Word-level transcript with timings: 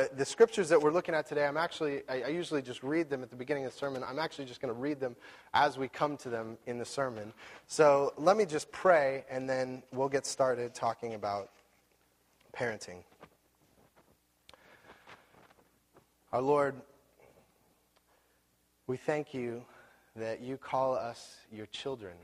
Uh, 0.00 0.04
the 0.16 0.24
scriptures 0.24 0.70
that 0.70 0.80
we're 0.80 0.92
looking 0.92 1.14
at 1.14 1.26
today, 1.26 1.44
I'm 1.44 1.58
actually, 1.58 2.00
I, 2.08 2.22
I 2.22 2.28
usually 2.28 2.62
just 2.62 2.82
read 2.82 3.10
them 3.10 3.22
at 3.22 3.28
the 3.28 3.36
beginning 3.36 3.66
of 3.66 3.72
the 3.72 3.78
sermon. 3.78 4.02
I'm 4.02 4.18
actually 4.18 4.46
just 4.46 4.62
going 4.62 4.72
to 4.72 4.80
read 4.80 4.98
them 4.98 5.14
as 5.52 5.76
we 5.76 5.88
come 5.88 6.16
to 6.18 6.30
them 6.30 6.56
in 6.66 6.78
the 6.78 6.86
sermon. 6.86 7.34
So 7.66 8.14
let 8.16 8.38
me 8.38 8.46
just 8.46 8.72
pray, 8.72 9.26
and 9.28 9.46
then 9.46 9.82
we'll 9.92 10.08
get 10.08 10.24
started 10.24 10.72
talking 10.72 11.12
about 11.12 11.50
parenting. 12.56 13.02
Our 16.32 16.40
Lord, 16.40 16.76
we 18.86 18.96
thank 18.96 19.34
you 19.34 19.62
that 20.16 20.40
you 20.40 20.56
call 20.56 20.94
us 20.94 21.36
your 21.52 21.66
children 21.66 22.14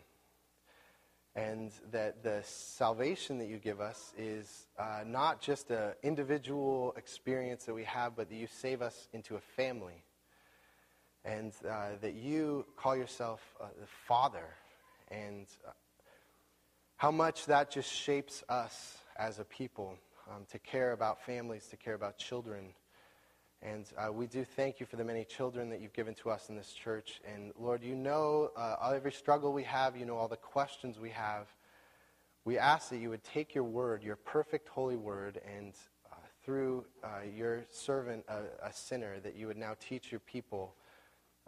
and 1.36 1.70
that 1.92 2.22
the 2.22 2.40
salvation 2.44 3.38
that 3.38 3.48
you 3.48 3.58
give 3.58 3.78
us 3.78 4.14
is 4.16 4.68
uh, 4.78 5.04
not 5.06 5.42
just 5.42 5.70
an 5.70 5.92
individual 6.02 6.94
experience 6.96 7.64
that 7.64 7.74
we 7.74 7.84
have, 7.84 8.16
but 8.16 8.30
that 8.30 8.36
you 8.36 8.48
save 8.50 8.80
us 8.80 9.08
into 9.12 9.36
a 9.36 9.40
family. 9.40 10.02
And 11.26 11.52
uh, 11.68 11.90
that 12.00 12.14
you 12.14 12.64
call 12.76 12.96
yourself 12.96 13.40
uh, 13.60 13.66
the 13.78 13.86
Father. 13.86 14.46
And 15.10 15.46
uh, 15.66 15.72
how 16.96 17.10
much 17.10 17.44
that 17.46 17.70
just 17.70 17.92
shapes 17.92 18.42
us 18.48 18.96
as 19.18 19.38
a 19.38 19.44
people 19.44 19.98
um, 20.30 20.46
to 20.50 20.58
care 20.58 20.92
about 20.92 21.22
families, 21.26 21.66
to 21.66 21.76
care 21.76 21.94
about 21.94 22.16
children. 22.16 22.72
And 23.66 23.84
uh, 23.98 24.12
we 24.12 24.28
do 24.28 24.44
thank 24.44 24.78
you 24.78 24.86
for 24.86 24.94
the 24.94 25.02
many 25.02 25.24
children 25.24 25.68
that 25.70 25.80
you've 25.80 25.92
given 25.92 26.14
to 26.16 26.30
us 26.30 26.50
in 26.50 26.56
this 26.56 26.72
church. 26.72 27.20
And 27.34 27.50
Lord, 27.58 27.82
you 27.82 27.96
know 27.96 28.50
uh, 28.56 28.92
every 28.94 29.10
struggle 29.10 29.52
we 29.52 29.64
have, 29.64 29.96
you 29.96 30.06
know 30.06 30.16
all 30.16 30.28
the 30.28 30.36
questions 30.36 31.00
we 31.00 31.10
have. 31.10 31.48
We 32.44 32.58
ask 32.58 32.90
that 32.90 32.98
you 32.98 33.10
would 33.10 33.24
take 33.24 33.56
your 33.56 33.64
word, 33.64 34.04
your 34.04 34.14
perfect 34.14 34.68
holy 34.68 34.94
word, 34.94 35.40
and 35.56 35.72
uh, 36.12 36.14
through 36.44 36.84
uh, 37.02 37.22
your 37.36 37.64
servant, 37.68 38.24
a 38.28 38.72
sinner, 38.72 39.18
that 39.18 39.34
you 39.34 39.48
would 39.48 39.56
now 39.56 39.74
teach 39.80 40.12
your 40.12 40.20
people 40.20 40.76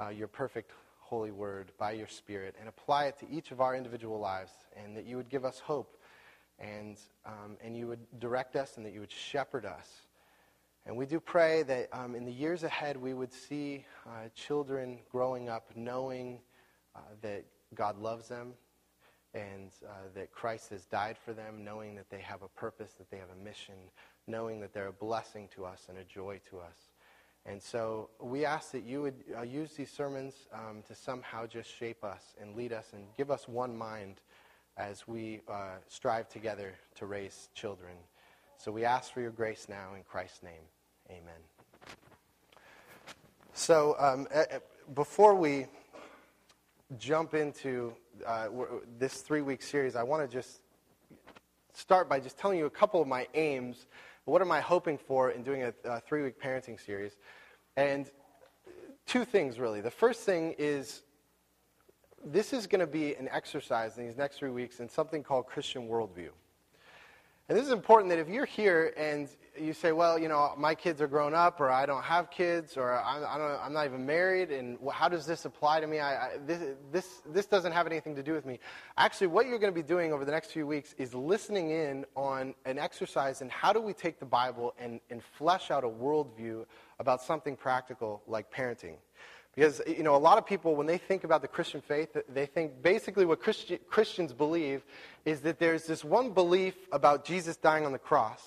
uh, 0.00 0.08
your 0.08 0.26
perfect 0.26 0.72
holy 0.98 1.30
word 1.30 1.70
by 1.78 1.92
your 1.92 2.08
spirit 2.08 2.56
and 2.58 2.68
apply 2.68 3.04
it 3.04 3.18
to 3.20 3.30
each 3.30 3.52
of 3.52 3.60
our 3.60 3.76
individual 3.76 4.18
lives. 4.18 4.50
And 4.76 4.96
that 4.96 5.06
you 5.06 5.16
would 5.16 5.28
give 5.28 5.44
us 5.44 5.60
hope 5.60 5.96
and, 6.58 6.98
um, 7.24 7.56
and 7.62 7.76
you 7.76 7.86
would 7.86 8.00
direct 8.18 8.56
us 8.56 8.76
and 8.76 8.84
that 8.84 8.92
you 8.92 8.98
would 8.98 9.12
shepherd 9.12 9.64
us 9.64 10.07
and 10.88 10.96
we 10.96 11.04
do 11.04 11.20
pray 11.20 11.62
that 11.64 11.90
um, 11.92 12.14
in 12.14 12.24
the 12.24 12.32
years 12.32 12.62
ahead 12.62 12.96
we 12.96 13.12
would 13.12 13.30
see 13.30 13.84
uh, 14.06 14.30
children 14.34 15.00
growing 15.12 15.50
up 15.50 15.70
knowing 15.76 16.40
uh, 16.96 17.00
that 17.20 17.44
God 17.74 17.98
loves 17.98 18.26
them 18.26 18.54
and 19.34 19.70
uh, 19.86 19.90
that 20.14 20.32
Christ 20.32 20.70
has 20.70 20.86
died 20.86 21.18
for 21.22 21.34
them, 21.34 21.62
knowing 21.62 21.94
that 21.96 22.08
they 22.08 22.20
have 22.20 22.40
a 22.40 22.48
purpose, 22.48 22.92
that 22.94 23.10
they 23.10 23.18
have 23.18 23.28
a 23.38 23.44
mission, 23.44 23.74
knowing 24.26 24.60
that 24.60 24.72
they're 24.72 24.86
a 24.86 24.92
blessing 24.92 25.50
to 25.56 25.66
us 25.66 25.88
and 25.90 25.98
a 25.98 26.04
joy 26.04 26.40
to 26.48 26.58
us. 26.58 26.90
And 27.44 27.62
so 27.62 28.08
we 28.18 28.46
ask 28.46 28.72
that 28.72 28.84
you 28.84 29.02
would 29.02 29.22
uh, 29.36 29.42
use 29.42 29.74
these 29.74 29.90
sermons 29.90 30.34
um, 30.54 30.82
to 30.88 30.94
somehow 30.94 31.46
just 31.46 31.68
shape 31.68 32.02
us 32.02 32.34
and 32.40 32.56
lead 32.56 32.72
us 32.72 32.86
and 32.94 33.04
give 33.18 33.30
us 33.30 33.46
one 33.46 33.76
mind 33.76 34.22
as 34.78 35.06
we 35.06 35.42
uh, 35.52 35.76
strive 35.86 36.30
together 36.30 36.76
to 36.94 37.04
raise 37.04 37.50
children. 37.54 37.92
So 38.56 38.72
we 38.72 38.86
ask 38.86 39.12
for 39.12 39.20
your 39.20 39.32
grace 39.32 39.66
now 39.68 39.94
in 39.94 40.02
Christ's 40.02 40.42
name. 40.42 40.62
Amen. 41.10 41.40
So, 43.54 43.96
um, 43.98 44.28
before 44.94 45.34
we 45.34 45.64
jump 46.98 47.32
into 47.32 47.94
uh, 48.26 48.48
this 48.98 49.22
three 49.22 49.40
week 49.40 49.62
series, 49.62 49.96
I 49.96 50.02
want 50.02 50.28
to 50.28 50.28
just 50.30 50.60
start 51.72 52.10
by 52.10 52.20
just 52.20 52.38
telling 52.38 52.58
you 52.58 52.66
a 52.66 52.70
couple 52.70 53.00
of 53.00 53.08
my 53.08 53.26
aims. 53.32 53.86
What 54.26 54.42
am 54.42 54.52
I 54.52 54.60
hoping 54.60 54.98
for 54.98 55.30
in 55.30 55.42
doing 55.42 55.62
a, 55.62 55.72
a 55.84 56.00
three 56.00 56.22
week 56.22 56.38
parenting 56.38 56.78
series? 56.78 57.16
And 57.78 58.10
two 59.06 59.24
things, 59.24 59.58
really. 59.58 59.80
The 59.80 59.90
first 59.90 60.20
thing 60.26 60.54
is 60.58 61.04
this 62.22 62.52
is 62.52 62.66
going 62.66 62.80
to 62.80 62.86
be 62.86 63.14
an 63.14 63.30
exercise 63.32 63.96
in 63.96 64.06
these 64.06 64.18
next 64.18 64.36
three 64.36 64.50
weeks 64.50 64.80
in 64.80 64.90
something 64.90 65.22
called 65.22 65.46
Christian 65.46 65.88
worldview. 65.88 66.28
And 67.48 67.56
this 67.56 67.64
is 67.64 67.72
important 67.72 68.10
that 68.10 68.18
if 68.18 68.28
you're 68.28 68.44
here 68.44 68.92
and 68.98 69.26
you 69.60 69.72
say, 69.72 69.92
well, 69.92 70.18
you 70.18 70.28
know, 70.28 70.54
my 70.56 70.74
kids 70.74 71.00
are 71.00 71.06
grown 71.06 71.34
up, 71.34 71.60
or 71.60 71.70
I 71.70 71.86
don't 71.86 72.02
have 72.02 72.30
kids, 72.30 72.76
or 72.76 73.00
I'm, 73.02 73.24
I 73.24 73.66
am 73.66 73.72
not 73.72 73.86
even 73.86 74.04
married, 74.06 74.50
and 74.50 74.78
how 74.92 75.08
does 75.08 75.26
this 75.26 75.44
apply 75.44 75.80
to 75.80 75.86
me? 75.86 76.00
I, 76.00 76.26
I, 76.26 76.30
this, 76.46 76.76
this, 76.92 77.22
this 77.26 77.46
doesn't 77.46 77.72
have 77.72 77.86
anything 77.86 78.14
to 78.16 78.22
do 78.22 78.32
with 78.32 78.46
me. 78.46 78.58
Actually, 78.96 79.28
what 79.28 79.46
you're 79.46 79.58
going 79.58 79.72
to 79.72 79.80
be 79.80 79.86
doing 79.86 80.12
over 80.12 80.24
the 80.24 80.32
next 80.32 80.52
few 80.52 80.66
weeks 80.66 80.94
is 80.98 81.14
listening 81.14 81.70
in 81.70 82.04
on 82.14 82.54
an 82.64 82.78
exercise 82.78 83.42
in 83.42 83.48
how 83.48 83.72
do 83.72 83.80
we 83.80 83.92
take 83.92 84.18
the 84.20 84.26
Bible 84.26 84.74
and, 84.78 85.00
and 85.10 85.22
flesh 85.22 85.70
out 85.70 85.84
a 85.84 85.88
worldview 85.88 86.64
about 86.98 87.22
something 87.22 87.56
practical 87.56 88.22
like 88.26 88.52
parenting. 88.52 88.96
Because, 89.54 89.80
you 89.88 90.04
know, 90.04 90.14
a 90.14 90.18
lot 90.18 90.38
of 90.38 90.46
people, 90.46 90.76
when 90.76 90.86
they 90.86 90.98
think 90.98 91.24
about 91.24 91.42
the 91.42 91.48
Christian 91.48 91.80
faith, 91.80 92.16
they 92.28 92.46
think 92.46 92.80
basically 92.80 93.24
what 93.24 93.40
Christi- 93.40 93.80
Christians 93.88 94.32
believe 94.32 94.84
is 95.24 95.40
that 95.40 95.58
there's 95.58 95.84
this 95.84 96.04
one 96.04 96.30
belief 96.30 96.74
about 96.92 97.24
Jesus 97.24 97.56
dying 97.56 97.84
on 97.84 97.90
the 97.90 97.98
cross. 97.98 98.40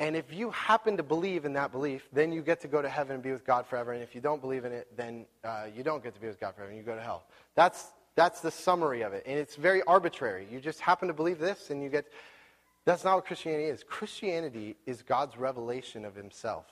And 0.00 0.16
if 0.16 0.32
you 0.32 0.50
happen 0.50 0.96
to 0.96 1.02
believe 1.02 1.44
in 1.44 1.52
that 1.52 1.72
belief, 1.72 2.08
then 2.10 2.32
you 2.32 2.40
get 2.40 2.58
to 2.62 2.68
go 2.68 2.80
to 2.80 2.88
heaven 2.88 3.14
and 3.14 3.22
be 3.22 3.32
with 3.32 3.44
God 3.44 3.66
forever. 3.66 3.92
And 3.92 4.02
if 4.02 4.14
you 4.14 4.22
don't 4.22 4.40
believe 4.40 4.64
in 4.64 4.72
it, 4.72 4.88
then 4.96 5.26
uh, 5.44 5.66
you 5.76 5.82
don't 5.82 6.02
get 6.02 6.14
to 6.14 6.20
be 6.20 6.26
with 6.26 6.40
God 6.40 6.54
forever 6.54 6.70
and 6.70 6.78
you 6.78 6.82
go 6.82 6.96
to 6.96 7.02
hell. 7.02 7.24
That's, 7.54 7.88
that's 8.14 8.40
the 8.40 8.50
summary 8.50 9.02
of 9.02 9.12
it. 9.12 9.24
And 9.26 9.38
it's 9.38 9.56
very 9.56 9.82
arbitrary. 9.82 10.48
You 10.50 10.58
just 10.58 10.80
happen 10.80 11.06
to 11.08 11.14
believe 11.14 11.38
this 11.38 11.68
and 11.68 11.82
you 11.82 11.90
get. 11.90 12.06
That's 12.86 13.04
not 13.04 13.16
what 13.16 13.26
Christianity 13.26 13.64
is. 13.64 13.84
Christianity 13.84 14.74
is 14.86 15.02
God's 15.02 15.36
revelation 15.36 16.06
of 16.06 16.14
himself, 16.14 16.64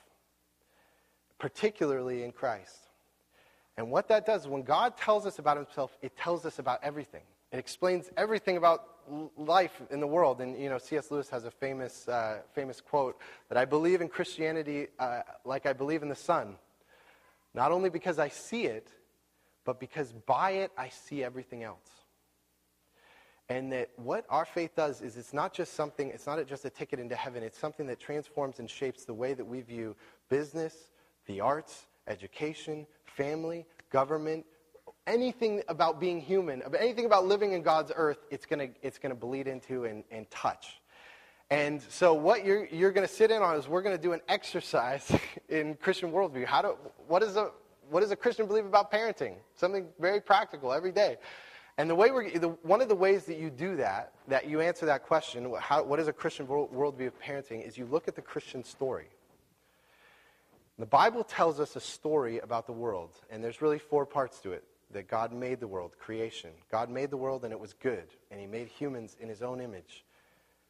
particularly 1.38 2.22
in 2.22 2.32
Christ. 2.32 2.78
And 3.76 3.90
what 3.90 4.08
that 4.08 4.24
does, 4.24 4.48
when 4.48 4.62
God 4.62 4.96
tells 4.96 5.26
us 5.26 5.38
about 5.38 5.58
himself, 5.58 5.96
it 6.00 6.16
tells 6.16 6.46
us 6.46 6.58
about 6.58 6.80
everything. 6.82 7.22
It 7.52 7.58
explains 7.58 8.10
everything 8.16 8.56
about 8.56 8.84
life 9.36 9.80
in 9.90 10.00
the 10.00 10.06
world. 10.06 10.40
And, 10.40 10.58
you 10.58 10.68
know, 10.68 10.78
C.S. 10.78 11.10
Lewis 11.10 11.30
has 11.30 11.44
a 11.44 11.50
famous, 11.50 12.06
uh, 12.08 12.40
famous 12.52 12.80
quote 12.80 13.18
that 13.48 13.56
I 13.56 13.64
believe 13.64 14.00
in 14.00 14.08
Christianity 14.08 14.88
uh, 14.98 15.22
like 15.44 15.66
I 15.66 15.72
believe 15.72 16.02
in 16.02 16.08
the 16.08 16.14
sun. 16.14 16.56
Not 17.54 17.72
only 17.72 17.90
because 17.90 18.18
I 18.18 18.28
see 18.28 18.64
it, 18.66 18.88
but 19.64 19.80
because 19.80 20.12
by 20.12 20.52
it 20.52 20.72
I 20.76 20.90
see 20.90 21.24
everything 21.24 21.62
else. 21.62 21.88
And 23.48 23.72
that 23.72 23.88
what 23.96 24.26
our 24.28 24.44
faith 24.44 24.76
does 24.76 25.00
is 25.00 25.16
it's 25.16 25.32
not 25.32 25.54
just 25.54 25.72
something, 25.72 26.10
it's 26.10 26.26
not 26.26 26.46
just 26.46 26.66
a 26.66 26.70
ticket 26.70 27.00
into 27.00 27.14
heaven, 27.14 27.42
it's 27.42 27.58
something 27.58 27.86
that 27.86 27.98
transforms 27.98 28.58
and 28.58 28.68
shapes 28.68 29.06
the 29.06 29.14
way 29.14 29.32
that 29.32 29.44
we 29.44 29.62
view 29.62 29.96
business, 30.28 30.90
the 31.26 31.40
arts, 31.40 31.86
education, 32.06 32.86
family, 33.06 33.64
government, 33.90 34.44
anything 35.08 35.62
about 35.68 35.98
being 35.98 36.20
human, 36.20 36.62
anything 36.78 37.06
about 37.06 37.26
living 37.26 37.52
in 37.52 37.62
God's 37.62 37.90
earth, 37.96 38.18
it's 38.30 38.46
going 38.46 38.68
to 38.68 38.74
it's 38.82 38.98
gonna 38.98 39.14
bleed 39.14 39.48
into 39.48 39.84
and, 39.84 40.04
and 40.10 40.30
touch. 40.30 40.80
And 41.50 41.80
so, 41.88 42.12
what 42.12 42.44
you're, 42.44 42.66
you're 42.66 42.92
going 42.92 43.06
to 43.06 43.12
sit 43.12 43.30
in 43.30 43.40
on 43.40 43.56
is 43.56 43.68
we're 43.68 43.80
going 43.80 43.96
to 43.96 44.02
do 44.02 44.12
an 44.12 44.20
exercise 44.28 45.10
in 45.48 45.76
Christian 45.76 46.12
worldview. 46.12 46.44
How 46.44 46.60
do, 46.60 46.76
what, 47.06 47.22
is 47.22 47.36
a, 47.36 47.50
what 47.88 48.00
does 48.00 48.10
a 48.10 48.16
Christian 48.16 48.46
believe 48.46 48.66
about 48.66 48.92
parenting? 48.92 49.36
Something 49.54 49.86
very 49.98 50.20
practical 50.20 50.74
every 50.74 50.92
day. 50.92 51.16
And 51.78 51.88
the 51.88 51.94
way 51.94 52.10
we're, 52.10 52.38
the, 52.38 52.48
one 52.48 52.82
of 52.82 52.88
the 52.88 52.94
ways 52.94 53.24
that 53.24 53.38
you 53.38 53.48
do 53.48 53.76
that, 53.76 54.12
that 54.26 54.46
you 54.46 54.60
answer 54.60 54.84
that 54.86 55.04
question, 55.04 55.50
how, 55.58 55.82
what 55.84 55.98
is 56.00 56.08
a 56.08 56.12
Christian 56.12 56.46
worldview 56.46 57.06
of 57.06 57.18
parenting, 57.18 57.66
is 57.66 57.78
you 57.78 57.86
look 57.86 58.08
at 58.08 58.14
the 58.14 58.20
Christian 58.20 58.62
story. 58.62 59.06
The 60.78 60.86
Bible 60.86 61.24
tells 61.24 61.60
us 61.60 61.76
a 61.76 61.80
story 61.80 62.40
about 62.40 62.66
the 62.66 62.72
world, 62.72 63.10
and 63.30 63.42
there's 63.42 63.62
really 63.62 63.78
four 63.78 64.04
parts 64.04 64.38
to 64.40 64.52
it. 64.52 64.64
That 64.92 65.08
God 65.08 65.32
made 65.32 65.60
the 65.60 65.68
world, 65.68 65.92
creation. 65.98 66.50
God 66.70 66.88
made 66.88 67.10
the 67.10 67.16
world 67.16 67.44
and 67.44 67.52
it 67.52 67.60
was 67.60 67.74
good, 67.74 68.08
and 68.30 68.40
He 68.40 68.46
made 68.46 68.68
humans 68.68 69.16
in 69.20 69.28
His 69.28 69.42
own 69.42 69.60
image. 69.60 70.04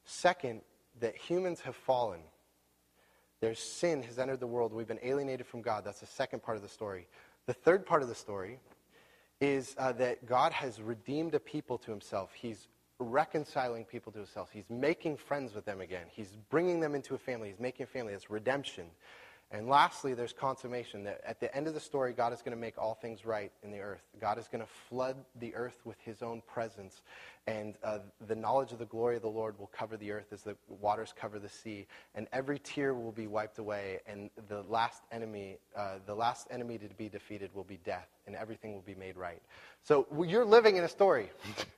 Second, 0.04 0.62
that 1.00 1.16
humans 1.16 1.60
have 1.60 1.76
fallen. 1.76 2.20
There's 3.40 3.60
sin 3.60 4.02
has 4.02 4.18
entered 4.18 4.40
the 4.40 4.46
world. 4.46 4.72
We've 4.72 4.88
been 4.88 4.98
alienated 5.02 5.46
from 5.46 5.62
God. 5.62 5.84
That's 5.84 6.00
the 6.00 6.06
second 6.06 6.42
part 6.42 6.56
of 6.56 6.62
the 6.62 6.68
story. 6.68 7.06
The 7.46 7.52
third 7.54 7.86
part 7.86 8.02
of 8.02 8.08
the 8.08 8.14
story 8.14 8.58
is 9.40 9.76
uh, 9.78 9.92
that 9.92 10.26
God 10.26 10.52
has 10.52 10.82
redeemed 10.82 11.34
a 11.34 11.40
people 11.40 11.78
to 11.78 11.90
Himself. 11.90 12.30
He's 12.34 12.66
reconciling 12.98 13.84
people 13.84 14.10
to 14.12 14.18
Himself. 14.18 14.50
He's 14.52 14.68
making 14.68 15.18
friends 15.18 15.54
with 15.54 15.64
them 15.64 15.80
again. 15.80 16.06
He's 16.10 16.36
bringing 16.50 16.80
them 16.80 16.96
into 16.96 17.14
a 17.14 17.18
family. 17.18 17.48
He's 17.48 17.60
making 17.60 17.84
a 17.84 17.86
family. 17.86 18.12
It's 18.12 18.30
redemption. 18.30 18.86
And 19.50 19.66
lastly, 19.66 20.12
there's 20.12 20.34
consummation 20.34 21.04
that 21.04 21.22
at 21.26 21.40
the 21.40 21.54
end 21.56 21.66
of 21.66 21.72
the 21.72 21.80
story, 21.80 22.12
God 22.12 22.34
is 22.34 22.42
going 22.42 22.54
to 22.54 22.60
make 22.60 22.76
all 22.76 22.94
things 22.94 23.24
right 23.24 23.50
in 23.62 23.70
the 23.70 23.80
earth. 23.80 24.02
God 24.20 24.38
is 24.38 24.46
going 24.46 24.60
to 24.60 24.68
flood 24.90 25.16
the 25.40 25.54
earth 25.54 25.80
with 25.86 25.96
his 26.02 26.22
own 26.22 26.42
presence. 26.46 27.00
And 27.46 27.74
uh, 27.82 28.00
the 28.26 28.36
knowledge 28.36 28.72
of 28.72 28.78
the 28.78 28.84
glory 28.84 29.16
of 29.16 29.22
the 29.22 29.30
Lord 29.30 29.58
will 29.58 29.68
cover 29.68 29.96
the 29.96 30.12
earth 30.12 30.26
as 30.32 30.42
the 30.42 30.54
waters 30.68 31.14
cover 31.18 31.38
the 31.38 31.48
sea. 31.48 31.86
And 32.14 32.26
every 32.30 32.58
tear 32.58 32.92
will 32.92 33.10
be 33.10 33.26
wiped 33.26 33.58
away. 33.58 34.00
And 34.06 34.28
the 34.48 34.64
last 34.68 35.04
enemy, 35.12 35.56
uh, 35.74 35.94
the 36.04 36.14
last 36.14 36.48
enemy 36.50 36.76
to 36.76 36.88
be 36.88 37.08
defeated 37.08 37.48
will 37.54 37.64
be 37.64 37.78
death. 37.84 38.08
And 38.26 38.36
everything 38.36 38.74
will 38.74 38.82
be 38.82 38.94
made 38.94 39.16
right. 39.16 39.40
So 39.82 40.06
you're 40.26 40.44
living 40.44 40.76
in 40.76 40.84
a 40.84 40.88
story. 40.88 41.30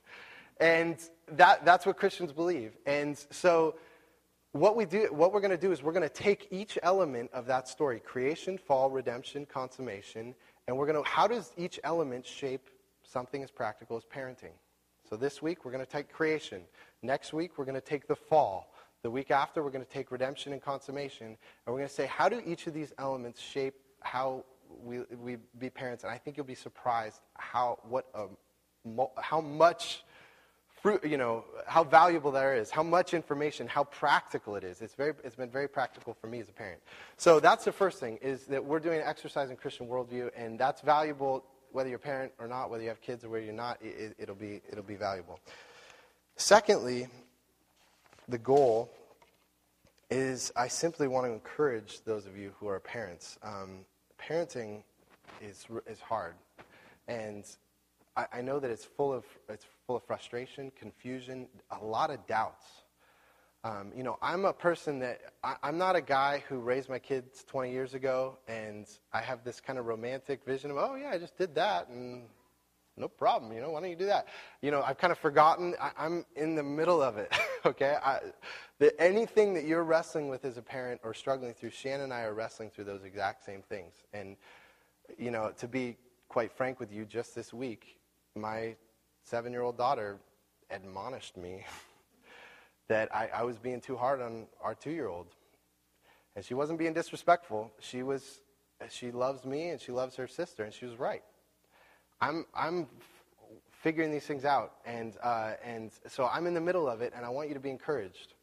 and 0.59 0.97
that, 1.31 1.63
that's 1.63 1.85
what 1.85 1.95
Christians 1.95 2.33
believe. 2.33 2.73
And 2.85 3.17
so 3.29 3.75
what 4.53 4.75
we 4.75 4.85
do, 4.85 5.07
what 5.11 5.31
we're 5.31 5.39
going 5.39 5.51
to 5.51 5.57
do 5.57 5.71
is 5.71 5.81
we're 5.81 5.93
going 5.93 6.07
to 6.07 6.09
take 6.09 6.47
each 6.51 6.77
element 6.83 7.29
of 7.33 7.45
that 7.45 7.67
story, 7.67 7.99
creation, 7.99 8.57
fall, 8.57 8.89
redemption, 8.89 9.45
consummation, 9.45 10.35
and 10.67 10.77
we're 10.77 10.85
going 10.85 11.01
to, 11.01 11.09
how 11.09 11.27
does 11.27 11.51
each 11.57 11.79
element 11.83 12.25
shape 12.25 12.69
something 13.03 13.43
as 13.43 13.51
practical 13.51 13.95
as 13.95 14.03
parenting? 14.03 14.53
So 15.09 15.15
this 15.15 15.41
week 15.41 15.63
we're 15.63 15.71
going 15.71 15.85
to 15.85 15.91
take 15.91 16.11
creation. 16.11 16.63
Next 17.01 17.33
week 17.33 17.57
we're 17.57 17.65
going 17.65 17.75
to 17.75 17.81
take 17.81 18.07
the 18.07 18.15
fall. 18.15 18.73
The 19.03 19.09
week 19.09 19.31
after 19.31 19.63
we're 19.63 19.71
going 19.71 19.85
to 19.85 19.89
take 19.89 20.11
redemption 20.11 20.53
and 20.53 20.61
consummation, 20.61 21.27
and 21.27 21.37
we're 21.65 21.77
going 21.77 21.89
to 21.89 21.93
say 21.93 22.05
how 22.05 22.29
do 22.29 22.41
each 22.45 22.67
of 22.67 22.73
these 22.73 22.93
elements 22.97 23.39
shape 23.39 23.73
how 24.01 24.45
we, 24.69 24.99
we 25.21 25.37
be 25.59 25.69
parents? 25.69 26.03
And 26.03 26.11
I 26.11 26.17
think 26.17 26.37
you'll 26.37 26.45
be 26.45 26.55
surprised 26.55 27.21
how 27.35 27.79
what 27.83 28.07
a, 28.13 28.27
how 29.19 29.41
much 29.41 30.03
you 31.03 31.17
know, 31.17 31.45
how 31.67 31.83
valuable 31.83 32.31
that 32.31 32.57
is, 32.57 32.71
how 32.71 32.83
much 32.83 33.13
information, 33.13 33.67
how 33.67 33.83
practical 33.83 34.55
it 34.55 34.63
is. 34.63 34.81
It's, 34.81 34.95
very, 34.95 35.13
it's 35.23 35.35
been 35.35 35.49
very 35.49 35.67
practical 35.67 36.15
for 36.19 36.27
me 36.27 36.39
as 36.39 36.49
a 36.49 36.53
parent. 36.53 36.81
So 37.17 37.39
that's 37.39 37.65
the 37.65 37.71
first 37.71 37.99
thing, 37.99 38.17
is 38.21 38.45
that 38.45 38.63
we're 38.63 38.79
doing 38.79 38.99
an 38.99 39.07
exercise 39.07 39.49
in 39.49 39.57
Christian 39.57 39.87
worldview, 39.87 40.31
and 40.35 40.57
that's 40.57 40.81
valuable 40.81 41.43
whether 41.71 41.89
you're 41.89 41.97
a 41.97 41.99
parent 41.99 42.31
or 42.39 42.47
not, 42.47 42.69
whether 42.69 42.83
you 42.83 42.89
have 42.89 43.01
kids 43.01 43.23
or 43.23 43.29
whether 43.29 43.45
you're 43.45 43.53
not, 43.53 43.77
it, 43.81 44.15
it'll, 44.17 44.35
be, 44.35 44.61
it'll 44.69 44.83
be 44.83 44.95
valuable. 44.95 45.39
Secondly, 46.35 47.07
the 48.27 48.37
goal 48.37 48.89
is 50.09 50.51
I 50.55 50.67
simply 50.67 51.07
want 51.07 51.25
to 51.27 51.31
encourage 51.31 52.01
those 52.03 52.25
of 52.25 52.35
you 52.37 52.51
who 52.59 52.67
are 52.67 52.79
parents. 52.79 53.37
Um, 53.43 53.85
parenting 54.19 54.83
is, 55.41 55.65
is 55.87 55.99
hard. 56.01 56.33
And 57.07 57.45
I, 58.17 58.25
I 58.33 58.41
know 58.41 58.59
that 58.59 58.69
it's 58.69 58.85
full 58.85 59.13
of 59.13 59.23
it's 59.49 59.65
full 59.91 59.97
of 59.97 60.03
frustration, 60.05 60.71
confusion, 60.79 61.47
a 61.81 61.83
lot 61.83 62.09
of 62.11 62.25
doubts. 62.25 62.65
Um, 63.65 63.91
you 63.93 64.03
know, 64.03 64.17
I'm 64.21 64.45
a 64.45 64.53
person 64.53 64.99
that 64.99 65.19
I, 65.43 65.55
I'm 65.63 65.77
not 65.77 65.97
a 65.97 66.01
guy 66.01 66.45
who 66.47 66.59
raised 66.59 66.87
my 66.87 66.97
kids 66.97 67.43
20 67.43 67.73
years 67.73 67.93
ago, 67.93 68.37
and 68.47 68.87
I 69.11 69.19
have 69.19 69.43
this 69.43 69.59
kind 69.59 69.77
of 69.77 69.87
romantic 69.87 70.45
vision 70.45 70.71
of, 70.71 70.77
oh 70.77 70.95
yeah, 70.95 71.09
I 71.09 71.17
just 71.17 71.37
did 71.37 71.55
that, 71.55 71.89
and 71.89 72.21
no 72.95 73.09
problem. 73.09 73.51
You 73.51 73.59
know, 73.59 73.71
why 73.71 73.81
don't 73.81 73.89
you 73.89 73.97
do 73.97 74.05
that? 74.05 74.29
You 74.61 74.71
know, 74.71 74.81
I've 74.81 74.97
kind 74.97 75.11
of 75.11 75.17
forgotten. 75.17 75.75
I, 75.81 76.05
am 76.05 76.25
in 76.37 76.55
the 76.55 76.63
middle 76.63 77.01
of 77.01 77.17
it. 77.17 77.35
okay, 77.65 77.97
I, 78.01 78.19
the, 78.79 78.97
anything 78.97 79.53
that 79.55 79.65
you're 79.65 79.83
wrestling 79.83 80.29
with 80.29 80.45
as 80.45 80.55
a 80.55 80.61
parent 80.61 81.01
or 81.03 81.13
struggling 81.13 81.53
through, 81.53 81.71
Shannon 81.71 82.05
and 82.05 82.13
I 82.13 82.21
are 82.21 82.33
wrestling 82.33 82.69
through 82.69 82.85
those 82.85 83.03
exact 83.03 83.43
same 83.43 83.61
things. 83.61 83.93
And 84.13 84.37
you 85.17 85.31
know, 85.31 85.51
to 85.57 85.67
be 85.67 85.97
quite 86.29 86.53
frank 86.53 86.79
with 86.79 86.93
you, 86.93 87.03
just 87.03 87.35
this 87.35 87.53
week, 87.53 87.99
my 88.37 88.77
seven 89.23 89.51
year 89.51 89.61
old 89.61 89.77
daughter 89.77 90.19
admonished 90.69 91.37
me 91.37 91.65
that 92.87 93.13
I, 93.13 93.29
I, 93.33 93.43
was 93.43 93.57
being 93.57 93.81
too 93.81 93.95
hard 93.95 94.21
on 94.21 94.47
our 94.61 94.75
two 94.75 94.91
year 94.91 95.07
old. 95.07 95.27
And 96.35 96.43
she 96.43 96.53
wasn't 96.53 96.79
being 96.79 96.93
disrespectful. 96.93 97.71
She 97.79 98.03
was 98.03 98.41
she 98.89 99.11
loves 99.11 99.45
me 99.45 99.69
and 99.69 99.79
she 99.79 99.91
loves 99.91 100.15
her 100.15 100.27
sister, 100.27 100.63
and 100.63 100.73
she 100.73 100.85
was 100.85 100.97
right. 100.97 101.23
I'm 102.19 102.45
I'm 102.55 102.87
figuring 103.71 104.11
these 104.11 104.25
things 104.25 104.45
out, 104.45 104.73
and 104.85 105.17
uh, 105.23 105.53
and 105.63 105.91
so 106.07 106.25
I'm 106.31 106.47
in 106.47 106.53
the 106.53 106.61
middle 106.61 106.87
of 106.87 107.01
it, 107.01 107.13
and 107.15 107.25
I 107.25 107.29
want 107.29 107.49
you 107.49 107.53
to 107.53 107.59
be 107.59 107.69
encouraged. 107.69 108.33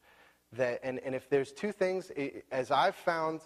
That 0.52 0.80
and, 0.82 0.98
and 1.00 1.14
if 1.14 1.28
there's 1.28 1.52
two 1.52 1.72
things, 1.72 2.10
as 2.50 2.70
I've 2.70 2.96
found, 2.96 3.40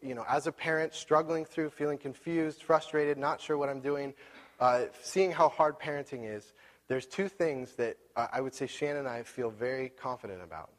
you 0.00 0.14
know, 0.14 0.24
as 0.28 0.46
a 0.46 0.52
parent 0.52 0.94
struggling 0.94 1.44
through, 1.44 1.70
feeling 1.70 1.98
confused, 1.98 2.62
frustrated, 2.62 3.18
not 3.18 3.40
sure 3.40 3.58
what 3.58 3.68
I'm 3.68 3.80
doing, 3.80 4.14
uh, 4.60 4.82
seeing 5.02 5.30
how 5.30 5.48
hard 5.48 5.78
parenting 5.78 6.24
is, 6.24 6.52
there's 6.88 7.06
two 7.06 7.28
things 7.28 7.72
that 7.74 7.96
uh, 8.16 8.26
I 8.32 8.40
would 8.40 8.54
say 8.54 8.66
Shannon 8.66 8.98
and 8.98 9.08
I 9.08 9.22
feel 9.22 9.50
very 9.50 9.90
confident 9.90 10.42
about. 10.42 10.70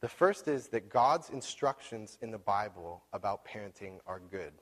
The 0.00 0.08
first 0.08 0.46
is 0.46 0.68
that 0.68 0.88
God's 0.88 1.30
instructions 1.30 2.18
in 2.22 2.30
the 2.30 2.38
Bible 2.38 3.02
about 3.12 3.44
parenting 3.44 3.98
are 4.06 4.20
good. 4.30 4.52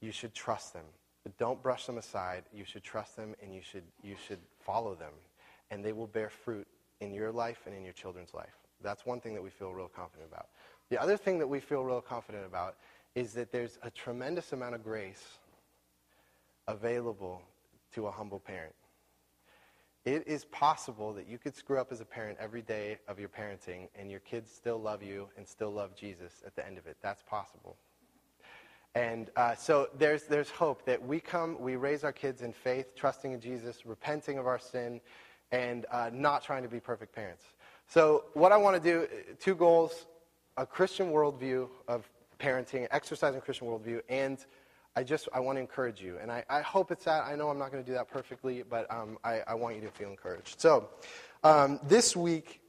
You 0.00 0.12
should 0.12 0.34
trust 0.34 0.74
them. 0.74 0.84
But 1.22 1.38
don't 1.38 1.62
brush 1.62 1.86
them 1.86 1.98
aside. 1.98 2.44
You 2.52 2.64
should 2.64 2.82
trust 2.82 3.16
them 3.16 3.34
and 3.42 3.54
you 3.54 3.62
should, 3.62 3.84
you 4.02 4.16
should 4.26 4.40
follow 4.60 4.94
them. 4.94 5.12
And 5.70 5.84
they 5.84 5.92
will 5.92 6.08
bear 6.08 6.28
fruit 6.28 6.66
in 7.00 7.14
your 7.14 7.32
life 7.32 7.62
and 7.66 7.74
in 7.74 7.84
your 7.84 7.92
children's 7.92 8.34
life. 8.34 8.58
That's 8.82 9.06
one 9.06 9.20
thing 9.20 9.34
that 9.34 9.42
we 9.42 9.50
feel 9.50 9.72
real 9.72 9.88
confident 9.88 10.28
about. 10.30 10.48
The 10.90 11.00
other 11.00 11.16
thing 11.16 11.38
that 11.38 11.46
we 11.46 11.60
feel 11.60 11.84
real 11.84 12.00
confident 12.00 12.44
about 12.44 12.76
is 13.14 13.32
that 13.34 13.52
there's 13.52 13.78
a 13.82 13.90
tremendous 13.90 14.52
amount 14.52 14.74
of 14.74 14.82
grace 14.82 15.38
available 16.68 17.42
to 17.94 18.06
a 18.06 18.10
humble 18.10 18.40
parent. 18.40 18.74
It 20.04 20.26
is 20.26 20.44
possible 20.46 21.12
that 21.12 21.28
you 21.28 21.38
could 21.38 21.54
screw 21.54 21.78
up 21.78 21.92
as 21.92 22.00
a 22.00 22.04
parent 22.04 22.38
every 22.40 22.62
day 22.62 22.98
of 23.06 23.20
your 23.20 23.28
parenting 23.28 23.88
and 23.94 24.10
your 24.10 24.20
kids 24.20 24.50
still 24.50 24.78
love 24.78 25.02
you 25.02 25.28
and 25.36 25.46
still 25.46 25.70
love 25.70 25.94
Jesus 25.94 26.42
at 26.44 26.56
the 26.56 26.66
end 26.66 26.76
of 26.76 26.86
it. 26.86 26.96
That's 27.00 27.22
possible. 27.22 27.76
And 28.94 29.30
uh, 29.36 29.54
so 29.54 29.88
there's, 29.96 30.24
there's 30.24 30.50
hope 30.50 30.84
that 30.86 31.02
we 31.02 31.20
come, 31.20 31.58
we 31.60 31.76
raise 31.76 32.04
our 32.04 32.12
kids 32.12 32.42
in 32.42 32.52
faith, 32.52 32.94
trusting 32.94 33.32
in 33.32 33.40
Jesus, 33.40 33.86
repenting 33.86 34.38
of 34.38 34.46
our 34.46 34.58
sin, 34.58 35.00
and 35.50 35.86
uh, 35.90 36.10
not 36.12 36.42
trying 36.42 36.62
to 36.62 36.68
be 36.68 36.80
perfect 36.80 37.14
parents. 37.14 37.44
So, 37.86 38.24
what 38.34 38.52
I 38.52 38.56
want 38.56 38.82
to 38.82 38.82
do 38.82 39.06
two 39.38 39.54
goals 39.54 40.06
a 40.58 40.66
Christian 40.66 41.12
worldview 41.12 41.68
of 41.88 42.08
parenting, 42.38 42.86
exercising 42.90 43.40
Christian 43.40 43.66
worldview, 43.66 44.02
and 44.08 44.44
I 44.94 45.02
just 45.02 45.28
I 45.32 45.40
want 45.40 45.56
to 45.56 45.60
encourage 45.60 46.02
you, 46.02 46.18
and 46.20 46.30
I, 46.30 46.44
I 46.50 46.60
hope 46.60 46.90
it's 46.90 47.04
that. 47.04 47.24
I 47.24 47.34
know 47.34 47.48
I'm 47.48 47.58
not 47.58 47.72
going 47.72 47.82
to 47.82 47.88
do 47.88 47.94
that 47.94 48.08
perfectly, 48.08 48.62
but 48.62 48.90
um, 48.90 49.16
I, 49.24 49.40
I 49.46 49.54
want 49.54 49.76
you 49.76 49.80
to 49.82 49.90
feel 49.90 50.10
encouraged. 50.10 50.60
So, 50.60 50.90
um, 51.42 51.80
this 51.88 52.14
week 52.14 52.60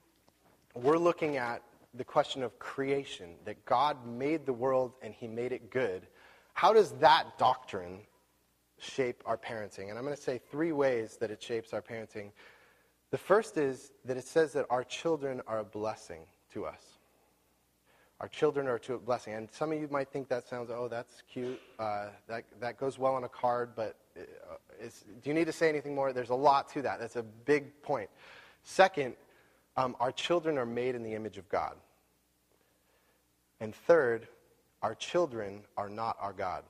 we're 0.76 0.98
looking 0.98 1.38
at 1.38 1.62
the 1.94 2.04
question 2.04 2.42
of 2.42 2.58
creation 2.60 3.36
that 3.46 3.64
God 3.66 4.08
made 4.08 4.46
the 4.46 4.54
world 4.54 4.94
and 5.02 5.14
He 5.14 5.28
made 5.28 5.52
it 5.52 5.70
good. 5.70 6.08
How 6.54 6.74
does 6.74 6.92
that 6.94 7.38
doctrine 7.38 8.00
shape 8.80 9.22
our 9.26 9.38
parenting? 9.38 9.90
And 9.90 9.98
I'm 9.98 10.04
going 10.04 10.16
to 10.16 10.22
say 10.22 10.40
three 10.52 10.72
ways 10.72 11.18
that 11.18 11.30
it 11.30 11.42
shapes 11.42 11.74
our 11.74 11.82
parenting. 11.82 12.32
The 13.12 13.18
first 13.18 13.58
is 13.58 13.92
that 14.06 14.18
it 14.18 14.26
says 14.26 14.54
that 14.54 14.66
our 14.70 14.84
children 14.84 15.42
are 15.46 15.60
a 15.60 15.64
blessing 15.64 16.22
to 16.54 16.66
us. 16.66 16.93
Our 18.24 18.30
children 18.30 18.70
are 18.70 18.80
to 18.80 18.94
a 18.94 18.98
blessing. 18.98 19.34
And 19.34 19.52
some 19.52 19.74
of 19.74 19.82
you 19.82 19.90
might 19.92 20.08
think 20.08 20.30
that 20.30 20.48
sounds, 20.48 20.70
oh, 20.72 20.88
that's 20.88 21.24
cute. 21.30 21.60
Uh, 21.78 22.06
that, 22.30 22.46
that 22.62 22.78
goes 22.78 22.98
well 22.98 23.16
on 23.16 23.26
a 23.26 23.28
card, 23.28 23.72
but 23.76 23.98
uh, 24.18 24.22
do 24.82 25.30
you 25.30 25.34
need 25.34 25.48
to 25.48 25.52
say 25.52 25.68
anything 25.68 25.94
more? 25.94 26.14
There's 26.14 26.30
a 26.30 26.36
lot 26.36 26.70
to 26.70 26.82
that. 26.84 27.02
That's 27.02 27.18
a 27.18 27.24
big 27.24 27.82
point. 27.82 28.10
Second, 28.64 29.16
um, 29.76 29.98
our 30.00 30.14
children 30.14 30.58
are 30.58 30.66
made 30.66 30.96
in 30.96 31.04
the 31.04 31.14
image 31.14 31.38
of 31.38 31.50
God. 31.50 31.76
And 33.60 33.76
third, 33.76 34.30
our 34.82 34.96
children 34.96 35.64
are 35.76 35.90
not 35.90 36.16
our 36.22 36.32
God. 36.32 36.64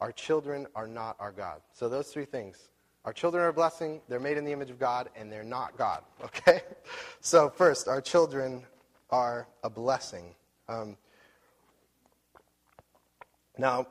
Our 0.00 0.10
children 0.10 0.66
are 0.74 0.88
not 0.88 1.14
our 1.20 1.30
God. 1.30 1.60
So 1.72 1.88
those 1.88 2.08
three 2.08 2.24
things. 2.24 2.70
Our 3.04 3.12
children 3.12 3.44
are 3.44 3.50
a 3.50 3.52
blessing, 3.52 4.00
they're 4.08 4.18
made 4.18 4.36
in 4.36 4.44
the 4.44 4.52
image 4.52 4.70
of 4.70 4.80
God, 4.80 5.10
and 5.14 5.30
they're 5.30 5.44
not 5.44 5.76
God. 5.78 6.02
Okay? 6.24 6.62
So, 7.20 7.50
first, 7.50 7.86
our 7.86 8.00
children 8.00 8.64
are 9.10 9.48
a 9.62 9.70
blessing. 9.70 10.34
Um, 10.68 10.96
now, 13.56 13.86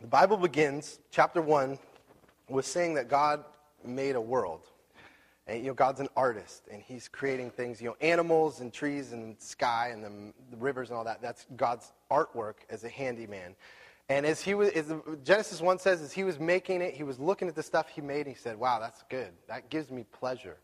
the 0.00 0.06
Bible 0.06 0.36
begins, 0.36 0.98
chapter 1.10 1.40
1, 1.40 1.78
with 2.48 2.66
saying 2.66 2.94
that 2.94 3.08
God 3.08 3.44
made 3.84 4.16
a 4.16 4.20
world. 4.20 4.62
And, 5.46 5.60
you 5.60 5.68
know, 5.68 5.74
God's 5.74 6.00
an 6.00 6.08
artist, 6.16 6.64
and 6.72 6.82
He's 6.82 7.06
creating 7.06 7.50
things, 7.50 7.80
you 7.80 7.86
know, 7.88 7.96
animals 8.00 8.60
and 8.60 8.72
trees 8.72 9.12
and 9.12 9.40
sky 9.40 9.90
and 9.92 10.02
the, 10.02 10.32
the 10.50 10.56
rivers 10.56 10.90
and 10.90 10.98
all 10.98 11.04
that. 11.04 11.22
That's 11.22 11.46
God's 11.56 11.92
artwork 12.10 12.54
as 12.68 12.82
a 12.82 12.88
handyman. 12.88 13.54
And 14.08 14.24
as 14.24 14.40
he 14.40 14.54
was, 14.54 14.70
as 14.70 14.92
Genesis 15.24 15.60
1 15.60 15.78
says, 15.78 16.00
as 16.00 16.12
he 16.12 16.24
was 16.24 16.38
making 16.38 16.80
it, 16.80 16.94
he 16.94 17.02
was 17.02 17.18
looking 17.18 17.48
at 17.48 17.54
the 17.54 17.62
stuff 17.62 17.88
he 17.88 18.00
made, 18.00 18.26
and 18.26 18.34
he 18.34 18.40
said, 18.40 18.56
Wow, 18.56 18.78
that's 18.80 19.02
good. 19.08 19.32
That 19.48 19.68
gives 19.68 19.90
me 19.90 20.04
pleasure. 20.04 20.58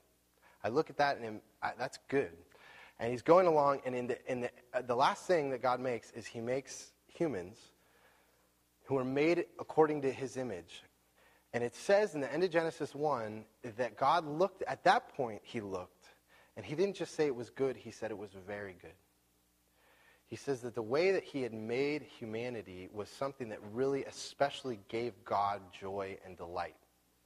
I 0.64 0.68
look 0.68 0.90
at 0.90 0.96
that, 0.98 1.18
and 1.18 1.40
I, 1.62 1.72
that's 1.76 1.98
good. 2.08 2.30
And 3.02 3.10
he's 3.10 3.22
going 3.22 3.48
along, 3.48 3.80
and 3.84 3.96
in 3.96 4.06
the, 4.06 4.30
in 4.30 4.42
the, 4.42 4.50
uh, 4.72 4.80
the 4.80 4.94
last 4.94 5.26
thing 5.26 5.50
that 5.50 5.60
God 5.60 5.80
makes 5.80 6.12
is 6.12 6.24
he 6.24 6.40
makes 6.40 6.92
humans 7.08 7.58
who 8.84 8.96
are 8.96 9.04
made 9.04 9.46
according 9.58 10.02
to 10.02 10.12
his 10.12 10.36
image. 10.36 10.84
And 11.52 11.64
it 11.64 11.74
says 11.74 12.14
in 12.14 12.20
the 12.20 12.32
end 12.32 12.44
of 12.44 12.50
Genesis 12.50 12.94
1 12.94 13.44
that 13.76 13.96
God 13.96 14.24
looked, 14.24 14.62
at 14.68 14.84
that 14.84 15.08
point, 15.16 15.40
he 15.42 15.60
looked, 15.60 16.10
and 16.56 16.64
he 16.64 16.76
didn't 16.76 16.94
just 16.94 17.16
say 17.16 17.26
it 17.26 17.34
was 17.34 17.50
good, 17.50 17.76
he 17.76 17.90
said 17.90 18.12
it 18.12 18.18
was 18.18 18.30
very 18.46 18.76
good. 18.80 18.94
He 20.28 20.36
says 20.36 20.60
that 20.60 20.76
the 20.76 20.80
way 20.80 21.10
that 21.10 21.24
he 21.24 21.42
had 21.42 21.52
made 21.52 22.02
humanity 22.02 22.88
was 22.92 23.08
something 23.08 23.48
that 23.48 23.58
really 23.72 24.04
especially 24.04 24.78
gave 24.86 25.12
God 25.24 25.60
joy 25.72 26.18
and 26.24 26.36
delight. 26.36 26.76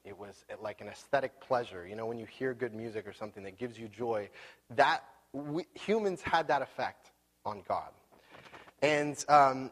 It 0.07 0.17
was 0.17 0.43
like 0.59 0.81
an 0.81 0.89
aesthetic 0.89 1.39
pleasure. 1.39 1.87
You 1.87 1.97
know, 1.97 2.07
when 2.07 2.19
you 2.19 2.25
hear 2.25 2.55
good 2.55 2.73
music 2.73 3.07
or 3.07 3.13
something 3.13 3.43
that 3.43 3.59
gives 3.59 3.79
you 3.79 3.89
joy, 3.89 4.31
that 4.71 5.05
we, 5.37 5.67
humans 5.75 6.23
had 6.23 6.49
that 6.49 6.63
effect 6.63 7.11
on 7.45 7.63
God. 7.69 7.91
And 8.83 9.23
um, 9.29 9.71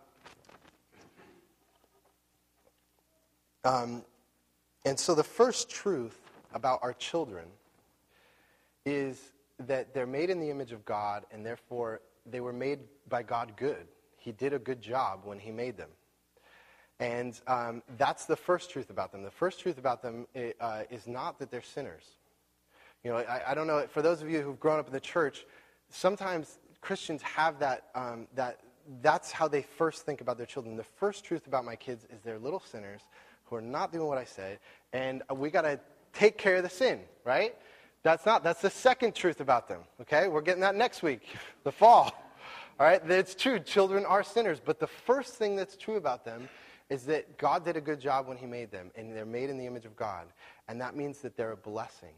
um, 3.64 4.04
and 4.84 4.98
so 4.98 5.14
the 5.14 5.24
first 5.24 5.70
truth 5.70 6.20
about 6.52 6.80
our 6.82 6.92
children 6.92 7.46
is 8.84 9.32
that 9.58 9.94
they're 9.94 10.06
made 10.06 10.28
in 10.28 10.40
the 10.40 10.50
image 10.50 10.72
of 10.72 10.84
God, 10.84 11.24
and 11.30 11.44
therefore 11.44 12.00
they 12.26 12.40
were 12.40 12.52
made 12.52 12.80
by 13.08 13.22
God 13.22 13.56
good. 13.56 13.86
He 14.18 14.32
did 14.32 14.52
a 14.52 14.58
good 14.58 14.82
job 14.82 15.20
when 15.24 15.38
He 15.38 15.50
made 15.50 15.76
them. 15.76 15.90
And 17.00 17.40
um, 17.46 17.82
that's 17.96 18.26
the 18.26 18.36
first 18.36 18.70
truth 18.70 18.90
about 18.90 19.12
them. 19.12 19.22
The 19.22 19.30
first 19.30 19.60
truth 19.60 19.78
about 19.78 20.02
them 20.02 20.26
uh, 20.60 20.82
is 20.90 21.06
not 21.06 21.38
that 21.38 21.50
they're 21.50 21.62
sinners. 21.62 22.04
You 23.04 23.10
know, 23.10 23.18
I, 23.18 23.50
I, 23.50 23.54
don't 23.54 23.66
know, 23.66 23.86
for 23.86 24.00
those 24.00 24.22
of 24.22 24.30
you 24.30 24.40
who've 24.40 24.58
grown 24.58 24.78
up 24.78 24.86
in 24.86 24.92
the 24.92 25.00
church, 25.00 25.44
sometimes 25.90 26.58
Christians 26.80 27.20
have 27.22 27.58
that, 27.58 27.84
um, 27.94 28.26
that, 28.34 28.60
that's 29.02 29.30
how 29.30 29.46
they 29.46 29.60
first 29.60 30.06
think 30.06 30.22
about 30.22 30.38
their 30.38 30.46
children. 30.46 30.74
The 30.76 30.84
first 30.84 31.22
truth 31.24 31.46
about 31.46 31.66
my 31.66 31.76
kids 31.76 32.06
is 32.10 32.22
they're 32.22 32.38
little 32.38 32.60
sinners 32.60 33.02
who 33.44 33.56
are 33.56 33.60
not 33.60 33.92
doing 33.92 34.06
what 34.06 34.16
I 34.16 34.24
said, 34.24 34.58
and 34.94 35.22
we 35.34 35.50
got 35.50 35.62
to 35.62 35.78
take 36.14 36.38
care 36.38 36.56
of 36.56 36.62
the 36.62 36.70
sin, 36.70 37.00
right? 37.24 37.54
That's 38.02 38.24
not, 38.24 38.42
that's 38.42 38.62
the 38.62 38.70
second 38.70 39.14
truth 39.14 39.40
about 39.40 39.68
them, 39.68 39.80
okay? 40.00 40.28
We're 40.28 40.40
getting 40.40 40.62
that 40.62 40.74
next 40.74 41.02
week, 41.02 41.22
the 41.64 41.72
fall. 41.72 42.10
All 42.80 42.86
right, 42.86 43.00
it's 43.10 43.34
true, 43.34 43.60
children 43.60 44.06
are 44.06 44.22
sinners, 44.22 44.60
but 44.64 44.80
the 44.80 44.86
first 44.86 45.34
thing 45.34 45.56
that's 45.56 45.76
true 45.76 45.96
about 45.96 46.24
them 46.24 46.48
is 46.88 47.04
that 47.04 47.38
God 47.38 47.64
did 47.64 47.76
a 47.76 47.80
good 47.80 48.00
job 48.00 48.26
when 48.26 48.36
He 48.36 48.46
made 48.46 48.70
them, 48.70 48.90
and 48.96 49.14
they're 49.14 49.26
made 49.26 49.50
in 49.50 49.58
the 49.58 49.66
image 49.66 49.84
of 49.84 49.94
God. 49.94 50.26
And 50.68 50.80
that 50.80 50.96
means 50.96 51.18
that 51.18 51.36
they're 51.36 51.52
a 51.52 51.56
blessing. 51.56 52.14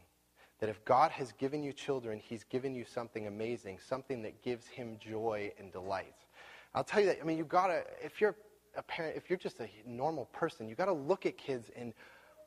That 0.59 0.69
if 0.69 0.83
God 0.85 1.11
has 1.11 1.31
given 1.33 1.63
you 1.63 1.71
children, 1.71 2.19
He's 2.19 2.43
given 2.43 2.73
you 2.73 2.85
something 2.85 3.27
amazing, 3.27 3.79
something 3.79 4.21
that 4.23 4.41
gives 4.41 4.67
Him 4.67 4.97
joy 4.99 5.51
and 5.59 5.71
delight. 5.71 6.15
I'll 6.73 6.83
tell 6.83 6.99
you 6.99 7.07
that, 7.07 7.19
I 7.21 7.25
mean, 7.25 7.37
you've 7.37 7.47
got 7.47 7.67
to, 7.67 7.83
if 8.03 8.19
you're 8.19 8.35
a 8.75 8.81
parent, 8.83 9.15
if 9.15 9.29
you're 9.29 9.39
just 9.39 9.59
a 9.59 9.67
normal 9.85 10.25
person, 10.25 10.67
you've 10.67 10.77
got 10.77 10.85
to 10.85 10.93
look 10.93 11.25
at 11.25 11.37
kids 11.37 11.69
and 11.75 11.93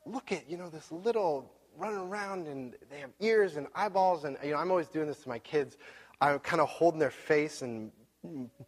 look 0.05 0.31
at, 0.31 0.49
you 0.49 0.57
know, 0.57 0.69
this 0.69 0.91
little 0.91 1.51
running 1.77 1.99
around 1.99 2.47
and 2.47 2.75
they 2.89 2.99
have 2.99 3.11
ears 3.19 3.55
and 3.57 3.67
eyeballs. 3.75 4.25
And, 4.25 4.37
you 4.43 4.51
know, 4.51 4.57
I'm 4.57 4.71
always 4.71 4.87
doing 4.87 5.07
this 5.07 5.23
to 5.23 5.29
my 5.29 5.39
kids. 5.39 5.77
I'm 6.19 6.39
kind 6.39 6.61
of 6.61 6.69
holding 6.69 6.99
their 6.99 7.11
face 7.11 7.61
and 7.61 7.91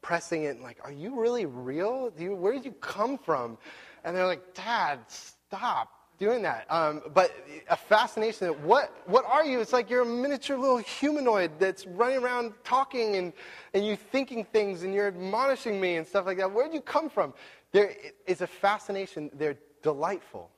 pressing 0.01 0.43
it, 0.43 0.55
and 0.55 0.63
like, 0.63 0.79
are 0.83 0.91
you 0.91 1.19
really 1.19 1.45
real? 1.45 2.11
You, 2.17 2.33
where 2.35 2.53
did 2.53 2.65
you 2.65 2.71
come 2.71 3.17
from? 3.17 3.57
And 4.03 4.15
they're 4.15 4.25
like, 4.25 4.53
Dad, 4.55 4.99
stop 5.07 5.89
doing 6.23 6.41
that. 6.43 6.65
Um, 6.69 7.01
but 7.13 7.31
a 7.69 7.75
fascination 7.75 8.47
what, 8.63 8.93
what 9.05 9.25
are 9.25 9.45
you? 9.45 9.59
It's 9.59 9.73
like 9.73 9.89
you're 9.89 10.03
a 10.03 10.05
miniature 10.05 10.57
little 10.57 10.77
humanoid 10.77 11.51
that's 11.59 11.85
running 11.85 12.23
around 12.23 12.53
talking 12.63 13.17
and, 13.17 13.33
and 13.73 13.85
you 13.85 13.95
thinking 13.95 14.45
things 14.45 14.83
and 14.83 14.93
you're 14.93 15.07
admonishing 15.07 15.79
me 15.79 15.95
and 15.97 16.07
stuff 16.07 16.25
like 16.25 16.37
that. 16.37 16.51
Where'd 16.51 16.73
you 16.73 16.81
come 16.81 17.09
from? 17.09 17.33
There 17.71 17.93
is 18.25 18.41
a 18.41 18.47
fascination. 18.47 19.29
They're 19.33 19.57
delightful. 19.81 20.49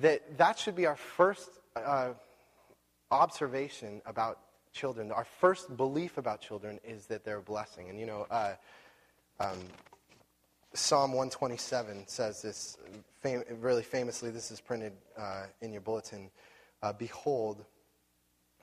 That, 0.00 0.38
that 0.38 0.58
should 0.58 0.76
be 0.76 0.86
our 0.86 0.96
first 0.96 1.60
uh, 1.76 2.10
observation 3.10 4.00
about 4.06 4.38
children. 4.72 5.12
Our 5.12 5.24
first 5.24 5.76
belief 5.76 6.18
about 6.18 6.40
children 6.40 6.78
is 6.84 7.06
that 7.06 7.24
they're 7.24 7.38
a 7.38 7.42
blessing. 7.42 7.90
And 7.90 7.98
you 7.98 8.06
know, 8.06 8.26
uh, 8.30 8.54
um, 9.40 9.58
Psalm 10.74 11.12
127 11.12 12.06
says 12.06 12.42
this 12.42 12.76
fam- 13.22 13.44
really 13.60 13.82
famously. 13.82 14.30
This 14.30 14.50
is 14.50 14.60
printed 14.60 14.92
uh, 15.16 15.44
in 15.60 15.72
your 15.72 15.80
bulletin. 15.80 16.30
Uh, 16.82 16.92
Behold, 16.92 17.64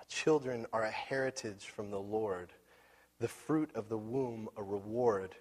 children 0.07 0.65
are 0.71 0.83
a 0.83 0.91
heritage 0.91 1.65
from 1.65 1.89
the 1.89 1.99
Lord, 1.99 2.53
the 3.19 3.27
fruit 3.27 3.71
of 3.75 3.89
the 3.89 3.97
womb 3.97 4.49
a 4.55 4.63
reward. 4.63 5.35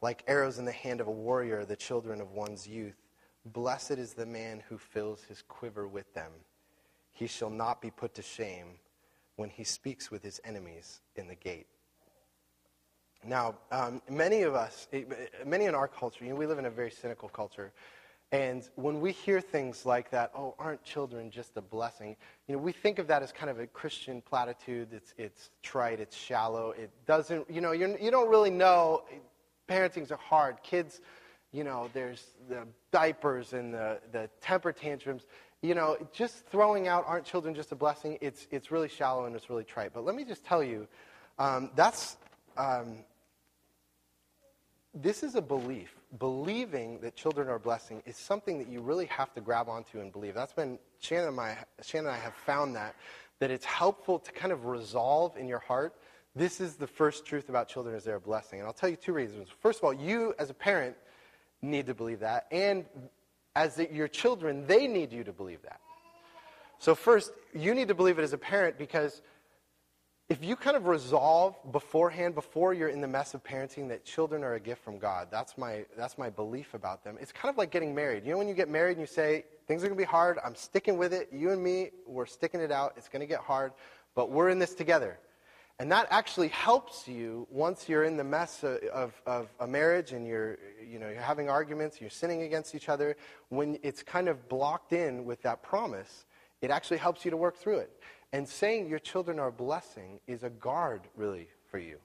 Like 0.00 0.24
arrows 0.26 0.58
in 0.58 0.64
the 0.64 0.72
hand 0.72 1.00
of 1.00 1.08
a 1.08 1.12
warrior, 1.12 1.64
the 1.64 1.76
children 1.76 2.20
of 2.20 2.32
one's 2.32 2.66
youth. 2.66 2.96
Blessed 3.44 3.92
is 3.92 4.14
the 4.14 4.26
man 4.26 4.62
who 4.68 4.78
fills 4.78 5.22
his 5.22 5.42
quiver 5.42 5.86
with 5.88 6.12
them. 6.14 6.32
He 7.12 7.26
shall 7.26 7.50
not 7.50 7.80
be 7.80 7.90
put 7.90 8.14
to 8.14 8.22
shame 8.22 8.78
when 9.36 9.50
he 9.50 9.64
speaks 9.64 10.10
with 10.10 10.22
his 10.22 10.40
enemies 10.44 11.00
in 11.16 11.28
the 11.28 11.34
gate. 11.34 11.66
Now, 13.26 13.56
um, 13.72 14.00
many 14.08 14.42
of 14.42 14.54
us, 14.54 14.88
eh, 14.92 15.02
many 15.44 15.64
in 15.64 15.74
our 15.74 15.88
culture, 15.88 16.24
you 16.24 16.30
know, 16.30 16.36
we 16.36 16.46
live 16.46 16.58
in 16.58 16.66
a 16.66 16.70
very 16.70 16.90
cynical 16.90 17.28
culture. 17.28 17.72
And 18.30 18.68
when 18.76 19.00
we 19.00 19.12
hear 19.12 19.40
things 19.40 19.86
like 19.86 20.10
that, 20.10 20.30
oh, 20.36 20.54
aren't 20.58 20.84
children 20.84 21.30
just 21.30 21.56
a 21.56 21.62
blessing? 21.62 22.14
You 22.46 22.56
know, 22.56 22.62
we 22.62 22.72
think 22.72 22.98
of 22.98 23.06
that 23.06 23.22
as 23.22 23.32
kind 23.32 23.48
of 23.48 23.58
a 23.58 23.66
Christian 23.66 24.20
platitude. 24.20 24.88
It's, 24.92 25.14
it's 25.16 25.50
trite, 25.62 25.98
it's 25.98 26.16
shallow. 26.16 26.72
It 26.72 26.90
doesn't, 27.06 27.50
you 27.50 27.60
know, 27.60 27.72
you're, 27.72 27.98
you 27.98 28.10
don't 28.10 28.28
really 28.28 28.50
know. 28.50 29.04
Parenting's 29.66 30.12
are 30.12 30.18
hard. 30.18 30.62
Kids, 30.62 31.00
you 31.52 31.64
know, 31.64 31.88
there's 31.94 32.26
the 32.48 32.66
diapers 32.92 33.54
and 33.54 33.72
the, 33.72 33.98
the 34.12 34.28
temper 34.40 34.72
tantrums 34.72 35.26
you 35.62 35.74
know, 35.74 35.96
just 36.12 36.46
throwing 36.46 36.86
out 36.86 37.04
aren't 37.06 37.24
children 37.24 37.54
just 37.54 37.72
a 37.72 37.74
blessing, 37.74 38.16
it's, 38.20 38.46
it's 38.50 38.70
really 38.70 38.88
shallow 38.88 39.24
and 39.24 39.34
it's 39.34 39.50
really 39.50 39.64
trite. 39.64 39.92
But 39.92 40.04
let 40.04 40.14
me 40.14 40.24
just 40.24 40.44
tell 40.44 40.62
you, 40.62 40.86
um, 41.38 41.70
that's, 41.74 42.16
um, 42.58 42.98
this 44.92 45.22
is 45.22 45.34
a 45.34 45.42
belief. 45.42 45.94
Believing 46.18 47.00
that 47.00 47.16
children 47.16 47.48
are 47.48 47.56
a 47.56 47.60
blessing 47.60 48.02
is 48.06 48.16
something 48.16 48.58
that 48.58 48.68
you 48.68 48.80
really 48.80 49.06
have 49.06 49.32
to 49.34 49.40
grab 49.40 49.68
onto 49.68 50.00
and 50.00 50.12
believe. 50.12 50.34
That's 50.34 50.52
been, 50.52 50.78
Shannon 51.00 51.28
and, 51.28 51.36
my, 51.36 51.56
Shannon 51.82 52.06
and 52.06 52.16
I 52.16 52.18
have 52.18 52.34
found 52.34 52.74
that, 52.76 52.94
that 53.38 53.50
it's 53.50 53.64
helpful 53.64 54.18
to 54.18 54.32
kind 54.32 54.52
of 54.52 54.66
resolve 54.66 55.36
in 55.36 55.46
your 55.46 55.58
heart 55.60 55.94
this 56.38 56.60
is 56.60 56.76
the 56.76 56.86
first 56.86 57.26
truth 57.26 57.48
about 57.48 57.68
children 57.68 57.96
is 57.96 58.04
they're 58.04 58.16
a 58.16 58.20
blessing. 58.20 58.60
And 58.60 58.66
I'll 58.66 58.72
tell 58.72 58.88
you 58.88 58.96
two 58.96 59.12
reasons. 59.12 59.48
First 59.60 59.80
of 59.80 59.84
all, 59.84 59.92
you 59.92 60.34
as 60.38 60.50
a 60.50 60.54
parent 60.54 60.96
need 61.62 61.86
to 61.86 61.94
believe 61.94 62.20
that, 62.20 62.46
and 62.52 62.84
as 63.56 63.74
the, 63.74 63.92
your 63.92 64.06
children, 64.06 64.64
they 64.66 64.86
need 64.86 65.12
you 65.12 65.24
to 65.24 65.32
believe 65.32 65.62
that. 65.62 65.80
So, 66.78 66.94
first, 66.94 67.32
you 67.52 67.74
need 67.74 67.88
to 67.88 67.94
believe 67.94 68.20
it 68.20 68.22
as 68.22 68.32
a 68.32 68.38
parent 68.38 68.78
because 68.78 69.20
if 70.28 70.44
you 70.44 70.56
kind 70.56 70.76
of 70.76 70.86
resolve 70.86 71.56
beforehand, 71.72 72.34
before 72.34 72.74
you're 72.74 72.90
in 72.90 73.00
the 73.00 73.08
mess 73.08 73.32
of 73.32 73.42
parenting, 73.42 73.88
that 73.88 74.04
children 74.04 74.44
are 74.44 74.54
a 74.54 74.60
gift 74.60 74.84
from 74.84 74.98
God, 74.98 75.28
that's 75.30 75.56
my, 75.56 75.86
that's 75.96 76.18
my 76.18 76.28
belief 76.28 76.74
about 76.74 77.02
them. 77.02 77.16
It's 77.18 77.32
kind 77.32 77.50
of 77.50 77.56
like 77.56 77.70
getting 77.70 77.94
married. 77.94 78.26
You 78.26 78.32
know, 78.32 78.38
when 78.38 78.48
you 78.48 78.54
get 78.54 78.68
married 78.68 78.98
and 78.98 79.00
you 79.00 79.06
say, 79.06 79.44
things 79.66 79.82
are 79.82 79.86
going 79.86 79.96
to 79.96 80.02
be 80.02 80.06
hard, 80.06 80.38
I'm 80.44 80.54
sticking 80.54 80.98
with 80.98 81.14
it, 81.14 81.30
you 81.32 81.50
and 81.50 81.62
me, 81.62 81.92
we're 82.06 82.26
sticking 82.26 82.60
it 82.60 82.70
out, 82.70 82.92
it's 82.98 83.08
going 83.08 83.20
to 83.20 83.26
get 83.26 83.40
hard, 83.40 83.72
but 84.14 84.30
we're 84.30 84.50
in 84.50 84.58
this 84.58 84.74
together. 84.74 85.18
And 85.80 85.90
that 85.92 86.08
actually 86.10 86.48
helps 86.48 87.08
you 87.08 87.46
once 87.50 87.88
you're 87.88 88.04
in 88.04 88.16
the 88.16 88.24
mess 88.24 88.64
of, 88.64 89.12
of, 89.24 89.48
a 89.60 89.66
marriage 89.66 90.12
and 90.12 90.26
you're, 90.26 90.58
you 90.86 90.98
know, 90.98 91.08
you're 91.08 91.22
having 91.22 91.48
arguments, 91.48 92.00
you're 92.00 92.10
sinning 92.10 92.42
against 92.42 92.74
each 92.74 92.88
other. 92.88 93.16
When 93.48 93.78
it's 93.82 94.02
kind 94.02 94.28
of 94.28 94.48
blocked 94.48 94.92
in 94.92 95.24
with 95.24 95.40
that 95.42 95.62
promise, 95.62 96.26
it 96.60 96.70
actually 96.70 96.96
helps 96.96 97.24
you 97.24 97.30
to 97.30 97.36
work 97.36 97.56
through 97.56 97.78
it. 97.78 98.02
And 98.32 98.48
saying 98.48 98.88
your 98.88 98.98
children 98.98 99.38
are 99.38 99.48
a 99.48 99.52
blessing 99.52 100.20
is 100.26 100.42
a 100.42 100.50
guard, 100.50 101.02
really, 101.16 101.48
for 101.70 101.78
you. 101.78 101.98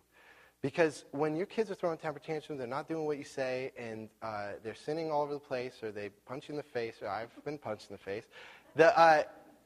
Because 0.62 1.04
when 1.12 1.36
your 1.36 1.46
kids 1.46 1.70
are 1.70 1.76
throwing 1.76 1.98
temper 1.98 2.20
tantrums, 2.20 2.60
they're 2.60 2.68
not 2.68 2.88
doing 2.88 3.06
what 3.06 3.18
you 3.18 3.26
say, 3.26 3.74
and 3.78 4.08
uh, 4.22 4.52
they're 4.64 4.74
sinning 4.76 5.12
all 5.12 5.24
over 5.24 5.34
the 5.34 5.40
place, 5.40 5.84
or 5.84 5.92
they 5.92 6.10
punch 6.26 6.48
you 6.48 6.54
in 6.54 6.58
the 6.58 6.64
face, 6.64 6.96
or 7.02 7.10
I've 7.10 7.30
been 7.44 7.58
punched 7.58 7.90
in 7.90 7.96
the 7.96 8.02
face, 8.02 8.24
the, 8.76 8.98
uh, 8.98 9.24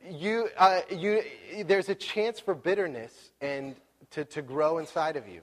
you, 0.10 0.50
uh, 0.58 0.82
you, 0.90 1.24
there's 1.66 1.90
a 1.90 1.96
chance 1.96 2.40
for 2.40 2.56
bitterness 2.56 3.32
and 3.42 3.76
to, 4.12 4.26
to 4.26 4.42
grow 4.42 4.80
inside 4.80 5.16
of 5.16 5.28
you. 5.28 5.42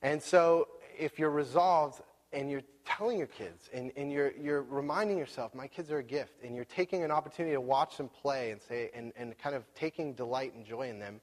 And 0.00 0.22
so 0.22 0.68
if 0.98 1.18
you're 1.18 1.30
resolved 1.30 2.00
and 2.32 2.50
you're 2.50 2.62
telling 2.84 3.18
your 3.18 3.26
kids 3.26 3.68
and, 3.72 3.92
and 3.96 4.12
you're, 4.12 4.32
you're 4.32 4.62
reminding 4.62 5.18
yourself, 5.18 5.54
my 5.54 5.66
kids 5.66 5.90
are 5.90 5.98
a 5.98 6.02
gift, 6.02 6.34
and 6.44 6.54
you're 6.54 6.64
taking 6.64 7.02
an 7.02 7.10
opportunity 7.10 7.54
to 7.54 7.60
watch 7.60 7.96
them 7.96 8.08
play 8.08 8.50
and 8.50 8.60
say 8.60 8.90
and, 8.94 9.12
and 9.16 9.36
kind 9.38 9.54
of 9.54 9.64
taking 9.74 10.12
delight 10.14 10.54
and 10.54 10.64
joy 10.64 10.88
in 10.88 10.98
them, 10.98 11.20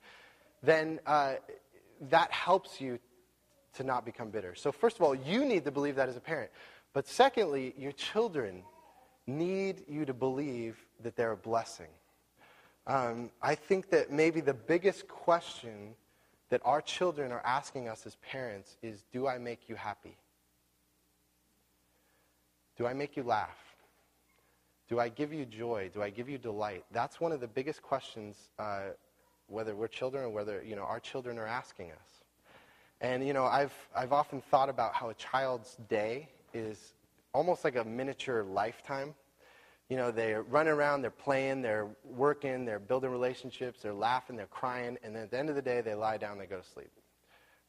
then 0.63 0.99
uh, 1.05 1.35
that 2.09 2.31
helps 2.31 2.79
you 2.79 2.99
to 3.73 3.83
not 3.83 4.05
become 4.05 4.29
bitter. 4.29 4.55
So 4.55 4.71
first 4.71 4.97
of 4.97 5.03
all, 5.03 5.13
you 5.13 5.45
need 5.45 5.65
to 5.65 5.71
believe 5.71 5.95
that 5.95 6.09
as 6.09 6.17
a 6.17 6.21
parent. 6.21 6.51
But 6.93 7.07
secondly, 7.07 7.73
your 7.77 7.91
children 7.91 8.63
need 9.27 9.83
you 9.87 10.05
to 10.05 10.13
believe 10.13 10.77
that 11.03 11.15
they're 11.15 11.31
a 11.31 11.37
blessing. 11.37 11.87
Um, 12.87 13.29
I 13.41 13.55
think 13.55 13.91
that 13.91 14.11
maybe 14.11 14.41
the 14.41 14.53
biggest 14.53 15.07
question 15.07 15.93
that 16.49 16.61
our 16.65 16.81
children 16.81 17.31
are 17.31 17.41
asking 17.45 17.87
us 17.87 18.05
as 18.07 18.15
parents 18.15 18.77
is 18.81 19.03
Do 19.11 19.27
I 19.27 19.37
make 19.37 19.69
you 19.69 19.75
happy? 19.75 20.17
Do 22.79 22.87
I 22.87 22.93
make 22.93 23.15
you 23.15 23.21
laugh? 23.21 23.75
Do 24.87 24.99
I 24.99 25.09
give 25.09 25.31
you 25.31 25.45
joy? 25.45 25.91
Do 25.93 26.01
I 26.01 26.09
give 26.09 26.27
you 26.27 26.39
delight? 26.39 26.83
That's 26.91 27.21
one 27.21 27.31
of 27.31 27.41
the 27.41 27.47
biggest 27.47 27.83
questions, 27.83 28.49
uh, 28.57 28.93
whether 29.47 29.75
we're 29.75 29.87
children 29.87 30.23
or 30.23 30.29
whether 30.29 30.63
you 30.63 30.75
know, 30.75 30.83
our 30.83 30.99
children 30.99 31.37
are 31.37 31.45
asking 31.45 31.91
us. 31.91 32.23
And 33.01 33.27
you 33.27 33.33
know, 33.33 33.45
I've, 33.45 33.73
I've 33.95 34.13
often 34.13 34.41
thought 34.41 34.69
about 34.69 34.95
how 34.95 35.09
a 35.09 35.13
child's 35.13 35.77
day 35.87 36.29
is 36.55 36.93
almost 37.33 37.63
like 37.63 37.75
a 37.75 37.83
miniature 37.83 38.43
lifetime 38.43 39.13
you 39.89 39.97
know, 39.97 40.11
they're 40.11 40.43
running 40.43 40.71
around, 40.71 41.01
they're 41.01 41.09
playing, 41.09 41.63
they're 41.63 41.87
working, 42.03 42.63
they're 42.63 42.79
building 42.79 43.09
relationships, 43.09 43.81
they're 43.81 43.91
laughing, 43.91 44.35
they're 44.35 44.45
crying, 44.45 44.99
and 45.03 45.15
then 45.15 45.23
at 45.23 45.31
the 45.31 45.39
end 45.39 45.49
of 45.49 45.55
the 45.55 45.63
day, 45.63 45.81
they 45.81 45.95
lie 45.95 46.17
down, 46.17 46.37
they 46.37 46.45
go 46.45 46.59
to 46.59 46.67
sleep. 46.67 46.91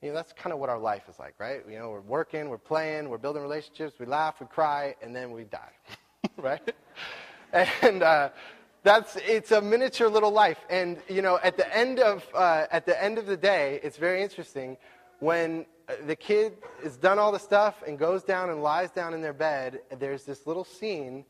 You 0.03 0.09
know, 0.09 0.15
that's 0.15 0.33
kind 0.33 0.53
of 0.53 0.59
what 0.59 0.71
our 0.71 0.79
life 0.79 1.03
is 1.11 1.19
like, 1.19 1.35
right? 1.39 1.63
You 1.69 1.79
know, 1.79 1.91
we're 1.91 2.01
working, 2.01 2.49
we're 2.49 2.57
playing, 2.57 3.11
we're 3.11 3.19
building 3.19 3.43
relationships, 3.43 3.99
we 3.99 4.07
laugh, 4.07 4.37
we 4.41 4.47
cry, 4.47 4.95
and 5.03 5.15
then 5.15 5.31
we 5.31 5.45
die, 5.45 5.73
right? 6.39 6.73
And 7.53 8.03
uh, 8.03 8.31
that's 8.83 9.17
it's 9.17 9.53
a 9.53 9.61
miniature 9.61 10.09
little 10.09 10.31
life, 10.31 10.65
and 10.71 10.99
you 11.09 11.21
know, 11.21 11.39
at 11.43 11.57
the 11.57 11.77
end 11.77 11.99
of 11.99 12.27
uh, 12.35 12.67
at 12.71 12.87
the 12.87 13.03
end 13.03 13.19
of 13.19 13.27
the 13.27 13.37
day, 13.37 13.79
it's 13.83 13.99
very 13.99 14.23
interesting 14.23 14.79
when 15.19 15.67
uh, 15.89 15.95
the 16.07 16.17
kid 16.17 16.55
has 16.83 16.97
done 16.97 17.19
all 17.19 17.31
the 17.31 17.39
stuff 17.39 17.83
and 17.87 17.99
goes 17.99 18.23
down 18.23 18.49
and 18.49 18.63
lies 18.63 18.91
down 18.91 19.13
in 19.13 19.21
their 19.21 19.35
bed. 19.35 19.81
There's 19.99 20.25
this 20.25 20.47
little 20.47 20.65
scene 20.65 21.27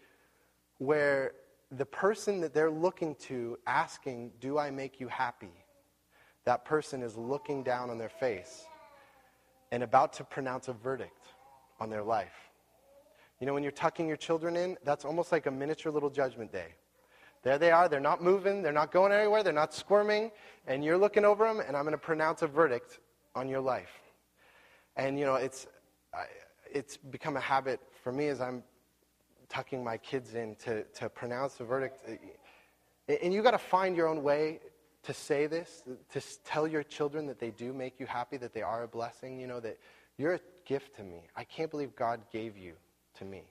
where 0.78 1.32
the 1.72 1.86
person 1.86 2.40
that 2.42 2.54
they're 2.54 2.70
looking 2.70 3.16
to, 3.16 3.58
asking, 3.66 4.32
"Do 4.40 4.58
I 4.58 4.70
make 4.70 5.00
you 5.00 5.08
happy?" 5.08 5.59
That 6.44 6.64
person 6.64 7.02
is 7.02 7.16
looking 7.16 7.62
down 7.62 7.90
on 7.90 7.98
their 7.98 8.08
face 8.08 8.64
and 9.72 9.82
about 9.82 10.12
to 10.14 10.24
pronounce 10.24 10.68
a 10.68 10.72
verdict 10.72 11.28
on 11.78 11.90
their 11.90 12.02
life. 12.02 12.50
You 13.40 13.46
know, 13.46 13.54
when 13.54 13.62
you're 13.62 13.72
tucking 13.72 14.06
your 14.06 14.16
children 14.16 14.56
in, 14.56 14.76
that's 14.84 15.04
almost 15.04 15.32
like 15.32 15.46
a 15.46 15.50
miniature 15.50 15.92
little 15.92 16.10
judgment 16.10 16.52
day. 16.52 16.74
There 17.42 17.56
they 17.56 17.70
are. 17.70 17.88
They're 17.88 18.00
not 18.00 18.22
moving. 18.22 18.62
They're 18.62 18.72
not 18.72 18.92
going 18.92 19.12
anywhere. 19.12 19.42
They're 19.42 19.52
not 19.52 19.72
squirming. 19.72 20.30
And 20.66 20.84
you're 20.84 20.98
looking 20.98 21.24
over 21.24 21.46
them, 21.46 21.60
and 21.60 21.74
I'm 21.76 21.84
going 21.84 21.92
to 21.92 21.98
pronounce 21.98 22.42
a 22.42 22.46
verdict 22.46 22.98
on 23.34 23.48
your 23.48 23.60
life. 23.60 23.92
And, 24.96 25.18
you 25.18 25.24
know, 25.24 25.36
it's, 25.36 25.66
it's 26.70 26.98
become 26.98 27.36
a 27.36 27.40
habit 27.40 27.80
for 28.02 28.12
me 28.12 28.28
as 28.28 28.42
I'm 28.42 28.62
tucking 29.48 29.82
my 29.82 29.96
kids 29.96 30.34
in 30.34 30.54
to, 30.56 30.84
to 30.84 31.08
pronounce 31.08 31.60
a 31.60 31.64
verdict. 31.64 32.06
And 33.08 33.32
you 33.32 33.42
got 33.42 33.52
to 33.52 33.58
find 33.58 33.96
your 33.96 34.06
own 34.06 34.22
way 34.22 34.60
to 35.04 35.14
say 35.14 35.46
this, 35.46 35.82
to 36.12 36.20
tell 36.44 36.66
your 36.66 36.82
children 36.82 37.26
that 37.26 37.38
they 37.38 37.50
do 37.50 37.72
make 37.72 37.98
you 37.98 38.06
happy, 38.06 38.36
that 38.36 38.52
they 38.52 38.62
are 38.62 38.82
a 38.82 38.88
blessing, 38.88 39.40
you 39.40 39.46
know, 39.46 39.60
that 39.60 39.78
you're 40.18 40.34
a 40.34 40.40
gift 40.66 40.96
to 40.96 41.02
me. 41.02 41.22
I 41.34 41.44
can't 41.44 41.70
believe 41.70 41.96
God 41.96 42.20
gave 42.32 42.58
you 42.58 42.74
to 43.18 43.24
me. 43.24 43.42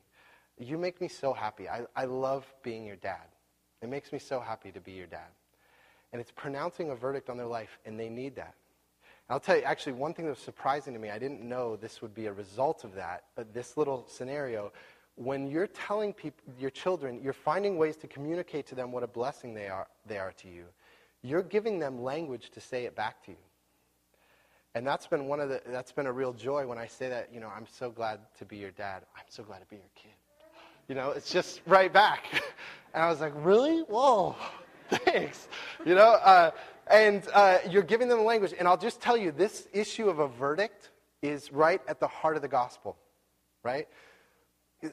You 0.58 0.78
make 0.78 1.02
me 1.02 1.08
so 1.08 1.34
happy. 1.34 1.68
I, 1.68 1.86
I 1.96 2.06
love 2.06 2.46
being 2.64 2.86
your 2.86 2.98
dad. 2.98 3.28
It 3.82 3.90
makes 3.90 4.12
me 4.12 4.20
so 4.20 4.40
happy 4.40 4.72
to 4.72 4.80
be 4.80 4.92
your 4.92 5.08
dad. 5.08 5.30
And 6.12 6.20
it's 6.22 6.32
pronouncing 6.32 6.90
a 6.90 6.96
verdict 6.96 7.30
on 7.30 7.38
their 7.38 7.48
life, 7.48 7.80
and 7.86 8.00
they 8.00 8.10
need 8.10 8.36
that. 8.36 8.56
And 9.28 9.36
I'll 9.36 9.40
tell 9.40 9.56
you, 9.56 9.64
actually, 9.64 9.94
one 9.94 10.14
thing 10.14 10.26
that 10.26 10.32
was 10.32 10.40
surprising 10.40 10.94
to 10.94 11.00
me, 11.00 11.10
I 11.10 11.20
didn't 11.20 11.42
know 11.42 11.76
this 11.76 12.02
would 12.02 12.14
be 12.14 12.26
a 12.26 12.34
result 12.34 12.84
of 12.84 12.96
that, 12.96 13.26
but 13.36 13.54
this 13.54 13.78
little 13.78 14.06
scenario, 14.08 14.72
when 15.16 15.48
you're 15.48 15.68
telling 15.68 16.14
people, 16.14 16.42
your 16.60 16.72
children, 16.72 17.20
you're 17.24 17.34
finding 17.34 17.78
ways 17.78 17.96
to 17.98 18.08
communicate 18.08 18.68
to 18.68 18.76
them 18.76 18.92
what 18.92 19.04
a 19.04 19.08
blessing 19.08 19.54
they 19.54 19.68
are, 19.68 19.88
they 20.06 20.18
are 20.18 20.32
to 20.34 20.48
you, 20.48 20.66
you're 21.22 21.44
giving 21.44 21.80
them 21.80 22.02
language 22.02 22.50
to 22.52 22.62
say 22.62 22.86
it 22.86 22.96
back 22.96 23.24
to 23.26 23.32
you. 23.32 23.38
And 24.76 24.86
that's 24.86 25.08
been 25.08 25.28
one 25.28 25.40
of 25.40 25.50
the, 25.50 25.62
that's 25.68 25.92
been 25.92 26.06
a 26.06 26.12
real 26.12 26.34
joy 26.34 26.68
when 26.68 26.78
I 26.78 26.88
say 26.88 27.10
that, 27.10 27.34
you 27.34 27.40
know, 27.40 27.52
I'm 27.56 27.66
so 27.68 27.90
glad 27.90 28.20
to 28.38 28.46
be 28.46 28.58
your 28.58 28.72
dad. 28.72 29.04
I'm 29.16 29.26
so 29.28 29.44
glad 29.44 29.60
to 29.60 29.66
be 29.66 29.78
your 29.78 29.90
kid. 29.96 30.12
You 30.88 30.96
know, 30.96 31.12
it's 31.12 31.32
just 31.32 31.62
right 31.66 31.92
back. 31.92 32.26
And 32.92 33.04
I 33.04 33.10
was 33.10 33.22
like, 33.22 33.34
really? 33.36 33.82
Whoa, 33.82 34.36
thanks. 34.90 35.48
You 35.86 35.94
know, 35.94 36.14
uh, 36.24 36.50
and 36.90 37.22
uh, 37.36 37.60
you're 37.70 37.84
giving 37.84 38.08
them 38.08 38.26
language. 38.26 38.56
And 38.58 38.68
I'll 38.68 38.78
just 38.78 39.00
tell 39.00 39.16
you, 39.16 39.32
this 39.32 39.68
issue 39.72 40.10
of 40.10 40.18
a 40.18 40.28
verdict 40.28 40.90
is 41.22 41.54
right 41.54 41.82
at 41.88 42.00
the 42.00 42.08
heart 42.08 42.36
of 42.36 42.42
the 42.42 42.48
gospel, 42.48 42.98
right? 43.64 43.88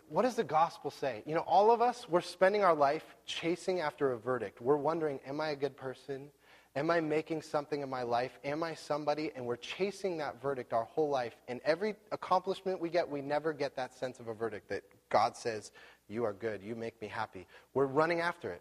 What 0.09 0.23
does 0.23 0.35
the 0.35 0.45
gospel 0.45 0.91
say? 0.91 1.23
You 1.27 1.35
know, 1.35 1.43
all 1.43 1.71
of 1.71 1.81
us, 1.81 2.09
we're 2.09 2.21
spending 2.21 2.65
our 2.65 2.75
life 2.75 3.05
chasing 3.25 3.81
after 3.81 4.13
a 4.13 4.19
verdict. 4.19 4.61
We're 4.61 4.77
wondering, 4.77 5.21
am 5.27 5.41
I 5.41 5.51
a 5.51 5.57
good 5.57 5.77
person? 5.77 6.29
Am 6.75 6.91
I 6.91 7.01
making 7.01 7.41
something 7.43 7.81
in 7.81 7.89
my 7.89 8.03
life? 8.03 8.39
Am 8.45 8.63
I 8.63 8.75
somebody? 8.75 9.31
And 9.35 9.47
we're 9.47 9.57
chasing 9.57 10.19
that 10.19 10.43
verdict 10.43 10.73
our 10.73 10.85
whole 10.85 11.09
life. 11.09 11.37
And 11.49 11.61
every 11.65 11.95
accomplishment 12.13 12.81
we 12.81 12.91
get, 12.91 13.09
we 13.09 13.23
never 13.23 13.53
get 13.53 13.77
that 13.77 13.95
sense 13.95 14.21
of 14.21 14.29
a 14.29 14.35
verdict 14.35 14.69
that 14.69 14.83
God 15.09 15.37
says, 15.37 15.73
You 16.09 16.25
are 16.25 16.35
good. 16.35 16.63
You 16.63 16.75
make 16.75 17.01
me 17.01 17.09
happy. 17.09 17.47
We're 17.73 17.87
running 17.87 18.21
after 18.21 18.53
it. 18.53 18.61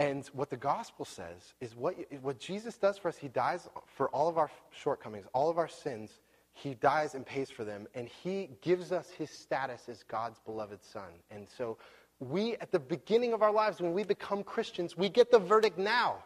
And 0.00 0.26
what 0.28 0.48
the 0.48 0.56
gospel 0.56 1.04
says 1.04 1.54
is 1.60 1.74
what, 1.74 1.96
what 2.22 2.38
Jesus 2.38 2.76
does 2.76 2.96
for 2.96 3.08
us, 3.08 3.16
he 3.16 3.28
dies 3.28 3.68
for 3.96 4.08
all 4.10 4.28
of 4.28 4.38
our 4.38 4.50
shortcomings, 4.70 5.26
all 5.34 5.50
of 5.50 5.58
our 5.58 5.68
sins. 5.68 6.20
He 6.60 6.74
dies 6.74 7.14
and 7.14 7.24
pays 7.24 7.50
for 7.50 7.64
them. 7.64 7.86
And 7.94 8.08
he 8.08 8.50
gives 8.62 8.90
us 8.90 9.10
his 9.10 9.30
status 9.30 9.88
as 9.88 10.02
God's 10.02 10.40
beloved 10.40 10.82
son. 10.82 11.10
And 11.30 11.46
so 11.48 11.78
we, 12.18 12.56
at 12.56 12.72
the 12.72 12.80
beginning 12.80 13.32
of 13.32 13.42
our 13.42 13.52
lives, 13.52 13.80
when 13.80 13.92
we 13.92 14.02
become 14.02 14.42
Christians, 14.42 14.96
we 14.96 15.08
get 15.08 15.30
the 15.30 15.38
verdict 15.38 15.78
now 15.78 16.16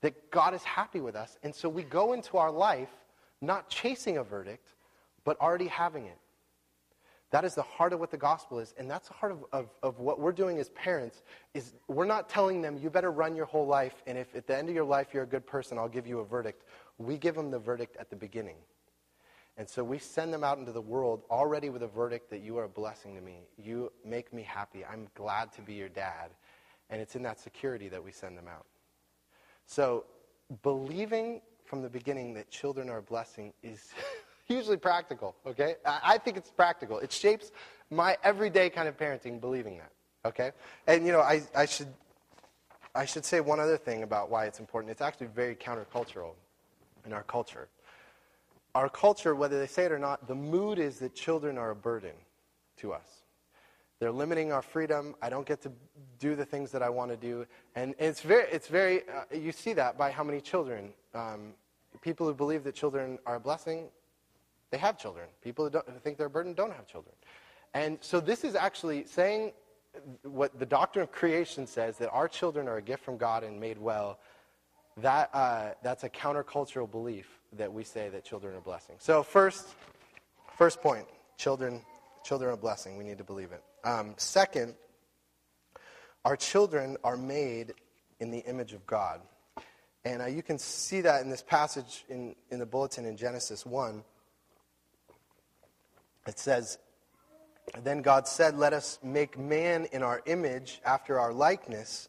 that 0.00 0.30
God 0.32 0.52
is 0.52 0.64
happy 0.64 1.00
with 1.00 1.14
us. 1.14 1.38
And 1.44 1.54
so 1.54 1.68
we 1.68 1.84
go 1.84 2.12
into 2.12 2.38
our 2.38 2.50
life 2.50 2.90
not 3.40 3.68
chasing 3.68 4.16
a 4.16 4.24
verdict, 4.24 4.74
but 5.24 5.40
already 5.40 5.68
having 5.68 6.06
it. 6.06 6.18
That 7.30 7.44
is 7.44 7.54
the 7.54 7.62
heart 7.62 7.92
of 7.92 8.00
what 8.00 8.10
the 8.10 8.16
gospel 8.16 8.58
is. 8.58 8.74
And 8.78 8.90
that's 8.90 9.08
the 9.08 9.14
heart 9.14 9.32
of, 9.32 9.44
of, 9.52 9.68
of, 9.82 10.00
what 10.00 10.18
we're 10.18 10.32
doing 10.32 10.58
as 10.58 10.70
parents 10.70 11.22
is 11.52 11.74
we're 11.86 12.04
not 12.04 12.28
telling 12.28 12.62
them, 12.62 12.78
you 12.78 12.90
better 12.90 13.12
run 13.12 13.36
your 13.36 13.46
whole 13.46 13.66
life, 13.66 14.02
and 14.06 14.18
if 14.18 14.34
at 14.34 14.46
the 14.46 14.56
end 14.56 14.68
of 14.68 14.74
your 14.74 14.84
life 14.84 15.08
you're 15.12 15.24
a 15.24 15.26
good 15.26 15.46
person, 15.46 15.78
I'll 15.78 15.88
give 15.88 16.06
you 16.06 16.20
a 16.20 16.24
verdict. 16.24 16.64
We 16.98 17.16
give 17.16 17.34
them 17.34 17.50
the 17.50 17.58
verdict 17.58 17.96
at 17.98 18.10
the 18.10 18.16
beginning. 18.16 18.56
And 19.56 19.68
so 19.68 19.84
we 19.84 19.98
send 19.98 20.32
them 20.32 20.42
out 20.42 20.58
into 20.58 20.72
the 20.72 20.80
world 20.80 21.22
already 21.30 21.70
with 21.70 21.82
a 21.82 21.86
verdict 21.86 22.28
that 22.30 22.40
you 22.40 22.58
are 22.58 22.64
a 22.64 22.68
blessing 22.68 23.14
to 23.14 23.20
me. 23.20 23.46
You 23.56 23.92
make 24.04 24.32
me 24.32 24.42
happy. 24.42 24.84
I'm 24.84 25.06
glad 25.14 25.52
to 25.52 25.62
be 25.62 25.74
your 25.74 25.88
dad. 25.88 26.30
And 26.90 27.00
it's 27.00 27.14
in 27.14 27.22
that 27.22 27.38
security 27.38 27.88
that 27.88 28.02
we 28.02 28.10
send 28.10 28.36
them 28.36 28.48
out. 28.48 28.66
So, 29.66 30.04
believing 30.62 31.40
from 31.64 31.82
the 31.82 31.88
beginning 31.88 32.34
that 32.34 32.50
children 32.50 32.90
are 32.90 32.98
a 32.98 33.02
blessing 33.02 33.52
is 33.62 33.92
hugely 34.44 34.76
practical, 34.76 35.34
okay? 35.46 35.76
I 35.84 36.18
think 36.18 36.36
it's 36.36 36.50
practical. 36.50 36.98
It 36.98 37.10
shapes 37.10 37.52
my 37.90 38.16
everyday 38.22 38.68
kind 38.70 38.88
of 38.88 38.96
parenting, 38.96 39.40
believing 39.40 39.78
that, 39.78 39.92
okay? 40.26 40.50
And, 40.86 41.06
you 41.06 41.12
know, 41.12 41.20
I, 41.20 41.42
I, 41.56 41.64
should, 41.64 41.88
I 42.94 43.06
should 43.06 43.24
say 43.24 43.40
one 43.40 43.60
other 43.60 43.78
thing 43.78 44.02
about 44.02 44.30
why 44.30 44.44
it's 44.44 44.60
important. 44.60 44.90
It's 44.90 45.00
actually 45.00 45.28
very 45.28 45.54
countercultural 45.54 46.32
in 47.06 47.12
our 47.12 47.22
culture. 47.22 47.68
Our 48.74 48.88
culture, 48.88 49.34
whether 49.34 49.58
they 49.58 49.66
say 49.66 49.84
it 49.84 49.92
or 49.92 49.98
not, 49.98 50.26
the 50.26 50.34
mood 50.34 50.78
is 50.78 50.98
that 50.98 51.14
children 51.14 51.58
are 51.58 51.70
a 51.70 51.76
burden 51.76 52.14
to 52.78 52.92
us. 52.92 53.24
They're 54.00 54.12
limiting 54.12 54.52
our 54.52 54.62
freedom. 54.62 55.14
I 55.22 55.30
don't 55.30 55.46
get 55.46 55.62
to 55.62 55.72
do 56.18 56.34
the 56.34 56.44
things 56.44 56.72
that 56.72 56.82
I 56.82 56.88
want 56.88 57.10
to 57.10 57.16
do. 57.16 57.46
And 57.76 57.94
it's 57.98 58.20
very, 58.20 58.50
it's 58.50 58.66
very 58.66 59.02
uh, 59.08 59.34
you 59.34 59.52
see 59.52 59.72
that 59.74 59.96
by 59.96 60.10
how 60.10 60.24
many 60.24 60.40
children. 60.40 60.92
Um, 61.14 61.54
people 62.00 62.26
who 62.26 62.34
believe 62.34 62.64
that 62.64 62.74
children 62.74 63.18
are 63.24 63.36
a 63.36 63.40
blessing, 63.40 63.88
they 64.70 64.78
have 64.78 64.98
children. 64.98 65.28
People 65.42 65.70
who, 65.70 65.78
who 65.78 65.98
think 66.00 66.18
they're 66.18 66.26
a 66.26 66.30
burden 66.30 66.52
don't 66.52 66.72
have 66.72 66.86
children. 66.86 67.14
And 67.72 67.98
so 68.00 68.20
this 68.20 68.44
is 68.44 68.56
actually 68.56 69.06
saying 69.06 69.52
what 70.22 70.58
the 70.58 70.66
doctrine 70.66 71.04
of 71.04 71.12
creation 71.12 71.66
says 71.66 71.96
that 71.98 72.10
our 72.10 72.28
children 72.28 72.68
are 72.68 72.78
a 72.78 72.82
gift 72.82 73.04
from 73.04 73.16
God 73.16 73.44
and 73.44 73.60
made 73.60 73.78
well. 73.78 74.18
That, 74.96 75.30
uh, 75.32 75.70
that's 75.82 76.04
a 76.04 76.08
countercultural 76.08 76.90
belief 76.90 77.26
that 77.58 77.72
we 77.72 77.84
say 77.84 78.08
that 78.08 78.24
children 78.24 78.54
are 78.54 78.60
blessing. 78.60 78.96
So 78.98 79.22
first, 79.22 79.66
first 80.56 80.80
point, 80.80 81.06
children, 81.36 81.82
children 82.24 82.50
are 82.52 82.56
blessing. 82.56 82.96
We 82.96 83.04
need 83.04 83.18
to 83.18 83.24
believe 83.24 83.52
it. 83.52 83.62
Um, 83.84 84.14
second, 84.16 84.74
our 86.24 86.36
children 86.36 86.96
are 87.04 87.16
made 87.16 87.74
in 88.20 88.30
the 88.30 88.38
image 88.38 88.72
of 88.72 88.86
God. 88.86 89.20
And 90.04 90.22
uh, 90.22 90.26
you 90.26 90.42
can 90.42 90.58
see 90.58 91.00
that 91.02 91.22
in 91.22 91.30
this 91.30 91.42
passage 91.42 92.04
in, 92.08 92.34
in 92.50 92.58
the 92.58 92.66
bulletin 92.66 93.06
in 93.06 93.16
Genesis 93.16 93.64
1. 93.64 94.04
It 96.26 96.38
says, 96.38 96.78
Then 97.82 98.02
God 98.02 98.26
said, 98.28 98.56
Let 98.56 98.72
us 98.72 98.98
make 99.02 99.38
man 99.38 99.86
in 99.92 100.02
our 100.02 100.22
image, 100.26 100.80
after 100.84 101.18
our 101.18 101.32
likeness, 101.32 102.08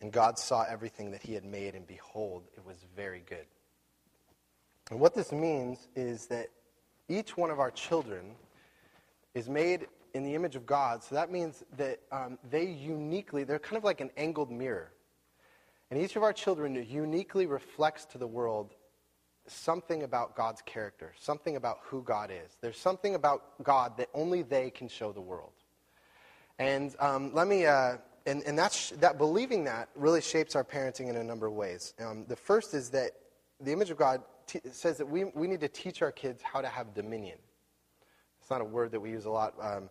And 0.00 0.12
God 0.12 0.38
saw 0.38 0.64
everything 0.68 1.10
that 1.10 1.22
he 1.22 1.34
had 1.34 1.44
made, 1.44 1.74
and 1.74 1.86
behold, 1.86 2.44
it 2.56 2.64
was 2.64 2.76
very 2.96 3.22
good. 3.28 3.46
And 4.90 5.00
what 5.00 5.14
this 5.14 5.32
means 5.32 5.88
is 5.96 6.26
that 6.26 6.48
each 7.08 7.36
one 7.36 7.50
of 7.50 7.58
our 7.58 7.70
children 7.70 8.36
is 9.34 9.48
made 9.48 9.88
in 10.14 10.24
the 10.24 10.34
image 10.34 10.56
of 10.56 10.66
God. 10.66 11.02
So 11.02 11.14
that 11.14 11.30
means 11.30 11.64
that 11.76 12.00
um, 12.12 12.38
they 12.48 12.64
uniquely, 12.64 13.44
they're 13.44 13.58
kind 13.58 13.76
of 13.76 13.84
like 13.84 14.00
an 14.00 14.10
angled 14.16 14.50
mirror. 14.50 14.92
And 15.90 16.00
each 16.00 16.16
of 16.16 16.22
our 16.22 16.32
children 16.32 16.74
uniquely 16.88 17.46
reflects 17.46 18.04
to 18.06 18.18
the 18.18 18.26
world 18.26 18.74
something 19.46 20.02
about 20.02 20.36
God's 20.36 20.62
character, 20.62 21.12
something 21.18 21.56
about 21.56 21.78
who 21.84 22.02
God 22.02 22.30
is. 22.30 22.56
There's 22.60 22.78
something 22.78 23.14
about 23.14 23.62
God 23.62 23.96
that 23.96 24.08
only 24.14 24.42
they 24.42 24.70
can 24.70 24.88
show 24.88 25.12
the 25.12 25.20
world. 25.20 25.52
And 26.58 26.94
um, 26.98 27.32
let 27.32 27.46
me, 27.48 27.66
uh, 27.66 27.96
and, 28.28 28.42
and 28.44 28.58
that's, 28.58 28.90
that 28.90 29.18
believing 29.18 29.64
that 29.64 29.88
really 29.94 30.20
shapes 30.20 30.54
our 30.54 30.64
parenting 30.64 31.08
in 31.08 31.16
a 31.16 31.24
number 31.24 31.46
of 31.46 31.54
ways. 31.54 31.94
Um, 31.98 32.24
the 32.28 32.36
first 32.36 32.74
is 32.74 32.90
that 32.90 33.12
the 33.60 33.72
image 33.72 33.90
of 33.90 33.96
God 33.96 34.22
t- 34.46 34.60
says 34.70 34.98
that 34.98 35.06
we, 35.06 35.24
we 35.24 35.46
need 35.46 35.60
to 35.60 35.68
teach 35.68 36.02
our 36.02 36.12
kids 36.12 36.42
how 36.42 36.60
to 36.60 36.68
have 36.68 36.94
dominion. 36.94 37.38
It's 38.40 38.50
not 38.50 38.60
a 38.60 38.64
word 38.64 38.92
that 38.92 39.00
we 39.00 39.10
use 39.10 39.24
a 39.24 39.30
lot, 39.30 39.54
um, 39.60 39.88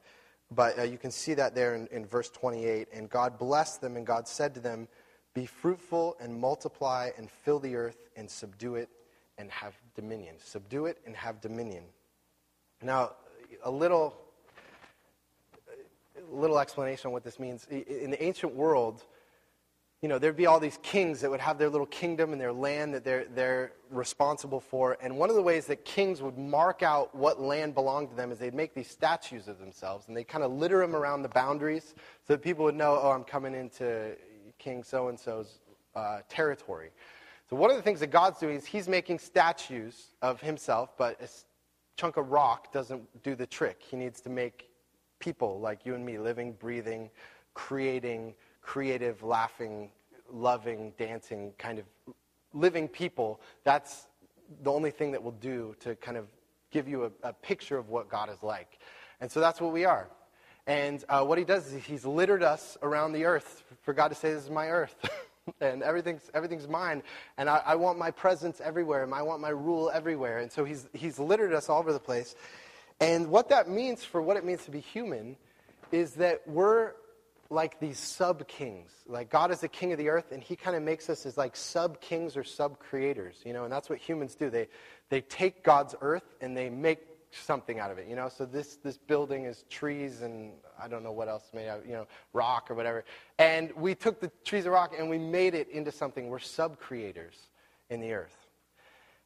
but 0.51 0.79
uh, 0.79 0.83
you 0.83 0.97
can 0.97 1.11
see 1.11 1.33
that 1.33 1.55
there 1.55 1.75
in, 1.75 1.87
in 1.87 2.05
verse 2.05 2.29
28. 2.29 2.87
And 2.93 3.09
God 3.09 3.37
blessed 3.37 3.81
them, 3.81 3.97
and 3.97 4.05
God 4.05 4.27
said 4.27 4.53
to 4.53 4.59
them, 4.59 4.87
Be 5.33 5.45
fruitful 5.45 6.15
and 6.19 6.39
multiply 6.39 7.09
and 7.17 7.29
fill 7.29 7.59
the 7.59 7.75
earth 7.75 8.09
and 8.15 8.29
subdue 8.29 8.75
it 8.75 8.89
and 9.37 9.51
have 9.51 9.75
dominion. 9.95 10.35
Subdue 10.39 10.85
it 10.85 10.99
and 11.05 11.15
have 11.15 11.41
dominion. 11.41 11.83
Now, 12.81 13.13
a 13.63 13.71
little, 13.71 14.15
little 16.31 16.59
explanation 16.59 17.07
on 17.07 17.13
what 17.13 17.23
this 17.23 17.39
means. 17.39 17.65
In 17.65 18.11
the 18.11 18.23
ancient 18.23 18.53
world, 18.53 19.05
you 20.01 20.09
know, 20.09 20.19
there'd 20.19 20.37
be 20.37 20.45
all 20.45 20.59
these 20.59 20.77
kings 20.83 21.21
that 21.21 21.31
would 21.31 21.39
have 21.39 21.57
their 21.57 21.69
little 21.69 21.87
kingdom 21.87 22.31
and 22.31 22.39
their 22.39 22.53
land 22.53 22.93
that 22.93 23.03
they're, 23.03 23.25
they're 23.33 23.73
responsible 23.89 24.59
for. 24.59 24.95
And 25.01 25.17
one 25.17 25.29
of 25.29 25.35
the 25.35 25.41
ways 25.41 25.65
that 25.67 25.85
kings 25.85 26.21
would 26.21 26.37
mark 26.37 26.83
out 26.83 27.15
what 27.15 27.41
land 27.41 27.73
belonged 27.73 28.09
to 28.11 28.15
them 28.15 28.31
is 28.31 28.37
they'd 28.37 28.53
make 28.53 28.75
these 28.75 28.89
statues 28.89 29.47
of 29.47 29.57
themselves 29.57 30.07
and 30.07 30.15
they'd 30.15 30.27
kind 30.27 30.43
of 30.43 30.51
litter 30.51 30.79
them 30.79 30.95
around 30.95 31.23
the 31.23 31.29
boundaries 31.29 31.95
so 32.27 32.33
that 32.33 32.43
people 32.43 32.63
would 32.65 32.75
know, 32.75 32.99
oh, 33.01 33.09
I'm 33.09 33.23
coming 33.23 33.55
into 33.55 34.15
King 34.59 34.83
so 34.83 35.07
and 35.07 35.19
so's 35.19 35.59
uh, 35.95 36.19
territory. 36.29 36.91
So, 37.49 37.55
one 37.55 37.71
of 37.71 37.77
the 37.77 37.83
things 37.83 37.99
that 38.01 38.11
God's 38.11 38.39
doing 38.39 38.55
is 38.55 38.65
He's 38.65 38.87
making 38.87 39.19
statues 39.19 40.15
of 40.21 40.41
Himself, 40.41 40.97
but 40.97 41.19
a 41.21 41.29
chunk 41.95 42.17
of 42.17 42.29
rock 42.29 42.71
doesn't 42.71 43.23
do 43.23 43.35
the 43.35 43.47
trick. 43.47 43.81
He 43.87 43.95
needs 43.95 44.21
to 44.21 44.29
make 44.29 44.69
people 45.19 45.59
like 45.59 45.85
you 45.85 45.95
and 45.95 46.05
me, 46.05 46.17
living, 46.17 46.53
breathing, 46.53 47.09
creating, 47.53 48.33
creative, 48.61 49.23
laughing, 49.23 49.89
loving, 50.31 50.93
dancing, 50.97 51.53
kind 51.57 51.79
of 51.79 51.85
living 52.53 52.87
people. 52.87 53.41
That's 53.63 54.07
the 54.63 54.71
only 54.71 54.91
thing 54.91 55.11
that 55.11 55.23
will 55.23 55.31
do 55.31 55.75
to 55.81 55.95
kind 55.95 56.17
of 56.17 56.27
give 56.71 56.87
you 56.87 57.05
a, 57.05 57.11
a 57.23 57.33
picture 57.33 57.77
of 57.77 57.89
what 57.89 58.09
God 58.09 58.29
is 58.29 58.43
like. 58.43 58.79
And 59.21 59.31
so 59.31 59.39
that's 59.39 59.59
what 59.59 59.73
we 59.73 59.85
are. 59.85 60.07
And 60.67 61.03
uh, 61.07 61.23
what 61.23 61.37
he 61.37 61.45
does 61.45 61.71
is 61.73 61.83
he's 61.83 62.05
littered 62.05 62.43
us 62.43 62.77
around 62.83 63.13
the 63.13 63.25
earth 63.25 63.63
for 63.83 63.93
God 63.93 64.09
to 64.09 64.15
say, 64.15 64.33
This 64.33 64.43
is 64.43 64.49
my 64.49 64.69
earth. 64.69 64.95
and 65.61 65.81
everything's, 65.81 66.29
everything's 66.33 66.67
mine. 66.67 67.01
And 67.37 67.49
I, 67.49 67.61
I, 67.65 67.75
want 67.75 67.97
my 67.97 68.11
presence 68.11 68.59
everywhere, 68.59 69.03
and 69.03 69.13
I 69.13 69.21
want 69.21 69.39
my 69.39 69.49
rule 69.49 69.89
everywhere. 69.93 70.39
And 70.39 70.51
so 70.51 70.65
he's, 70.65 70.89
he's 70.93 71.19
littered 71.19 71.53
us 71.53 71.69
all 71.69 71.79
over 71.79 71.93
the 71.93 71.99
place. 71.99 72.35
And 72.99 73.27
what 73.27 73.49
that 73.49 73.69
means 73.69 74.03
for 74.03 74.21
what 74.21 74.37
it 74.37 74.45
means 74.45 74.65
to 74.65 74.71
be 74.71 74.79
human 74.79 75.37
is 75.91 76.13
that 76.15 76.41
we're 76.47 76.93
like 77.49 77.79
these 77.79 77.99
sub 77.99 78.47
kings. 78.47 78.91
Like 79.07 79.29
God 79.29 79.51
is 79.51 79.61
the 79.61 79.67
king 79.67 79.91
of 79.91 79.97
the 79.97 80.09
earth, 80.09 80.31
and 80.31 80.41
he 80.41 80.55
kind 80.55 80.75
of 80.75 80.83
makes 80.83 81.09
us 81.09 81.25
as 81.25 81.37
like 81.37 81.55
sub 81.55 82.01
kings 82.01 82.35
or 82.35 82.43
sub 82.43 82.79
creators, 82.79 83.37
you 83.45 83.53
know, 83.53 83.63
and 83.63 83.71
that's 83.71 83.89
what 83.89 83.99
humans 83.99 84.35
do. 84.35 84.49
They, 84.49 84.67
they 85.09 85.21
take 85.21 85.63
God's 85.63 85.95
earth 86.01 86.35
and 86.41 86.57
they 86.57 86.69
make 86.69 86.99
something 87.31 87.79
out 87.79 87.91
of 87.91 87.97
it, 87.97 88.07
you 88.07 88.15
know. 88.15 88.29
So 88.29 88.45
this 88.45 88.77
this 88.77 88.97
building 88.97 89.45
is 89.45 89.63
trees 89.69 90.21
and 90.21 90.53
I 90.81 90.87
don't 90.87 91.03
know 91.03 91.11
what 91.11 91.27
else 91.27 91.43
made 91.53 91.67
out, 91.67 91.85
you 91.85 91.93
know, 91.93 92.07
rock 92.33 92.71
or 92.71 92.75
whatever. 92.75 93.05
And 93.37 93.71
we 93.75 93.95
took 93.95 94.19
the 94.19 94.31
trees 94.43 94.65
and 94.65 94.73
rock 94.73 94.93
and 94.97 95.09
we 95.09 95.17
made 95.17 95.53
it 95.53 95.69
into 95.69 95.91
something. 95.91 96.29
We're 96.29 96.39
sub 96.39 96.79
creators 96.79 97.35
in 97.89 97.99
the 97.99 98.13
earth. 98.13 98.46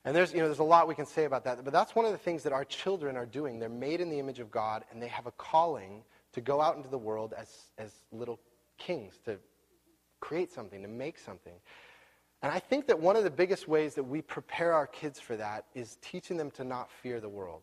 And 0.03 0.15
there's, 0.15 0.33
you 0.33 0.39
know, 0.39 0.45
there's 0.45 0.59
a 0.59 0.63
lot 0.63 0.87
we 0.87 0.95
can 0.95 1.05
say 1.05 1.25
about 1.25 1.43
that, 1.43 1.63
but 1.63 1.71
that's 1.71 1.95
one 1.95 2.05
of 2.05 2.11
the 2.11 2.17
things 2.17 2.43
that 2.43 2.53
our 2.53 2.65
children 2.65 3.15
are 3.15 3.25
doing. 3.25 3.59
They're 3.59 3.69
made 3.69 4.01
in 4.01 4.09
the 4.09 4.19
image 4.19 4.39
of 4.39 4.49
God, 4.49 4.83
and 4.91 5.01
they 5.01 5.07
have 5.07 5.27
a 5.27 5.31
calling 5.31 6.03
to 6.33 6.41
go 6.41 6.59
out 6.59 6.75
into 6.75 6.89
the 6.89 6.97
world 6.97 7.33
as, 7.37 7.71
as 7.77 7.91
little 8.11 8.39
kings, 8.77 9.19
to 9.25 9.37
create 10.19 10.51
something, 10.51 10.81
to 10.81 10.87
make 10.87 11.19
something. 11.19 11.53
And 12.41 12.51
I 12.51 12.57
think 12.57 12.87
that 12.87 12.99
one 12.99 13.15
of 13.15 13.23
the 13.23 13.29
biggest 13.29 13.67
ways 13.67 13.93
that 13.95 14.03
we 14.03 14.21
prepare 14.23 14.73
our 14.73 14.87
kids 14.87 15.19
for 15.19 15.35
that 15.35 15.65
is 15.75 15.97
teaching 16.01 16.37
them 16.37 16.49
to 16.51 16.63
not 16.63 16.89
fear 16.89 17.19
the 17.19 17.29
world 17.29 17.61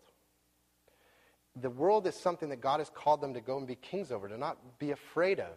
the 1.60 1.70
world 1.70 2.06
is 2.06 2.14
something 2.14 2.48
that 2.48 2.60
God 2.60 2.80
has 2.80 2.90
called 2.90 3.20
them 3.20 3.34
to 3.34 3.40
go 3.40 3.58
and 3.58 3.66
be 3.66 3.74
kings 3.74 4.12
over, 4.12 4.28
to 4.28 4.38
not 4.38 4.78
be 4.78 4.90
afraid 4.90 5.40
of. 5.40 5.56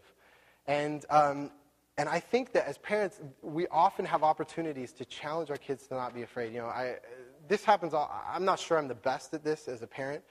And, 0.67 1.05
um, 1.09 1.51
and 1.97 2.07
I 2.07 2.19
think 2.19 2.53
that 2.53 2.67
as 2.67 2.77
parents, 2.77 3.19
we 3.41 3.67
often 3.67 4.05
have 4.05 4.23
opportunities 4.23 4.93
to 4.93 5.05
challenge 5.05 5.49
our 5.49 5.57
kids 5.57 5.87
to 5.87 5.95
not 5.95 6.15
be 6.15 6.21
afraid. 6.21 6.53
You 6.53 6.59
know, 6.59 6.67
I, 6.67 6.97
this 7.47 7.63
happens, 7.63 7.93
all, 7.93 8.11
I'm 8.27 8.45
not 8.45 8.59
sure 8.59 8.77
I'm 8.77 8.87
the 8.87 8.95
best 8.95 9.33
at 9.33 9.43
this 9.43 9.67
as 9.67 9.81
a 9.81 9.87
parent, 9.87 10.23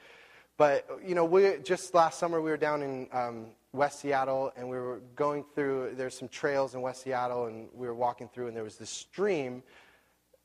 but, 0.56 0.88
you 1.06 1.14
know, 1.14 1.24
we, 1.24 1.56
just 1.62 1.94
last 1.94 2.18
summer 2.18 2.40
we 2.40 2.50
were 2.50 2.56
down 2.56 2.82
in 2.82 3.08
um, 3.12 3.46
West 3.72 4.00
Seattle 4.00 4.52
and 4.56 4.68
we 4.68 4.78
were 4.78 5.00
going 5.16 5.44
through, 5.54 5.94
there's 5.96 6.18
some 6.18 6.28
trails 6.28 6.74
in 6.74 6.80
West 6.80 7.02
Seattle 7.02 7.46
and 7.46 7.68
we 7.72 7.86
were 7.86 7.94
walking 7.94 8.28
through 8.28 8.48
and 8.48 8.56
there 8.56 8.64
was 8.64 8.76
this 8.76 8.90
stream. 8.90 9.62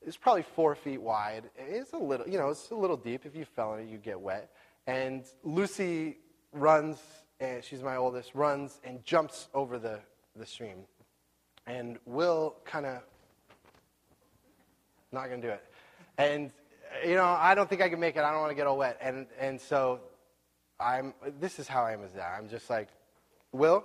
It's 0.06 0.18
probably 0.18 0.44
four 0.44 0.76
feet 0.76 1.02
wide. 1.02 1.50
It's 1.58 1.94
a 1.94 1.98
little, 1.98 2.28
you 2.28 2.38
know, 2.38 2.50
it's 2.50 2.70
a 2.70 2.76
little 2.76 2.98
deep. 2.98 3.26
If 3.26 3.36
you 3.36 3.46
fell 3.46 3.74
in 3.74 3.88
it, 3.88 3.90
you 3.90 3.98
get 3.98 4.20
wet. 4.20 4.52
And 4.86 5.24
Lucy 5.44 6.18
runs, 6.52 7.00
and 7.40 7.64
she's 7.64 7.82
my 7.82 7.96
oldest, 7.96 8.36
runs 8.36 8.80
and 8.84 9.04
jumps 9.04 9.48
over 9.54 9.80
the, 9.80 10.00
the 10.36 10.46
stream. 10.46 10.86
And 11.68 11.98
Will 12.06 12.56
kind 12.66 12.86
of, 12.86 13.02
not 15.12 15.28
going 15.28 15.42
to 15.42 15.48
do 15.48 15.54
it. 15.54 15.64
And, 16.18 16.52
you 17.06 17.16
know, 17.16 17.26
I 17.26 17.56
don't 17.56 17.70
think 17.70 17.82
I 17.82 17.90
can 17.90 18.00
make 18.00 18.16
it. 18.16 18.20
I 18.24 18.32
don't 18.32 18.42
want 18.42 18.52
to 18.52 18.56
get 18.56 18.68
all 18.68 18.78
wet. 18.78 18.98
And, 19.02 19.26
and 19.40 19.60
so 19.60 20.00
I'm, 20.80 21.14
this 21.40 21.60
is 21.60 21.68
how 21.68 21.84
I 21.84 21.94
am 21.94 22.04
as 22.04 22.12
dad. 22.12 22.36
I'm 22.38 22.50
just 22.50 22.70
like, 22.70 22.90
Will, 23.52 23.84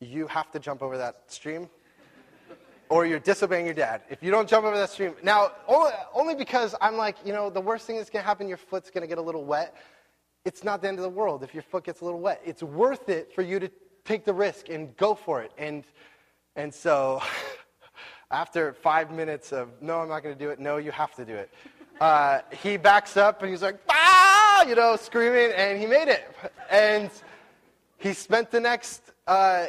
you 0.00 0.26
have 0.26 0.50
to 0.52 0.58
jump 0.58 0.82
over 0.82 0.98
that 0.98 1.22
stream 1.28 1.68
or 2.88 3.06
you're 3.06 3.18
disobeying 3.18 3.66
your 3.66 3.74
dad. 3.74 4.02
If 4.10 4.22
you 4.22 4.30
don't 4.30 4.48
jump 4.48 4.64
over 4.64 4.76
that 4.76 4.90
stream. 4.90 5.14
Now, 5.22 5.52
only, 5.66 5.90
only 6.14 6.34
because 6.34 6.74
I'm 6.80 6.96
like, 6.96 7.16
you 7.24 7.32
know, 7.32 7.50
the 7.50 7.60
worst 7.60 7.86
thing 7.86 7.96
that's 7.96 8.10
going 8.10 8.22
to 8.22 8.26
happen, 8.26 8.48
your 8.48 8.58
foot's 8.58 8.90
going 8.90 9.02
to 9.02 9.08
get 9.08 9.18
a 9.18 9.22
little 9.22 9.44
wet 9.44 9.74
it's 10.46 10.62
not 10.62 10.80
the 10.80 10.86
end 10.86 10.98
of 10.98 11.02
the 11.02 11.10
world 11.10 11.42
if 11.42 11.52
your 11.52 11.64
foot 11.64 11.84
gets 11.84 12.00
a 12.00 12.04
little 12.04 12.20
wet. 12.20 12.40
It's 12.44 12.62
worth 12.62 13.08
it 13.08 13.34
for 13.34 13.42
you 13.42 13.58
to 13.58 13.68
take 14.04 14.24
the 14.24 14.32
risk 14.32 14.68
and 14.68 14.96
go 14.96 15.14
for 15.14 15.42
it. 15.42 15.50
And, 15.58 15.84
and 16.56 16.74
so, 16.74 17.22
after 18.30 18.72
five 18.72 19.10
minutes 19.10 19.52
of, 19.52 19.68
no, 19.80 20.00
I'm 20.00 20.08
not 20.08 20.22
going 20.22 20.34
to 20.34 20.44
do 20.44 20.50
it, 20.50 20.58
no, 20.58 20.78
you 20.78 20.90
have 20.90 21.14
to 21.14 21.24
do 21.24 21.34
it, 21.34 21.50
uh, 22.00 22.40
he 22.62 22.76
backs 22.76 23.16
up 23.16 23.42
and 23.42 23.50
he's 23.50 23.62
like, 23.62 23.78
ah, 23.88 24.64
you 24.66 24.74
know, 24.74 24.96
screaming, 24.96 25.52
and 25.54 25.78
he 25.78 25.86
made 25.86 26.08
it. 26.08 26.24
And 26.70 27.10
he 27.98 28.12
spent 28.12 28.50
the 28.50 28.60
next, 28.60 29.12
uh, 29.26 29.66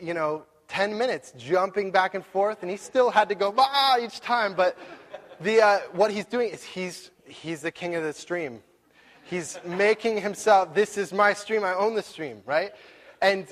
you 0.00 0.14
know, 0.14 0.44
10 0.68 0.96
minutes 0.96 1.32
jumping 1.36 1.90
back 1.90 2.14
and 2.14 2.24
forth, 2.24 2.62
and 2.62 2.70
he 2.70 2.76
still 2.76 3.10
had 3.10 3.28
to 3.28 3.34
go, 3.34 3.54
ah, 3.58 3.98
each 3.98 4.20
time. 4.20 4.54
But 4.54 4.76
the, 5.40 5.60
uh, 5.60 5.78
what 5.92 6.10
he's 6.10 6.26
doing 6.26 6.50
is 6.50 6.62
he's, 6.62 7.10
he's 7.24 7.62
the 7.62 7.70
king 7.70 7.94
of 7.94 8.02
the 8.02 8.12
stream. 8.12 8.60
He's 9.24 9.58
making 9.64 10.20
himself, 10.20 10.74
this 10.74 10.96
is 10.96 11.12
my 11.12 11.32
stream, 11.32 11.64
I 11.64 11.74
own 11.74 11.94
the 11.94 12.02
stream, 12.02 12.42
right? 12.46 12.72
And 13.20 13.46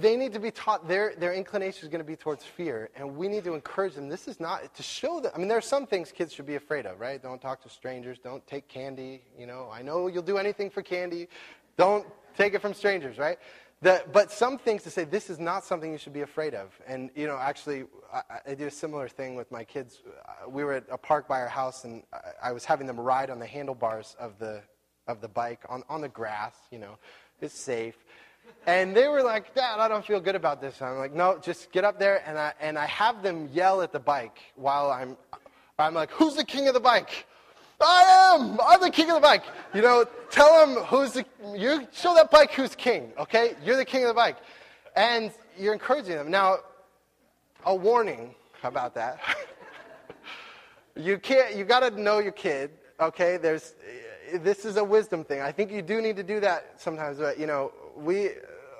they 0.00 0.16
need 0.16 0.32
to 0.34 0.40
be 0.40 0.50
taught 0.50 0.86
their, 0.86 1.14
their 1.16 1.32
inclination 1.32 1.84
is 1.84 1.88
going 1.88 2.04
to 2.04 2.06
be 2.06 2.16
towards 2.16 2.44
fear, 2.44 2.90
and 2.94 3.16
we 3.16 3.28
need 3.28 3.44
to 3.44 3.54
encourage 3.54 3.94
them. 3.94 4.08
This 4.08 4.28
is 4.28 4.38
not 4.38 4.74
to 4.74 4.82
show 4.82 5.20
them. 5.20 5.32
I 5.34 5.38
mean, 5.38 5.48
there 5.48 5.58
are 5.58 5.62
some 5.62 5.86
things 5.86 6.12
kids 6.12 6.32
should 6.32 6.46
be 6.46 6.56
afraid 6.56 6.86
of, 6.86 7.00
right? 7.00 7.22
Don't 7.22 7.40
talk 7.40 7.62
to 7.62 7.68
strangers. 7.68 8.18
Don't 8.18 8.46
take 8.46 8.68
candy. 8.68 9.22
You 9.38 9.46
know, 9.46 9.70
I 9.72 9.82
know 9.82 10.06
you'll 10.06 10.22
do 10.22 10.38
anything 10.38 10.70
for 10.70 10.82
candy. 10.82 11.28
Don't 11.76 12.06
take 12.36 12.54
it 12.54 12.60
from 12.60 12.74
strangers, 12.74 13.18
right? 13.18 13.38
The, 13.82 14.02
but 14.12 14.30
some 14.30 14.58
things 14.58 14.82
to 14.84 14.90
say 14.90 15.04
this 15.04 15.28
is 15.28 15.38
not 15.38 15.64
something 15.64 15.92
you 15.92 15.98
should 15.98 16.14
be 16.14 16.22
afraid 16.22 16.54
of. 16.54 16.70
And 16.86 17.10
you 17.14 17.26
know, 17.26 17.36
actually, 17.36 17.84
I, 18.12 18.22
I 18.46 18.54
did 18.54 18.68
a 18.68 18.70
similar 18.70 19.08
thing 19.08 19.34
with 19.34 19.50
my 19.50 19.64
kids. 19.64 20.02
Uh, 20.06 20.48
we 20.48 20.64
were 20.64 20.74
at 20.74 20.84
a 20.90 20.96
park 20.96 21.28
by 21.28 21.40
our 21.40 21.48
house, 21.48 21.84
and 21.84 22.02
I, 22.12 22.48
I 22.48 22.52
was 22.52 22.64
having 22.64 22.86
them 22.86 22.98
ride 22.98 23.28
on 23.28 23.38
the 23.38 23.46
handlebars 23.46 24.16
of 24.18 24.38
the 24.38 24.62
of 25.06 25.20
the 25.20 25.28
bike 25.28 25.60
on, 25.68 25.82
on 25.88 26.00
the 26.00 26.08
grass, 26.08 26.54
you 26.70 26.78
know, 26.78 26.98
it's 27.40 27.54
safe. 27.54 28.04
And 28.66 28.96
they 28.96 29.06
were 29.06 29.22
like, 29.22 29.54
Dad, 29.54 29.78
I 29.78 29.86
don't 29.86 30.04
feel 30.04 30.20
good 30.20 30.34
about 30.34 30.60
this. 30.60 30.80
And 30.80 30.90
I'm 30.90 30.98
like, 30.98 31.14
no, 31.14 31.38
just 31.38 31.70
get 31.70 31.84
up 31.84 32.00
there. 32.00 32.22
And 32.26 32.36
I, 32.36 32.52
and 32.60 32.76
I 32.76 32.86
have 32.86 33.22
them 33.22 33.48
yell 33.52 33.80
at 33.80 33.92
the 33.92 34.00
bike 34.00 34.38
while 34.56 34.90
I'm, 34.90 35.16
I'm 35.78 35.94
like, 35.94 36.10
who's 36.10 36.34
the 36.34 36.44
king 36.44 36.66
of 36.66 36.74
the 36.74 36.80
bike? 36.80 37.26
I 37.80 38.34
am. 38.34 38.58
I'm 38.66 38.80
the 38.80 38.90
king 38.90 39.10
of 39.10 39.16
the 39.16 39.20
bike. 39.20 39.44
You 39.74 39.82
know, 39.82 40.04
tell 40.30 40.66
them 40.66 40.84
who's 40.84 41.12
the, 41.12 41.24
you 41.54 41.86
show 41.92 42.14
that 42.14 42.30
bike 42.30 42.52
who's 42.52 42.74
king, 42.74 43.12
okay? 43.18 43.54
You're 43.64 43.76
the 43.76 43.84
king 43.84 44.02
of 44.02 44.08
the 44.08 44.14
bike. 44.14 44.38
And 44.96 45.30
you're 45.58 45.74
encouraging 45.74 46.16
them. 46.16 46.30
Now, 46.30 46.58
a 47.64 47.74
warning 47.74 48.34
about 48.64 48.94
that. 48.94 49.20
you 50.96 51.18
can't, 51.18 51.54
you 51.54 51.64
got 51.64 51.80
to 51.80 51.90
know 52.00 52.18
your 52.18 52.32
kid, 52.32 52.70
okay? 52.98 53.36
There's, 53.36 53.74
this 54.34 54.64
is 54.64 54.76
a 54.76 54.84
wisdom 54.84 55.22
thing. 55.22 55.40
I 55.40 55.52
think 55.52 55.70
you 55.70 55.82
do 55.82 56.00
need 56.00 56.16
to 56.16 56.22
do 56.22 56.40
that 56.40 56.80
sometimes. 56.80 57.18
But, 57.18 57.38
you 57.38 57.46
know, 57.46 57.72
we, 57.96 58.30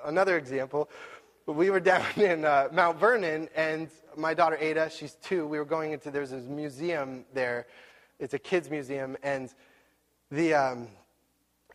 another 0.05 0.37
example, 0.37 0.89
we 1.45 1.69
were 1.69 1.79
down 1.79 2.05
in 2.15 2.45
uh, 2.45 2.69
Mount 2.71 2.99
Vernon, 2.99 3.49
and 3.55 3.89
my 4.15 4.33
daughter 4.33 4.57
Ada, 4.59 4.89
she's 4.89 5.15
two, 5.15 5.47
we 5.47 5.57
were 5.57 5.65
going 5.65 5.91
into, 5.91 6.11
there's 6.11 6.31
this 6.31 6.45
museum 6.45 7.25
there. 7.33 7.67
It's 8.19 8.33
a 8.33 8.39
kids' 8.39 8.69
museum, 8.69 9.17
and 9.23 9.53
the, 10.31 10.53
um, 10.53 10.87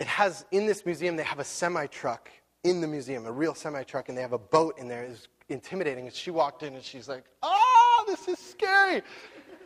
it 0.00 0.06
has, 0.06 0.44
in 0.50 0.66
this 0.66 0.84
museum, 0.84 1.16
they 1.16 1.22
have 1.22 1.38
a 1.38 1.44
semi 1.44 1.86
truck 1.86 2.30
in 2.64 2.80
the 2.80 2.86
museum, 2.86 3.26
a 3.26 3.32
real 3.32 3.54
semi 3.54 3.82
truck, 3.82 4.08
and 4.08 4.16
they 4.16 4.22
have 4.22 4.32
a 4.32 4.38
boat 4.38 4.78
in 4.78 4.88
there. 4.88 5.02
It's, 5.04 5.28
intimidating. 5.52 6.06
And 6.06 6.14
she 6.14 6.30
walked 6.30 6.62
in 6.62 6.74
and 6.74 6.82
she's 6.82 7.08
like, 7.08 7.24
oh, 7.42 8.04
this 8.06 8.26
is 8.26 8.38
scary. 8.38 9.02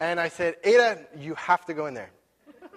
And 0.00 0.20
I 0.20 0.28
said, 0.28 0.56
Ada, 0.64 1.06
you 1.18 1.34
have 1.36 1.64
to 1.66 1.74
go 1.74 1.86
in 1.86 1.94
there. 1.94 2.10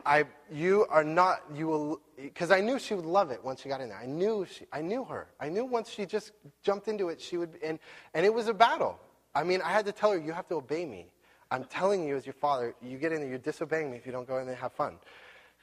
I, 0.05 0.25
you 0.51 0.85
are 0.89 1.03
not, 1.03 1.43
you 1.53 1.67
will, 1.67 2.01
because 2.17 2.51
I 2.51 2.61
knew 2.61 2.79
she 2.79 2.93
would 2.93 3.05
love 3.05 3.31
it 3.31 3.43
once 3.43 3.61
she 3.61 3.69
got 3.69 3.81
in 3.81 3.89
there. 3.89 3.97
I 3.97 4.05
knew 4.05 4.45
she, 4.49 4.65
I 4.71 4.81
knew 4.81 5.03
her. 5.05 5.27
I 5.39 5.49
knew 5.49 5.65
once 5.65 5.89
she 5.89 6.05
just 6.05 6.31
jumped 6.63 6.87
into 6.87 7.09
it, 7.09 7.21
she 7.21 7.37
would, 7.37 7.59
and, 7.63 7.79
and 8.13 8.25
it 8.25 8.33
was 8.33 8.47
a 8.47 8.53
battle. 8.53 8.99
I 9.35 9.43
mean, 9.43 9.61
I 9.61 9.69
had 9.69 9.85
to 9.85 9.91
tell 9.91 10.11
her, 10.11 10.17
you 10.17 10.31
have 10.31 10.47
to 10.49 10.55
obey 10.55 10.85
me. 10.85 11.07
I'm 11.51 11.63
telling 11.63 12.07
you 12.07 12.15
as 12.15 12.25
your 12.25 12.33
father, 12.33 12.75
you 12.81 12.97
get 12.97 13.11
in 13.11 13.21
there, 13.21 13.29
you're 13.29 13.37
disobeying 13.37 13.89
me 13.91 13.97
if 13.97 14.05
you 14.05 14.11
don't 14.11 14.27
go 14.27 14.37
in 14.37 14.45
there 14.45 14.53
and 14.53 14.61
have 14.61 14.73
fun. 14.73 14.97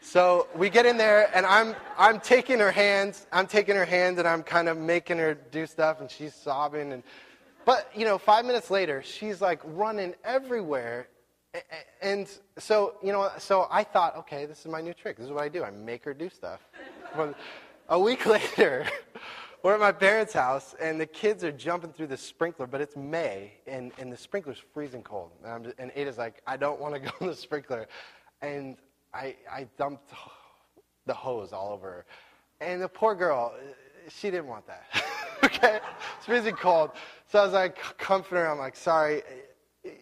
So 0.01 0.49
we 0.55 0.69
get 0.69 0.85
in 0.85 0.97
there, 0.97 1.31
and 1.35 1.47
I'm, 1.47 1.75
I'm 1.97 2.21
taking 2.21 2.59
her 2.59 2.71
hands. 2.71 3.27
I'm 3.33 3.47
taking 3.47 3.77
her 3.77 3.85
hand, 3.85 4.19
and 4.19 4.29
I'm 4.29 4.43
kind 4.43 4.69
of 4.69 4.77
making 4.77 5.19
her 5.19 5.35
do 5.35 5.67
stuff, 5.67 6.01
and 6.01 6.11
she's 6.11 6.35
sobbing. 6.35 6.93
And, 6.93 7.03
but, 7.65 7.91
you 7.95 8.05
know, 8.05 8.19
five 8.19 8.45
minutes 8.45 8.71
later, 8.71 9.03
she's 9.03 9.41
like 9.41 9.61
running 9.65 10.15
everywhere. 10.25 11.09
And 12.03 12.29
so, 12.59 12.95
you 13.03 13.13
know, 13.13 13.31
so 13.39 13.67
I 13.71 13.85
thought, 13.85 14.17
okay, 14.17 14.47
this 14.47 14.61
is 14.61 14.67
my 14.67 14.81
new 14.81 14.95
trick. 14.95 15.17
This 15.17 15.27
is 15.27 15.33
what 15.33 15.43
I 15.43 15.49
do. 15.49 15.65
I 15.65 15.71
make 15.71 16.05
her 16.05 16.15
do 16.15 16.29
stuff. 16.29 16.61
a 17.89 17.99
week 17.99 18.27
later, 18.27 18.87
we're 19.63 19.75
at 19.75 19.81
my 19.81 19.93
parents' 19.93 20.33
house, 20.33 20.75
and 20.81 21.01
the 21.01 21.07
kids 21.07 21.43
are 21.43 21.53
jumping 21.53 21.93
through 21.93 22.09
the 22.09 22.17
sprinkler, 22.17 22.67
but 22.67 22.81
it's 22.81 22.97
May, 22.97 23.53
and, 23.67 23.93
and 23.99 24.13
the 24.13 24.17
sprinkler's 24.17 24.63
freezing 24.73 25.03
cold. 25.03 25.31
And, 25.45 25.65
just, 25.65 25.77
and 25.79 25.91
Ada's 25.95 26.19
like, 26.19 26.43
I 26.47 26.57
don't 26.57 26.81
want 26.81 26.95
to 26.95 27.01
go 27.01 27.11
in 27.21 27.27
the 27.27 27.35
sprinkler. 27.35 27.87
And 28.43 28.77
I, 29.13 29.37
I 29.51 29.67
dumped 29.79 30.13
the 31.07 31.15
hose 31.15 31.53
all 31.53 31.73
over 31.73 31.91
her. 31.91 32.07
And 32.61 32.81
the 32.81 32.89
poor 32.89 33.15
girl, 33.15 33.55
she 34.09 34.31
didn't 34.31 34.47
want 34.47 34.67
that. 34.67 34.85
okay? 35.45 35.81
It's 36.17 36.27
freezing 36.27 36.55
cold. 36.55 36.91
So 37.29 37.41
I 37.41 37.45
was 37.45 37.53
like, 37.53 37.79
comforting 37.99 38.39
her. 38.39 38.51
I'm 38.51 38.59
like, 38.59 38.77
sorry. 38.77 39.23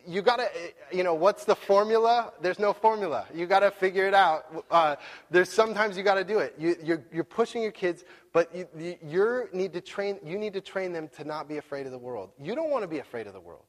You 0.06 0.22
gotta, 0.22 0.48
you 0.92 1.02
know, 1.02 1.14
what's 1.14 1.44
the 1.44 1.54
formula? 1.54 2.32
There's 2.40 2.58
no 2.58 2.72
formula. 2.72 3.26
You 3.34 3.46
gotta 3.46 3.70
figure 3.70 4.06
it 4.06 4.14
out. 4.14 4.64
Uh, 4.70 4.96
there's 5.30 5.50
sometimes 5.50 5.96
you 5.96 6.02
gotta 6.02 6.24
do 6.24 6.38
it. 6.38 6.54
You, 6.58 6.76
you're, 6.82 7.04
you're 7.12 7.24
pushing 7.24 7.62
your 7.62 7.72
kids, 7.72 8.04
but 8.32 8.54
you, 8.54 8.66
you 9.02 9.48
need 9.52 9.72
to 9.72 9.80
train. 9.80 10.18
You 10.24 10.38
need 10.38 10.52
to 10.54 10.60
train 10.60 10.92
them 10.92 11.08
to 11.16 11.24
not 11.24 11.48
be 11.48 11.58
afraid 11.58 11.86
of 11.86 11.92
the 11.92 11.98
world. 11.98 12.30
You 12.40 12.54
don't 12.54 12.70
want 12.70 12.82
to 12.82 12.88
be 12.88 12.98
afraid 12.98 13.26
of 13.26 13.32
the 13.32 13.40
world. 13.40 13.64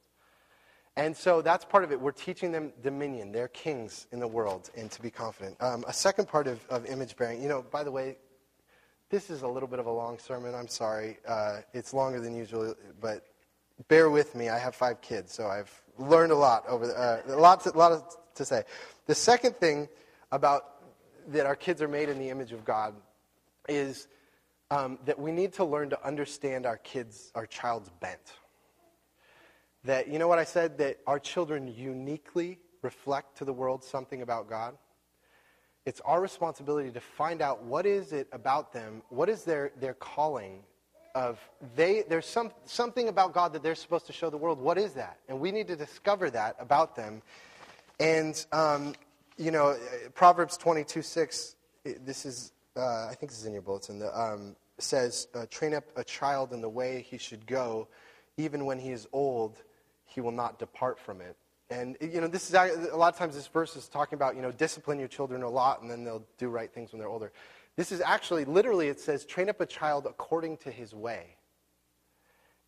And 0.96 1.14
so 1.14 1.42
that's 1.42 1.64
part 1.64 1.84
of 1.84 1.92
it. 1.92 2.00
We're 2.00 2.12
teaching 2.12 2.52
them 2.52 2.72
dominion. 2.82 3.30
They're 3.30 3.48
kings 3.48 4.06
in 4.12 4.18
the 4.18 4.28
world 4.28 4.70
and 4.76 4.90
to 4.90 5.02
be 5.02 5.10
confident. 5.10 5.56
Um, 5.60 5.84
a 5.86 5.92
second 5.92 6.26
part 6.26 6.46
of, 6.46 6.58
of 6.70 6.86
image 6.86 7.16
bearing, 7.16 7.42
you 7.42 7.48
know, 7.48 7.62
by 7.70 7.84
the 7.84 7.92
way, 7.92 8.16
this 9.10 9.30
is 9.30 9.42
a 9.42 9.48
little 9.48 9.68
bit 9.68 9.78
of 9.78 9.86
a 9.86 9.90
long 9.90 10.18
sermon. 10.18 10.54
I'm 10.54 10.68
sorry. 10.68 11.18
Uh, 11.28 11.58
it's 11.74 11.92
longer 11.92 12.18
than 12.18 12.34
usual, 12.34 12.74
but 13.00 13.26
bear 13.88 14.10
with 14.10 14.34
me. 14.34 14.48
I 14.48 14.58
have 14.58 14.74
five 14.74 15.00
kids, 15.00 15.32
so 15.32 15.46
I've 15.46 15.70
learned 15.98 16.32
a 16.32 16.36
lot 16.36 16.64
over 16.68 16.86
the, 16.86 16.94
uh, 16.94 17.22
a 17.26 17.58
to, 17.62 17.70
lot 17.76 18.34
to 18.34 18.44
say. 18.44 18.64
The 19.06 19.14
second 19.14 19.56
thing 19.56 19.88
about 20.32 20.62
that 21.28 21.46
our 21.46 21.56
kids 21.56 21.82
are 21.82 21.88
made 21.88 22.08
in 22.08 22.18
the 22.18 22.30
image 22.30 22.52
of 22.52 22.64
God 22.64 22.94
is 23.68 24.08
um, 24.70 24.98
that 25.04 25.18
we 25.18 25.32
need 25.32 25.54
to 25.54 25.64
learn 25.64 25.90
to 25.90 26.06
understand 26.06 26.66
our 26.66 26.76
kids, 26.76 27.30
our 27.34 27.46
child's 27.46 27.90
bent 28.00 28.32
that, 29.86 30.08
you 30.08 30.18
know 30.18 30.28
what 30.28 30.38
I 30.38 30.44
said? 30.44 30.78
That 30.78 30.98
our 31.06 31.18
children 31.18 31.72
uniquely 31.74 32.58
reflect 32.82 33.38
to 33.38 33.44
the 33.44 33.52
world 33.52 33.82
something 33.82 34.22
about 34.22 34.48
God. 34.48 34.76
It's 35.84 36.00
our 36.00 36.20
responsibility 36.20 36.90
to 36.90 37.00
find 37.00 37.40
out 37.40 37.62
what 37.62 37.86
is 37.86 38.12
it 38.12 38.28
about 38.32 38.72
them, 38.72 39.02
what 39.08 39.28
is 39.28 39.44
their, 39.44 39.72
their 39.78 39.94
calling 39.94 40.64
of 41.16 41.40
they 41.74 42.04
there's 42.08 42.26
some, 42.26 42.52
something 42.66 43.08
about 43.08 43.32
God 43.32 43.54
that 43.54 43.62
they're 43.62 43.74
supposed 43.74 44.06
to 44.06 44.12
show 44.12 44.28
the 44.28 44.36
world. 44.36 44.60
What 44.60 44.76
is 44.76 44.92
that? 44.92 45.18
And 45.28 45.40
we 45.40 45.50
need 45.50 45.66
to 45.68 45.76
discover 45.76 46.28
that 46.30 46.56
about 46.60 46.94
them. 46.94 47.22
And 47.98 48.44
um, 48.52 48.92
you 49.38 49.50
know, 49.50 49.76
Proverbs 50.14 50.56
22, 50.56 51.02
6, 51.02 51.56
this 52.04 52.26
is, 52.26 52.52
uh, 52.76 53.06
I 53.06 53.14
think 53.18 53.30
this 53.30 53.40
is 53.40 53.46
in 53.46 53.52
your 53.52 53.62
bulletin, 53.62 53.98
the, 53.98 54.18
um, 54.18 54.56
says, 54.78 55.28
uh, 55.34 55.46
train 55.50 55.74
up 55.74 55.84
a 55.96 56.04
child 56.04 56.52
in 56.52 56.60
the 56.60 56.68
way 56.68 57.04
he 57.08 57.18
should 57.18 57.46
go, 57.46 57.88
even 58.36 58.64
when 58.64 58.78
he 58.78 58.90
is 58.90 59.06
old, 59.12 59.62
he 60.04 60.20
will 60.20 60.32
not 60.32 60.58
depart 60.58 60.98
from 60.98 61.20
it. 61.20 61.36
And, 61.68 61.96
you 62.00 62.20
know, 62.20 62.28
this 62.28 62.48
is 62.48 62.54
a 62.54 62.96
lot 62.96 63.12
of 63.12 63.18
times 63.18 63.34
this 63.34 63.48
verse 63.48 63.74
is 63.76 63.88
talking 63.88 64.16
about, 64.16 64.36
you 64.36 64.42
know, 64.42 64.52
discipline 64.52 64.98
your 64.98 65.08
children 65.08 65.42
a 65.42 65.48
lot 65.48 65.82
and 65.82 65.90
then 65.90 66.04
they'll 66.04 66.24
do 66.38 66.48
right 66.48 66.72
things 66.72 66.92
when 66.92 67.00
they're 67.00 67.08
older. 67.08 67.32
This 67.76 67.92
is 67.92 68.00
actually, 68.00 68.44
literally, 68.44 68.88
it 68.88 68.98
says, 69.00 69.24
train 69.24 69.48
up 69.48 69.60
a 69.60 69.66
child 69.66 70.06
according 70.06 70.56
to 70.58 70.70
his 70.70 70.94
way. 70.94 71.36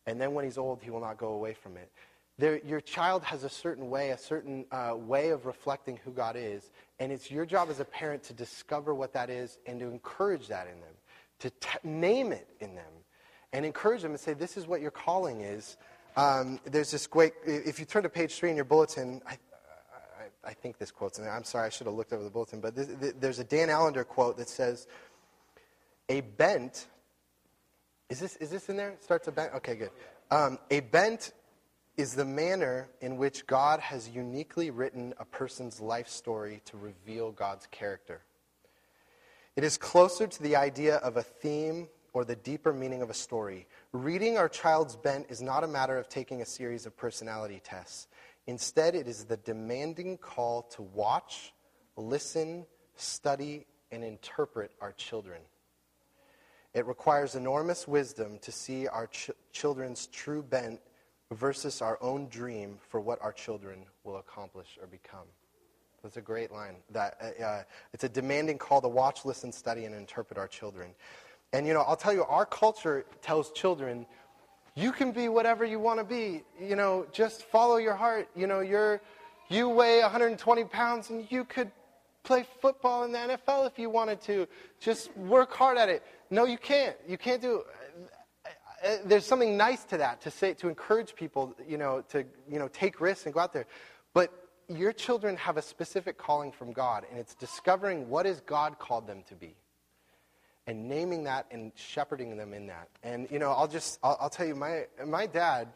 And 0.05 0.21
then 0.21 0.33
when 0.33 0.45
he's 0.45 0.57
old, 0.57 0.81
he 0.81 0.91
will 0.91 1.01
not 1.01 1.17
go 1.17 1.29
away 1.29 1.53
from 1.53 1.77
it. 1.77 1.91
There, 2.37 2.59
your 2.59 2.79
child 2.79 3.23
has 3.23 3.43
a 3.43 3.49
certain 3.49 3.89
way, 3.89 4.11
a 4.11 4.17
certain 4.17 4.65
uh, 4.71 4.95
way 4.95 5.29
of 5.29 5.45
reflecting 5.45 5.99
who 6.05 6.11
God 6.11 6.35
is. 6.37 6.71
And 6.99 7.11
it's 7.11 7.29
your 7.29 7.45
job 7.45 7.69
as 7.69 7.79
a 7.79 7.85
parent 7.85 8.23
to 8.23 8.33
discover 8.33 8.95
what 8.95 9.11
that 9.13 9.29
is 9.29 9.59
and 9.65 9.79
to 9.79 9.87
encourage 9.87 10.47
that 10.47 10.67
in 10.67 10.79
them, 10.79 10.93
to 11.39 11.49
t- 11.49 11.79
name 11.83 12.31
it 12.31 12.47
in 12.59 12.75
them, 12.75 12.91
and 13.51 13.65
encourage 13.65 14.03
them 14.03 14.11
and 14.11 14.19
say, 14.19 14.33
this 14.33 14.57
is 14.57 14.67
what 14.67 14.79
your 14.79 14.91
calling 14.91 15.41
is. 15.41 15.75
Um, 16.15 16.59
there's 16.65 16.91
this 16.91 17.07
great, 17.07 17.33
if 17.45 17.79
you 17.79 17.85
turn 17.85 18.03
to 18.03 18.09
page 18.09 18.35
three 18.35 18.49
in 18.49 18.55
your 18.55 18.65
bulletin, 18.65 19.21
I, 19.27 19.37
I, 20.43 20.53
think 20.53 20.77
this 20.77 20.91
quote's 20.91 21.17
in 21.17 21.25
there. 21.25 21.33
I'm 21.33 21.43
sorry, 21.43 21.67
I 21.67 21.69
should 21.69 21.87
have 21.87 21.95
looked 21.95 22.13
over 22.13 22.23
the 22.23 22.29
bulletin, 22.29 22.61
but 22.61 22.75
this, 22.75 23.13
there's 23.19 23.39
a 23.39 23.43
Dan 23.43 23.69
Allender 23.69 24.03
quote 24.03 24.37
that 24.37 24.49
says, 24.49 24.87
A 26.09 26.21
bent, 26.21 26.87
is 28.09 28.19
this, 28.19 28.35
is 28.37 28.49
this 28.49 28.69
in 28.69 28.77
there? 28.77 28.95
Starts 29.01 29.27
a 29.27 29.31
bent? 29.31 29.53
Okay, 29.55 29.75
good. 29.75 29.91
Um, 30.31 30.59
a 30.69 30.79
bent 30.81 31.33
is 31.97 32.15
the 32.15 32.25
manner 32.25 32.89
in 33.01 33.17
which 33.17 33.45
God 33.45 33.81
has 33.81 34.07
uniquely 34.09 34.71
written 34.71 35.13
a 35.19 35.25
person's 35.25 35.81
life 35.81 36.07
story 36.07 36.61
to 36.65 36.77
reveal 36.77 37.31
God's 37.31 37.67
character. 37.71 38.21
It 39.57 39.65
is 39.65 39.77
closer 39.77 40.25
to 40.25 40.43
the 40.43 40.55
idea 40.55 40.95
of 40.97 41.17
a 41.17 41.23
theme 41.23 41.89
or 42.13 42.23
the 42.23 42.37
deeper 42.37 42.73
meaning 42.73 43.01
of 43.01 43.09
a 43.09 43.13
story. 43.13 43.67
Reading 43.91 44.37
our 44.37 44.47
child's 44.47 44.95
bent 44.95 45.25
is 45.29 45.41
not 45.41 45.63
a 45.63 45.67
matter 45.67 45.97
of 45.97 46.07
taking 46.07 46.41
a 46.41 46.45
series 46.45 46.85
of 46.85 46.95
personality 46.95 47.59
tests. 47.63 48.07
Instead, 48.49 48.95
it 48.95 49.07
is 49.07 49.25
the 49.25 49.37
demanding 49.37 50.17
call 50.17 50.63
to 50.63 50.81
watch, 50.81 51.53
listen, 51.95 52.65
study, 52.95 53.67
and 53.91 54.03
interpret 54.03 54.71
our 54.81 54.91
children. 54.93 55.39
It 56.73 56.87
requires 56.87 57.35
enormous 57.35 57.87
wisdom 57.87 58.39
to 58.39 58.51
see 58.51 58.87
our 58.87 59.05
ch- 59.05 59.29
children's 59.51 60.07
true 60.07 60.41
bent 60.41 60.81
versus 61.29 61.79
our 61.83 61.99
own 62.01 62.27
dream 62.27 62.79
for 62.89 62.99
what 62.99 63.21
our 63.21 63.31
children 63.31 63.85
will 64.03 64.17
accomplish 64.17 64.79
or 64.81 64.87
become. 64.87 65.27
That's 66.01 66.17
a 66.17 66.21
great 66.21 66.51
line. 66.51 66.77
That 66.89 67.17
uh, 67.21 67.43
uh 67.43 67.63
it's 67.93 68.03
a 68.03 68.09
demanding 68.09 68.57
call 68.57 68.81
to 68.81 68.87
watch, 68.87 69.25
listen, 69.25 69.51
study, 69.51 69.85
and 69.85 69.93
interpret 69.93 70.39
our 70.39 70.47
children. 70.47 70.95
And, 71.53 71.67
you 71.67 71.75
know, 71.75 71.81
I'll 71.81 71.95
tell 71.95 72.13
you, 72.13 72.23
our 72.23 72.47
culture 72.47 73.05
tells 73.21 73.51
children, 73.51 74.07
you 74.75 74.91
can 74.91 75.11
be 75.11 75.27
whatever 75.27 75.65
you 75.65 75.79
want 75.79 75.99
to 75.99 76.05
be. 76.05 76.43
You 76.61 76.75
know, 76.75 77.05
just 77.11 77.43
follow 77.43 77.77
your 77.77 77.95
heart. 77.95 78.29
You 78.35 78.47
know, 78.47 78.59
you're, 78.59 79.01
you 79.49 79.69
weigh 79.69 80.01
120 80.01 80.63
pounds 80.65 81.09
and 81.09 81.29
you 81.31 81.43
could 81.45 81.71
play 82.23 82.45
football 82.61 83.03
in 83.03 83.11
the 83.11 83.17
NFL 83.17 83.67
if 83.67 83.79
you 83.79 83.89
wanted 83.89 84.21
to. 84.21 84.47
Just 84.79 85.15
work 85.17 85.53
hard 85.53 85.77
at 85.77 85.89
it. 85.89 86.03
No, 86.29 86.45
you 86.45 86.57
can't. 86.57 86.95
You 87.07 87.17
can't 87.17 87.41
do 87.41 87.63
uh, 88.45 88.49
uh, 88.87 88.97
there's 89.05 89.25
something 89.25 89.57
nice 89.57 89.83
to 89.85 89.97
that 89.97 90.21
to 90.21 90.31
say 90.31 90.53
to 90.53 90.69
encourage 90.69 91.15
people 91.15 91.55
you 91.67 91.77
know 91.77 92.01
to 92.09 92.23
you 92.49 92.59
know 92.59 92.67
take 92.69 93.01
risks 93.01 93.25
and 93.25 93.33
go 93.33 93.39
out 93.41 93.51
there 93.51 93.65
but 94.13 94.31
your 94.69 94.93
children 94.93 95.35
have 95.35 95.57
a 95.57 95.61
specific 95.61 96.17
calling 96.17 96.51
from 96.51 96.71
god 96.71 97.05
and 97.09 97.19
it's 97.19 97.35
discovering 97.35 98.07
what 98.09 98.25
is 98.25 98.39
god 98.41 98.79
called 98.79 99.05
them 99.05 99.21
to 99.27 99.35
be 99.35 99.53
and 100.69 100.87
naming 100.87 101.23
that 101.23 101.47
and 101.49 101.71
shepherding 101.73 102.37
them 102.37 102.53
in 102.53 102.67
that. 102.67 102.89
And, 103.01 103.27
you 103.31 103.39
know, 103.39 103.49
I'll 103.49 103.67
just, 103.67 103.97
I'll, 104.03 104.15
I'll 104.21 104.29
tell 104.29 104.45
you, 104.45 104.53
my, 104.53 104.85
my 105.03 105.25
dad, 105.25 105.67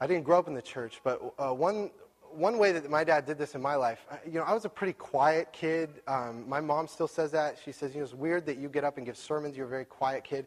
I 0.00 0.06
didn't 0.06 0.22
grow 0.22 0.38
up 0.38 0.46
in 0.46 0.54
the 0.54 0.62
church, 0.62 1.00
but 1.02 1.34
uh, 1.40 1.52
one, 1.52 1.90
one 2.30 2.58
way 2.58 2.70
that 2.70 2.88
my 2.88 3.02
dad 3.02 3.26
did 3.26 3.36
this 3.36 3.56
in 3.56 3.60
my 3.60 3.74
life, 3.74 3.98
uh, 4.08 4.18
you 4.24 4.34
know, 4.34 4.44
I 4.44 4.54
was 4.54 4.64
a 4.64 4.68
pretty 4.68 4.92
quiet 4.92 5.52
kid. 5.52 5.90
Um, 6.06 6.48
my 6.48 6.60
mom 6.60 6.86
still 6.86 7.08
says 7.08 7.32
that. 7.32 7.58
She 7.64 7.72
says, 7.72 7.92
you 7.92 7.98
know, 7.98 8.04
it's 8.04 8.14
weird 8.14 8.46
that 8.46 8.58
you 8.58 8.68
get 8.68 8.84
up 8.84 8.96
and 8.96 9.04
give 9.04 9.16
sermons. 9.16 9.56
You're 9.56 9.66
a 9.66 9.68
very 9.70 9.86
quiet 9.86 10.22
kid. 10.22 10.46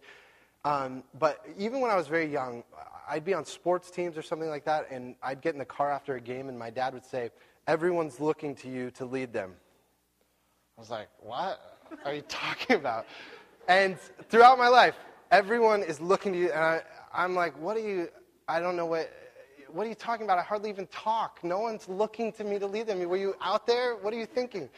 Um, 0.63 1.03
but 1.19 1.45
even 1.58 1.82
when 1.82 1.91
I 1.91 1.97
was 1.97 2.08
very 2.08 2.32
young, 2.32 2.63
I'd 3.10 3.25
be 3.25 3.34
on 3.34 3.43
sports 3.43 3.91
teams 3.91 4.17
or 4.17 4.21
something 4.21 4.47
like 4.47 4.63
that, 4.63 4.88
and 4.89 5.15
I'd 5.21 5.41
get 5.41 5.51
in 5.51 5.60
the 5.60 5.65
car 5.65 5.91
after 5.91 6.15
a 6.15 6.21
game, 6.21 6.47
and 6.47 6.58
my 6.58 6.69
dad 6.69 6.93
would 6.93 7.03
say, 7.03 7.29
everyone's 7.67 8.21
looking 8.21 8.56
to 8.56 8.69
you 8.69 8.89
to 8.91 9.03
lead 9.03 9.34
them. 9.34 9.51
I 10.77 10.79
was 10.79 10.89
like, 10.89 11.10
what? 11.19 11.73
are 12.06 12.13
you 12.13 12.21
talking 12.27 12.75
about? 12.75 13.06
And 13.67 13.97
throughout 14.30 14.58
my 14.58 14.67
life, 14.67 14.95
everyone 15.32 15.84
is 15.84 16.02
looking 16.02 16.34
to 16.34 16.39
you, 16.39 16.52
and 16.52 16.60
I, 16.60 16.82
I'm 17.13 17.34
like, 17.34 17.58
what 17.60 17.78
are 17.78 17.82
you, 17.82 18.10
I 18.47 18.60
don't 18.60 18.76
know 18.76 18.86
what, 18.86 19.12
what 19.71 19.86
are 19.86 19.89
you 19.89 19.95
talking 19.95 20.26
about? 20.26 20.38
I 20.38 20.43
hardly 20.43 20.69
even 20.69 20.86
talk. 20.88 21.39
No 21.43 21.60
one's 21.60 21.88
looking 21.88 22.32
to 22.34 22.43
me 22.43 22.60
to 22.60 22.67
lead 22.67 22.88
them. 22.88 22.99
Were 23.08 23.17
you 23.17 23.36
out 23.41 23.65
there? 23.65 23.95
What 23.95 24.13
are 24.13 24.17
you 24.17 24.26
thinking? 24.26 24.69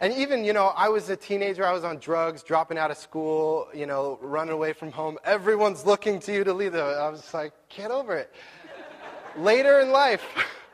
And 0.00 0.14
even, 0.14 0.44
you 0.44 0.54
know, 0.54 0.68
I 0.68 0.88
was 0.88 1.10
a 1.10 1.16
teenager, 1.16 1.66
I 1.66 1.72
was 1.72 1.84
on 1.84 1.98
drugs, 1.98 2.42
dropping 2.42 2.78
out 2.78 2.90
of 2.90 2.96
school, 2.96 3.68
you 3.74 3.84
know, 3.84 4.18
running 4.22 4.54
away 4.54 4.72
from 4.72 4.90
home. 4.90 5.18
Everyone's 5.24 5.84
looking 5.84 6.18
to 6.20 6.32
you 6.32 6.42
to 6.44 6.54
lead 6.54 6.72
them. 6.72 6.86
I 6.86 7.10
was 7.10 7.34
like, 7.34 7.52
get 7.68 7.90
over 7.90 8.16
it. 8.16 8.32
later 9.36 9.80
in 9.80 9.92
life, 9.92 10.24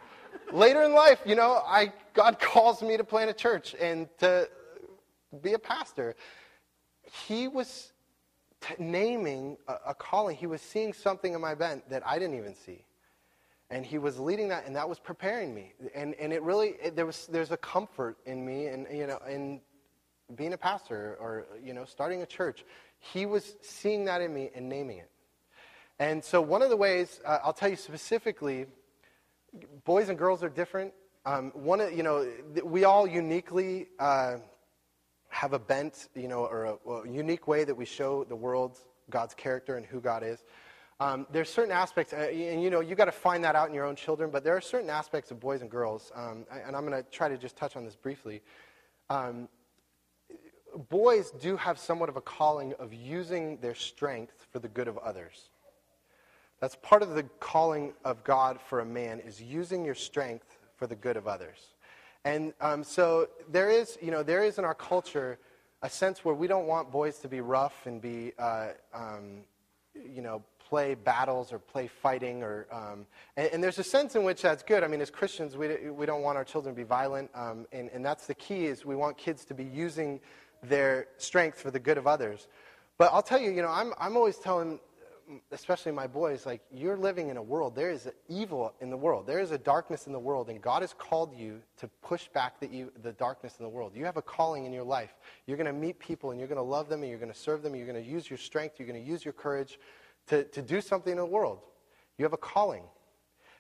later 0.52 0.84
in 0.84 0.94
life, 0.94 1.18
you 1.26 1.34
know, 1.34 1.60
I, 1.66 1.92
God 2.14 2.38
calls 2.38 2.80
me 2.82 2.96
to 2.96 3.02
plant 3.02 3.28
a 3.28 3.34
church 3.34 3.74
and 3.80 4.08
to 4.18 4.48
be 5.42 5.54
a 5.54 5.58
pastor. 5.58 6.14
He 7.26 7.48
was 7.48 7.92
t- 8.60 8.74
naming 8.78 9.56
a, 9.68 9.74
a 9.88 9.94
calling. 9.94 10.36
He 10.36 10.46
was 10.46 10.60
seeing 10.60 10.92
something 10.92 11.34
in 11.34 11.40
my 11.40 11.54
bent 11.54 11.88
that 11.90 12.06
I 12.06 12.18
didn't 12.18 12.36
even 12.36 12.54
see. 12.54 12.84
And 13.70 13.84
he 13.84 13.98
was 13.98 14.18
leading 14.18 14.48
that 14.48 14.66
and 14.66 14.76
that 14.76 14.88
was 14.88 14.98
preparing 14.98 15.54
me. 15.54 15.72
And, 15.94 16.14
and 16.14 16.32
it 16.32 16.42
really 16.42 16.76
it, 16.82 16.96
there 16.96 17.06
was 17.06 17.26
there's 17.26 17.50
a 17.50 17.56
comfort 17.56 18.16
in 18.24 18.44
me 18.44 18.66
and 18.66 18.86
you 18.92 19.06
know 19.06 19.18
in 19.28 19.60
being 20.34 20.52
a 20.52 20.58
pastor 20.58 21.16
or 21.20 21.46
you 21.62 21.72
know 21.72 21.84
starting 21.84 22.22
a 22.22 22.26
church. 22.26 22.64
He 22.98 23.26
was 23.26 23.56
seeing 23.62 24.04
that 24.04 24.20
in 24.20 24.32
me 24.32 24.50
and 24.54 24.68
naming 24.68 24.98
it. 24.98 25.10
And 25.98 26.22
so 26.22 26.40
one 26.40 26.62
of 26.62 26.70
the 26.70 26.76
ways 26.76 27.20
uh, 27.24 27.38
i'll 27.42 27.52
tell 27.52 27.68
you 27.68 27.76
specifically 27.76 28.66
boys 29.84 30.08
and 30.08 30.18
girls 30.18 30.42
are 30.42 30.48
different. 30.48 30.92
Um, 31.24 31.50
one 31.54 31.80
of 31.80 31.92
you 31.92 32.02
know 32.02 32.28
we 32.62 32.84
all 32.84 33.06
uniquely 33.06 33.88
uh, 33.98 34.36
have 35.42 35.52
a 35.52 35.58
bent 35.58 36.08
you 36.14 36.28
know 36.28 36.44
or 36.46 36.64
a, 36.64 36.90
a 36.90 37.08
unique 37.08 37.46
way 37.46 37.64
that 37.64 37.76
we 37.76 37.84
show 37.84 38.24
the 38.24 38.36
world 38.46 38.78
god's 39.10 39.34
character 39.34 39.76
and 39.76 39.84
who 39.86 40.00
god 40.00 40.22
is 40.22 40.42
um, 40.98 41.26
there's 41.30 41.50
certain 41.50 41.72
aspects, 41.72 42.14
uh, 42.14 42.16
and 42.16 42.62
you 42.62 42.70
know, 42.70 42.80
you 42.80 42.94
got 42.94 43.04
to 43.04 43.12
find 43.12 43.44
that 43.44 43.54
out 43.54 43.68
in 43.68 43.74
your 43.74 43.84
own 43.84 43.96
children, 43.96 44.30
but 44.30 44.42
there 44.42 44.56
are 44.56 44.62
certain 44.62 44.88
aspects 44.88 45.30
of 45.30 45.38
boys 45.38 45.60
and 45.60 45.70
girls, 45.70 46.10
um, 46.14 46.46
and 46.50 46.74
I'm 46.74 46.86
going 46.86 47.02
to 47.02 47.08
try 47.10 47.28
to 47.28 47.36
just 47.36 47.54
touch 47.54 47.76
on 47.76 47.84
this 47.84 47.96
briefly. 47.96 48.40
Um, 49.10 49.48
boys 50.88 51.32
do 51.32 51.56
have 51.56 51.78
somewhat 51.78 52.08
of 52.08 52.16
a 52.16 52.22
calling 52.22 52.72
of 52.78 52.94
using 52.94 53.58
their 53.58 53.74
strength 53.74 54.46
for 54.50 54.58
the 54.58 54.68
good 54.68 54.88
of 54.88 54.96
others. 54.98 55.50
That's 56.60 56.76
part 56.76 57.02
of 57.02 57.10
the 57.10 57.24
calling 57.40 57.92
of 58.02 58.24
God 58.24 58.58
for 58.58 58.80
a 58.80 58.86
man, 58.86 59.20
is 59.20 59.42
using 59.42 59.84
your 59.84 59.94
strength 59.94 60.56
for 60.76 60.86
the 60.86 60.96
good 60.96 61.18
of 61.18 61.28
others. 61.28 61.74
And 62.26 62.54
um, 62.60 62.82
so 62.82 63.28
there 63.48 63.70
is, 63.70 63.96
you 64.02 64.10
know, 64.10 64.24
there 64.24 64.42
is 64.42 64.58
in 64.58 64.64
our 64.64 64.74
culture 64.74 65.38
a 65.82 65.88
sense 65.88 66.24
where 66.24 66.34
we 66.34 66.48
don't 66.48 66.66
want 66.66 66.90
boys 66.90 67.20
to 67.20 67.28
be 67.28 67.40
rough 67.40 67.86
and 67.86 68.02
be, 68.02 68.32
uh, 68.36 68.70
um, 68.92 69.44
you 69.94 70.22
know, 70.22 70.42
play 70.58 70.96
battles 70.96 71.52
or 71.52 71.60
play 71.60 71.86
fighting 71.86 72.42
or 72.42 72.66
um, 72.72 73.06
and, 73.36 73.50
and, 73.52 73.62
there's 73.62 73.78
a 73.78 73.84
sense 73.84 74.16
in 74.16 74.24
which 74.24 74.42
that's 74.42 74.64
good. 74.64 74.82
I 74.82 74.88
mean 74.88 75.00
as 75.00 75.12
christians 75.12 75.56
we, 75.56 75.90
we 75.90 76.06
don't 76.06 76.22
want 76.22 76.36
our 76.36 76.42
children 76.42 76.74
to 76.74 76.76
be 76.76 76.82
violent 76.82 77.30
um, 77.36 77.68
and, 77.70 77.88
and 77.94 78.04
that's 78.04 78.26
the 78.26 78.34
key 78.34 78.66
is 78.66 78.84
we 78.84 78.96
want 78.96 79.16
kids 79.16 79.44
to 79.44 79.54
be 79.54 79.62
using 79.62 80.18
their 80.64 81.06
strength 81.18 81.60
for 81.60 81.70
the 81.70 81.78
good 81.78 81.98
of 81.98 82.08
others. 82.08 82.48
But 82.98 83.12
i'll 83.12 83.22
tell 83.22 83.38
you 83.38 83.52
you 83.52 83.62
know 83.62 83.68
i'm, 83.68 83.92
I'm 84.00 84.16
always 84.16 84.38
telling 84.38 84.80
especially 85.50 85.92
my 85.92 86.06
boys 86.06 86.46
like 86.46 86.60
you're 86.72 86.96
living 86.96 87.30
in 87.30 87.36
a 87.36 87.42
world 87.42 87.74
there 87.74 87.90
is 87.90 88.08
evil 88.28 88.72
in 88.80 88.90
the 88.90 88.96
world 88.96 89.26
there 89.26 89.40
is 89.40 89.50
a 89.50 89.58
darkness 89.58 90.06
in 90.06 90.12
the 90.12 90.18
world 90.18 90.48
and 90.48 90.62
god 90.62 90.82
has 90.82 90.94
called 90.94 91.34
you 91.34 91.60
to 91.76 91.88
push 92.00 92.28
back 92.28 92.60
the, 92.60 92.86
the 93.02 93.12
darkness 93.12 93.56
in 93.58 93.64
the 93.64 93.68
world 93.68 93.92
you 93.94 94.04
have 94.04 94.16
a 94.16 94.22
calling 94.22 94.66
in 94.66 94.72
your 94.72 94.84
life 94.84 95.16
you're 95.46 95.56
going 95.56 95.66
to 95.66 95.72
meet 95.72 95.98
people 95.98 96.30
and 96.30 96.38
you're 96.38 96.48
going 96.48 96.56
to 96.56 96.62
love 96.62 96.88
them 96.88 97.02
and 97.02 97.10
you're 97.10 97.18
going 97.18 97.32
to 97.32 97.38
serve 97.38 97.62
them 97.62 97.74
you're 97.74 97.86
going 97.86 98.00
to 98.00 98.08
use 98.08 98.30
your 98.30 98.38
strength 98.38 98.76
you're 98.78 98.86
going 98.86 99.02
to 99.02 99.10
use 99.10 99.24
your 99.24 99.34
courage 99.34 99.80
to, 100.28 100.44
to 100.44 100.62
do 100.62 100.80
something 100.80 101.12
in 101.12 101.18
the 101.18 101.26
world. 101.26 101.60
You 102.18 102.24
have 102.24 102.32
a 102.32 102.38
calling. 102.38 102.84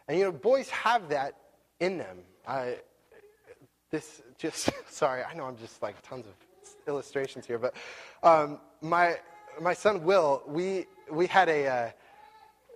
And 0.08 0.18
you 0.18 0.24
know, 0.24 0.32
boys 0.32 0.68
have 0.70 1.08
that 1.08 1.34
in 1.80 1.98
them. 1.98 2.18
I, 2.46 2.76
this 3.90 4.22
just, 4.38 4.70
sorry, 4.88 5.22
I 5.22 5.34
know 5.34 5.44
I'm 5.44 5.56
just 5.56 5.82
like 5.82 6.00
tons 6.02 6.26
of 6.26 6.34
illustrations 6.86 7.46
here, 7.46 7.58
but 7.58 7.74
um, 8.22 8.60
my, 8.80 9.16
my 9.60 9.74
son 9.74 10.02
Will, 10.04 10.42
we, 10.46 10.86
we 11.10 11.26
had 11.26 11.48
a, 11.48 11.66
uh, 11.66 11.90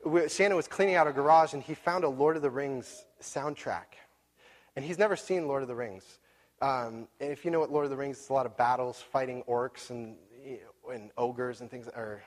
we, 0.04 0.28
Shannon 0.28 0.56
was 0.56 0.68
cleaning 0.68 0.94
out 0.94 1.06
a 1.06 1.12
garage 1.12 1.52
and 1.54 1.62
he 1.62 1.74
found 1.74 2.04
a 2.04 2.08
Lord 2.08 2.36
of 2.36 2.42
the 2.42 2.50
Rings 2.50 3.04
soundtrack. 3.22 3.96
And 4.76 4.84
he's 4.84 4.98
never 4.98 5.16
seen 5.16 5.48
Lord 5.48 5.62
of 5.62 5.68
the 5.68 5.74
Rings. 5.74 6.18
Um, 6.62 7.08
and 7.20 7.32
if 7.32 7.44
you 7.44 7.50
know 7.50 7.60
what 7.60 7.72
Lord 7.72 7.84
of 7.84 7.90
the 7.90 7.96
Rings, 7.96 8.18
it's 8.18 8.28
a 8.28 8.32
lot 8.32 8.46
of 8.46 8.56
battles, 8.56 9.00
fighting 9.00 9.42
orcs 9.48 9.90
and, 9.90 10.16
and 10.92 11.10
ogres 11.16 11.60
and 11.60 11.70
things, 11.70 11.88
or 11.88 12.22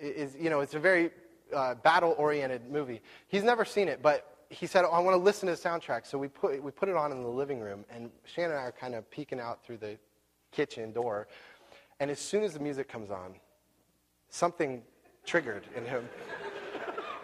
is, 0.00 0.34
you 0.38 0.50
know, 0.50 0.60
it's 0.60 0.74
a 0.74 0.78
very 0.78 1.10
uh, 1.54 1.74
battle-oriented 1.74 2.70
movie. 2.70 3.00
He's 3.28 3.44
never 3.44 3.64
seen 3.64 3.88
it, 3.88 4.02
but 4.02 4.36
he 4.50 4.66
said, 4.66 4.84
oh, 4.84 4.90
I 4.90 5.00
want 5.00 5.14
to 5.14 5.22
listen 5.22 5.48
to 5.48 5.54
the 5.54 5.68
soundtrack. 5.68 6.06
So 6.06 6.18
we 6.18 6.28
put, 6.28 6.62
we 6.62 6.70
put 6.70 6.88
it 6.88 6.96
on 6.96 7.12
in 7.12 7.22
the 7.22 7.28
living 7.28 7.60
room, 7.60 7.84
and 7.90 8.10
Shannon 8.24 8.52
and 8.52 8.60
I 8.60 8.64
are 8.64 8.72
kind 8.72 8.94
of 8.94 9.10
peeking 9.10 9.40
out 9.40 9.64
through 9.64 9.78
the 9.78 9.98
kitchen 10.52 10.92
door. 10.92 11.28
And 12.00 12.10
as 12.10 12.18
soon 12.18 12.42
as 12.44 12.54
the 12.54 12.60
music 12.60 12.88
comes 12.88 13.10
on, 13.10 13.34
something 14.28 14.82
triggered 15.26 15.64
in 15.76 15.84
him 15.84 16.08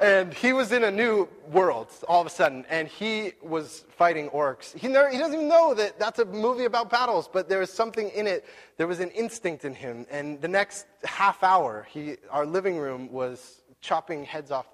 and 0.02 0.34
he 0.34 0.52
was 0.52 0.72
in 0.72 0.82
a 0.82 0.90
new 0.90 1.28
world 1.52 1.88
all 2.08 2.20
of 2.20 2.26
a 2.26 2.30
sudden, 2.30 2.66
and 2.68 2.88
he 2.88 3.32
was 3.40 3.84
fighting 3.96 4.28
orcs. 4.30 4.76
He, 4.76 4.88
never, 4.88 5.08
he 5.08 5.16
doesn't 5.16 5.34
even 5.34 5.48
know 5.48 5.74
that 5.74 5.98
that's 5.98 6.18
a 6.18 6.24
movie 6.24 6.64
about 6.64 6.90
battles, 6.90 7.30
but 7.32 7.48
there 7.48 7.60
was 7.60 7.72
something 7.72 8.10
in 8.10 8.26
it. 8.26 8.44
There 8.76 8.88
was 8.88 8.98
an 8.98 9.10
instinct 9.10 9.64
in 9.64 9.74
him. 9.74 10.06
And 10.10 10.40
the 10.40 10.48
next 10.48 10.86
half 11.04 11.44
hour, 11.44 11.86
he, 11.88 12.16
our 12.30 12.44
living 12.44 12.78
room 12.78 13.12
was 13.12 13.62
chopping 13.80 14.24
heads 14.24 14.50
off 14.50 14.66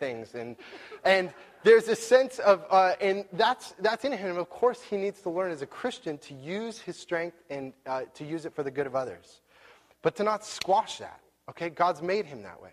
things. 0.00 0.34
And, 0.34 0.56
and 1.04 1.32
there's 1.62 1.86
a 1.86 1.96
sense 1.96 2.40
of, 2.40 2.64
uh, 2.68 2.94
and 3.00 3.26
that's, 3.34 3.74
that's 3.78 4.04
in 4.04 4.12
him. 4.12 4.38
Of 4.38 4.50
course, 4.50 4.82
he 4.82 4.96
needs 4.96 5.22
to 5.22 5.30
learn 5.30 5.52
as 5.52 5.62
a 5.62 5.66
Christian 5.66 6.18
to 6.18 6.34
use 6.34 6.80
his 6.80 6.98
strength 6.98 7.36
and 7.48 7.72
uh, 7.86 8.02
to 8.14 8.24
use 8.24 8.44
it 8.44 8.54
for 8.54 8.64
the 8.64 8.72
good 8.72 8.88
of 8.88 8.96
others, 8.96 9.40
but 10.02 10.16
to 10.16 10.24
not 10.24 10.44
squash 10.44 10.98
that. 10.98 11.20
Okay? 11.48 11.70
God's 11.70 12.02
made 12.02 12.26
him 12.26 12.42
that 12.42 12.60
way. 12.60 12.72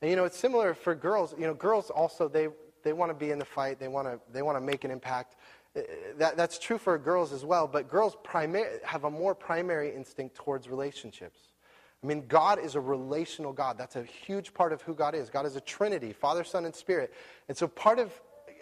And 0.00 0.10
you 0.10 0.16
know, 0.16 0.24
it's 0.24 0.38
similar 0.38 0.74
for 0.74 0.94
girls. 0.94 1.34
You 1.38 1.46
know, 1.46 1.54
girls 1.54 1.90
also 1.90 2.28
they 2.28 2.48
they 2.82 2.92
want 2.92 3.10
to 3.10 3.14
be 3.14 3.30
in 3.30 3.38
the 3.38 3.44
fight. 3.44 3.78
They 3.78 3.88
want 3.88 4.06
to 4.06 4.20
they 4.32 4.42
want 4.42 4.56
to 4.56 4.60
make 4.60 4.84
an 4.84 4.90
impact. 4.90 5.36
Uh, 5.76 5.80
that, 6.18 6.36
that's 6.36 6.58
true 6.58 6.78
for 6.78 6.96
girls 6.98 7.32
as 7.32 7.44
well. 7.44 7.66
But 7.66 7.88
girls 7.88 8.16
primary, 8.22 8.78
have 8.84 9.04
a 9.04 9.10
more 9.10 9.34
primary 9.34 9.94
instinct 9.94 10.36
towards 10.36 10.68
relationships. 10.68 11.40
I 12.02 12.06
mean, 12.06 12.26
God 12.28 12.58
is 12.58 12.74
a 12.74 12.80
relational 12.80 13.54
God. 13.54 13.78
That's 13.78 13.96
a 13.96 14.04
huge 14.04 14.52
part 14.52 14.74
of 14.74 14.82
who 14.82 14.94
God 14.94 15.14
is. 15.14 15.30
God 15.30 15.46
is 15.46 15.56
a 15.56 15.60
Trinity, 15.60 16.12
Father, 16.12 16.44
Son, 16.44 16.66
and 16.66 16.74
Spirit. 16.74 17.14
And 17.48 17.56
so 17.56 17.66
part 17.66 17.98
of 17.98 18.12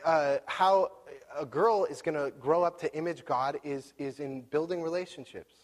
uh, 0.05 0.39
how 0.47 0.93
a 1.37 1.45
girl 1.45 1.85
is 1.85 2.03
going 2.03 2.15
to 2.15 2.33
grow 2.39 2.63
up 2.63 2.79
to 2.81 2.95
image 2.95 3.25
God 3.25 3.59
is, 3.65 3.95
is 3.99 4.21
in 4.21 4.43
building 4.43 4.81
relationships. 4.81 5.55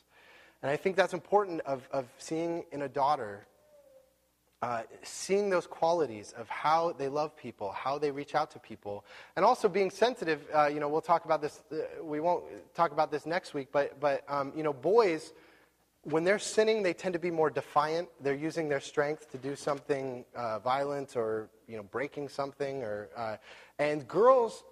And 0.61 0.71
I 0.73 0.77
think 0.77 0.97
that's 0.97 1.15
important 1.15 1.61
of, 1.61 1.89
of 1.93 2.07
seeing 2.19 2.65
in 2.73 2.83
a 2.83 2.89
daughter 2.89 3.47
uh, 4.61 4.83
seeing 5.03 5.51
those 5.51 5.67
qualities 5.67 6.35
of 6.37 6.49
how 6.49 6.93
they 6.93 7.09
love 7.09 7.37
people, 7.37 7.71
how 7.71 7.99
they 7.99 8.11
reach 8.11 8.35
out 8.35 8.51
to 8.51 8.59
people, 8.59 9.05
and 9.37 9.45
also 9.45 9.69
being 9.69 9.91
sensitive. 9.91 10.47
Uh, 10.53 10.67
you 10.67 10.81
know, 10.81 10.89
we'll 10.89 11.01
talk 11.01 11.25
about 11.25 11.41
this. 11.41 11.63
Uh, 11.71 11.77
we 12.03 12.19
won't 12.21 12.45
talk 12.75 12.91
about 12.91 13.11
this 13.11 13.25
next 13.25 13.55
week, 13.55 13.69
but 13.71 13.99
but 14.01 14.25
um, 14.29 14.53
you 14.57 14.63
know, 14.65 14.73
boys, 14.73 15.33
when 16.03 16.25
they're 16.25 16.41
sinning, 16.41 16.83
they 16.83 16.93
tend 16.93 17.13
to 17.13 17.19
be 17.19 17.31
more 17.31 17.51
defiant. 17.51 18.09
They're 18.21 18.35
using 18.35 18.69
their 18.69 18.81
strength 18.81 19.31
to 19.31 19.39
do 19.39 19.55
something 19.55 20.25
uh, 20.35 20.59
violent 20.59 21.17
or 21.17 21.51
you 21.69 21.77
know, 21.77 21.85
breaking 21.85 22.29
something. 22.29 22.83
Or 22.83 23.11
uh, 23.17 23.37
and 23.79 24.09
girls, 24.09 24.65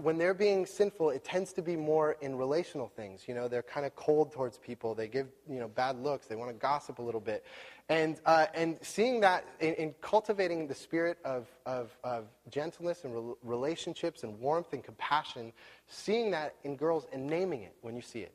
when 0.00 0.18
they're 0.18 0.34
being 0.34 0.66
sinful, 0.66 1.10
it 1.10 1.24
tends 1.24 1.52
to 1.54 1.62
be 1.62 1.76
more 1.76 2.16
in 2.20 2.36
relational 2.36 2.88
things. 2.88 3.22
You 3.26 3.34
know, 3.34 3.48
they're 3.48 3.62
kind 3.62 3.86
of 3.86 3.94
cold 3.96 4.32
towards 4.32 4.58
people. 4.58 4.94
They 4.94 5.08
give, 5.08 5.28
you 5.48 5.58
know, 5.58 5.68
bad 5.68 5.98
looks. 5.98 6.26
They 6.26 6.36
want 6.36 6.50
to 6.50 6.56
gossip 6.56 6.98
a 6.98 7.02
little 7.02 7.20
bit. 7.20 7.44
And, 7.88 8.20
uh, 8.26 8.46
and 8.54 8.78
seeing 8.82 9.20
that 9.20 9.44
in, 9.60 9.74
in, 9.74 9.94
cultivating 10.00 10.66
the 10.66 10.74
spirit 10.74 11.18
of, 11.24 11.46
of, 11.66 11.96
of 12.04 12.26
gentleness 12.50 13.04
and 13.04 13.14
re- 13.14 13.34
relationships 13.42 14.22
and 14.22 14.38
warmth 14.38 14.72
and 14.72 14.82
compassion, 14.84 15.52
seeing 15.88 16.30
that 16.30 16.54
in 16.64 16.76
girls 16.76 17.06
and 17.12 17.26
naming 17.26 17.62
it 17.62 17.74
when 17.82 17.96
you 17.96 18.02
see 18.02 18.20
it. 18.20 18.32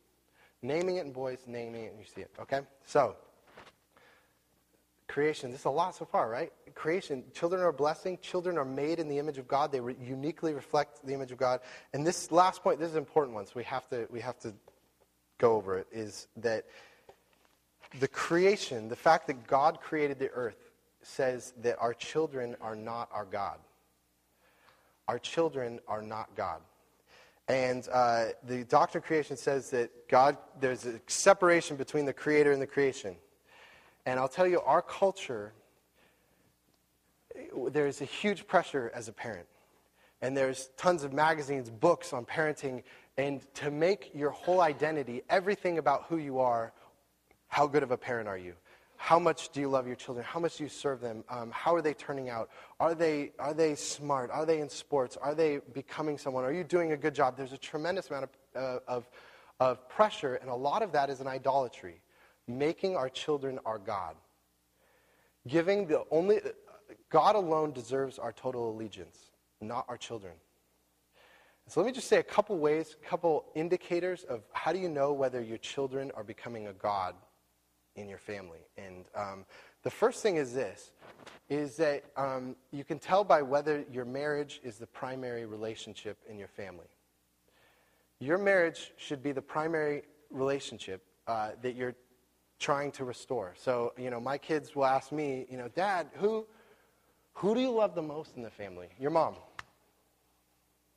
Naming 0.61 0.97
it 0.97 1.05
in 1.05 1.11
boys, 1.11 1.39
naming 1.47 1.85
it 1.85 1.91
when 1.91 1.99
you 1.99 2.07
see 2.13 2.21
it. 2.21 2.31
Okay? 2.39 2.61
So, 2.83 3.15
creation. 5.07 5.51
This 5.51 5.61
is 5.61 5.65
a 5.65 5.69
lot 5.69 5.95
so 5.95 6.05
far, 6.05 6.29
right? 6.29 6.51
Creation. 6.75 7.23
Children 7.33 7.61
are 7.61 7.69
a 7.69 7.73
blessing. 7.73 8.17
Children 8.21 8.57
are 8.57 8.65
made 8.65 8.99
in 8.99 9.07
the 9.07 9.17
image 9.17 9.37
of 9.37 9.47
God. 9.47 9.71
They 9.71 9.79
re- 9.79 9.95
uniquely 10.01 10.53
reflect 10.53 11.05
the 11.05 11.13
image 11.13 11.31
of 11.31 11.37
God. 11.37 11.61
And 11.93 12.05
this 12.05 12.31
last 12.31 12.63
point, 12.63 12.79
this 12.79 12.89
is 12.89 12.95
an 12.95 12.99
important 12.99 13.35
one, 13.35 13.45
so 13.45 13.53
we 13.55 13.63
have 13.63 13.87
to, 13.89 14.07
we 14.11 14.19
have 14.21 14.39
to 14.39 14.53
go 15.37 15.55
over 15.55 15.77
it, 15.77 15.87
is 15.91 16.27
that 16.37 16.65
the 17.99 18.07
creation, 18.07 18.89
the 18.89 18.95
fact 18.95 19.27
that 19.27 19.47
God 19.47 19.79
created 19.81 20.19
the 20.19 20.29
earth, 20.31 20.71
says 21.03 21.53
that 21.61 21.77
our 21.79 21.93
children 21.93 22.55
are 22.59 22.75
not 22.75 23.09
our 23.13 23.25
God. 23.25 23.59
Our 25.07 25.19
children 25.19 25.79
are 25.87 26.01
not 26.01 26.35
God. 26.35 26.61
And 27.47 27.87
uh, 27.93 28.25
the 28.43 28.65
doctrine 28.65 29.01
of 29.01 29.07
creation 29.07 29.37
says 29.37 29.69
that 29.69 30.09
God, 30.09 30.37
there's 30.59 30.85
a 30.85 30.99
separation 31.07 31.77
between 31.77 32.03
the 32.03 32.13
creator 32.13 32.51
and 32.51 32.61
the 32.61 32.67
creation. 32.67 33.15
And 34.07 34.21
I'll 34.21 34.29
tell 34.29 34.47
you, 34.47 34.61
our 34.61 34.81
culture, 34.81 35.51
there's 37.71 37.99
a 37.99 38.05
huge 38.05 38.47
pressure 38.47 38.89
as 38.95 39.09
a 39.09 39.11
parent. 39.11 39.47
And 40.21 40.35
there's 40.35 40.69
tons 40.77 41.03
of 41.03 41.11
magazines, 41.11 41.69
books 41.69 42.13
on 42.13 42.23
parenting, 42.23 42.83
and 43.17 43.41
to 43.55 43.69
make 43.69 44.11
your 44.15 44.29
whole 44.29 44.61
identity, 44.61 45.23
everything 45.29 45.77
about 45.77 46.05
who 46.07 46.15
you 46.15 46.39
are, 46.39 46.71
how 47.49 47.67
good 47.67 47.83
of 47.83 47.91
a 47.91 47.97
parent 47.97 48.29
are 48.29 48.37
you? 48.37 48.53
How 48.95 49.19
much 49.19 49.49
do 49.49 49.59
you 49.59 49.67
love 49.67 49.87
your 49.87 49.97
children? 49.97 50.25
How 50.25 50.39
much 50.39 50.55
do 50.55 50.63
you 50.63 50.69
serve 50.69 51.01
them? 51.01 51.25
Um, 51.29 51.51
how 51.51 51.75
are 51.75 51.81
they 51.81 51.93
turning 51.93 52.29
out? 52.29 52.49
Are 52.79 52.95
they, 52.95 53.33
are 53.39 53.53
they 53.53 53.75
smart? 53.75 54.31
Are 54.31 54.45
they 54.45 54.61
in 54.61 54.69
sports? 54.69 55.17
Are 55.17 55.35
they 55.35 55.59
becoming 55.73 56.17
someone? 56.17 56.45
Are 56.45 56.53
you 56.53 56.63
doing 56.63 56.93
a 56.93 56.97
good 56.97 57.13
job? 57.13 57.35
There's 57.35 57.51
a 57.51 57.57
tremendous 57.57 58.09
amount 58.09 58.23
of, 58.23 58.29
uh, 58.55 58.79
of, 58.87 59.09
of 59.59 59.89
pressure, 59.89 60.35
and 60.35 60.49
a 60.49 60.55
lot 60.55 60.81
of 60.81 60.93
that 60.93 61.09
is 61.09 61.19
an 61.19 61.27
idolatry, 61.27 61.99
making 62.47 62.95
our 62.95 63.09
children 63.09 63.59
our 63.65 63.77
God. 63.77 64.15
Giving 65.47 65.87
the 65.87 66.03
only, 66.11 66.39
God 67.09 67.35
alone 67.35 67.71
deserves 67.71 68.19
our 68.19 68.31
total 68.31 68.71
allegiance, 68.71 69.17
not 69.61 69.85
our 69.87 69.97
children. 69.97 70.33
So 71.69 71.81
let 71.81 71.87
me 71.87 71.93
just 71.93 72.07
say 72.07 72.17
a 72.17 72.23
couple 72.23 72.57
ways, 72.57 72.95
a 73.01 73.05
couple 73.05 73.45
indicators 73.53 74.23
of 74.23 74.43
how 74.53 74.71
do 74.71 74.79
you 74.79 74.87
know 74.87 75.11
whether 75.11 75.41
your 75.41 75.57
children 75.57 76.11
are 76.15 76.23
becoming 76.23 76.67
a 76.67 76.73
God 76.73 77.15
in 77.97 78.07
your 78.07 78.19
family. 78.19 78.59
And 78.77 79.05
um, 79.15 79.45
the 79.83 79.89
first 79.89 80.23
thing 80.23 80.37
is 80.37 80.53
this, 80.53 80.91
is 81.49 81.75
that 81.77 82.05
um, 82.15 82.55
you 82.71 82.83
can 82.83 82.99
tell 82.99 83.23
by 83.23 83.41
whether 83.41 83.83
your 83.91 84.05
marriage 84.05 84.61
is 84.63 84.77
the 84.77 84.87
primary 84.87 85.45
relationship 85.45 86.17
in 86.29 86.37
your 86.37 86.47
family. 86.47 86.87
Your 88.19 88.37
marriage 88.37 88.93
should 88.97 89.21
be 89.21 89.31
the 89.31 89.41
primary 89.41 90.03
relationship 90.31 91.03
uh, 91.27 91.51
that 91.61 91.75
you're 91.75 91.95
trying 92.59 92.91
to 92.91 93.05
restore. 93.05 93.53
So, 93.57 93.93
you 93.97 94.09
know, 94.09 94.19
my 94.19 94.37
kids 94.37 94.75
will 94.75 94.85
ask 94.85 95.11
me, 95.11 95.45
you 95.49 95.57
know, 95.57 95.67
Dad, 95.69 96.07
who, 96.15 96.45
who 97.33 97.53
do 97.53 97.61
you 97.61 97.71
love 97.71 97.95
the 97.95 98.01
most 98.01 98.35
in 98.35 98.43
the 98.43 98.49
family? 98.49 98.87
Your 98.99 99.11
mom. 99.11 99.35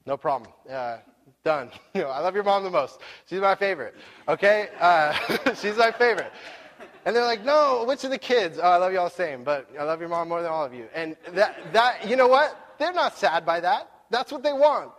No 0.06 0.16
problem. 0.16 0.52
Uh, 0.70 0.98
done. 1.44 1.70
You 1.94 2.02
know, 2.02 2.08
I 2.08 2.20
love 2.20 2.34
your 2.34 2.44
mom 2.44 2.62
the 2.62 2.70
most. 2.70 3.00
She's 3.28 3.40
my 3.40 3.54
favorite. 3.54 3.94
Okay? 4.28 4.68
Uh, 4.78 5.12
she's 5.54 5.76
my 5.76 5.90
favorite. 5.90 6.32
And 7.04 7.16
they're 7.16 7.24
like, 7.24 7.44
no, 7.44 7.84
which 7.86 8.04
of 8.04 8.10
the 8.10 8.18
kids? 8.18 8.58
Oh, 8.58 8.68
I 8.68 8.76
love 8.76 8.92
you 8.92 8.98
all 8.98 9.08
the 9.08 9.14
same, 9.14 9.42
but 9.42 9.68
I 9.78 9.84
love 9.84 10.00
your 10.00 10.08
mom 10.08 10.28
more 10.28 10.42
than 10.42 10.50
all 10.50 10.64
of 10.64 10.74
you. 10.74 10.86
And 10.94 11.16
that, 11.32 11.72
that, 11.72 12.08
you 12.08 12.16
know 12.16 12.28
what? 12.28 12.74
They're 12.78 12.92
not 12.92 13.16
sad 13.16 13.44
by 13.44 13.60
that. 13.60 13.90
That's 14.10 14.30
what 14.32 14.42
they 14.42 14.52
want. 14.52 14.90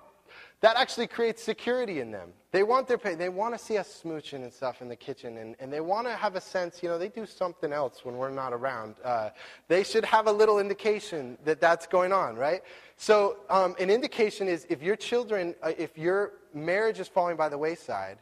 That 0.61 0.77
actually 0.77 1.07
creates 1.07 1.41
security 1.41 2.01
in 2.01 2.11
them. 2.11 2.33
They 2.51 2.61
want 2.61 2.87
their 2.87 2.99
pay. 2.99 3.15
They 3.15 3.29
want 3.29 3.57
to 3.57 3.63
see 3.63 3.79
us 3.79 4.01
smooching 4.03 4.43
and 4.43 4.53
stuff 4.53 4.83
in 4.83 4.89
the 4.89 4.95
kitchen, 4.95 5.37
and, 5.37 5.55
and 5.59 5.73
they 5.73 5.81
want 5.81 6.05
to 6.05 6.13
have 6.13 6.35
a 6.35 6.41
sense, 6.41 6.83
you 6.83 6.89
know, 6.89 6.99
they 6.99 7.09
do 7.09 7.25
something 7.25 7.73
else 7.73 8.05
when 8.05 8.15
we're 8.15 8.29
not 8.29 8.53
around. 8.53 8.95
Uh, 9.03 9.31
they 9.67 9.83
should 9.83 10.05
have 10.05 10.27
a 10.27 10.31
little 10.31 10.59
indication 10.59 11.35
that 11.45 11.59
that's 11.59 11.87
going 11.87 12.13
on, 12.13 12.35
right? 12.35 12.61
So, 12.95 13.37
um, 13.49 13.75
an 13.79 13.89
indication 13.89 14.47
is 14.47 14.67
if 14.69 14.83
your 14.83 14.95
children, 14.95 15.55
uh, 15.63 15.71
if 15.79 15.97
your 15.97 16.33
marriage 16.53 16.99
is 16.99 17.07
falling 17.07 17.37
by 17.37 17.49
the 17.49 17.57
wayside, 17.57 18.19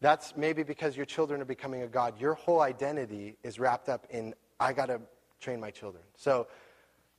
that's 0.00 0.36
maybe 0.36 0.62
because 0.62 0.96
your 0.96 1.06
children 1.06 1.40
are 1.40 1.46
becoming 1.46 1.82
a 1.82 1.88
God. 1.88 2.20
Your 2.20 2.34
whole 2.34 2.60
identity 2.60 3.36
is 3.42 3.58
wrapped 3.58 3.88
up 3.88 4.06
in, 4.10 4.32
I 4.60 4.72
got 4.72 4.86
to 4.86 5.00
train 5.40 5.58
my 5.58 5.72
children. 5.72 6.04
So, 6.16 6.46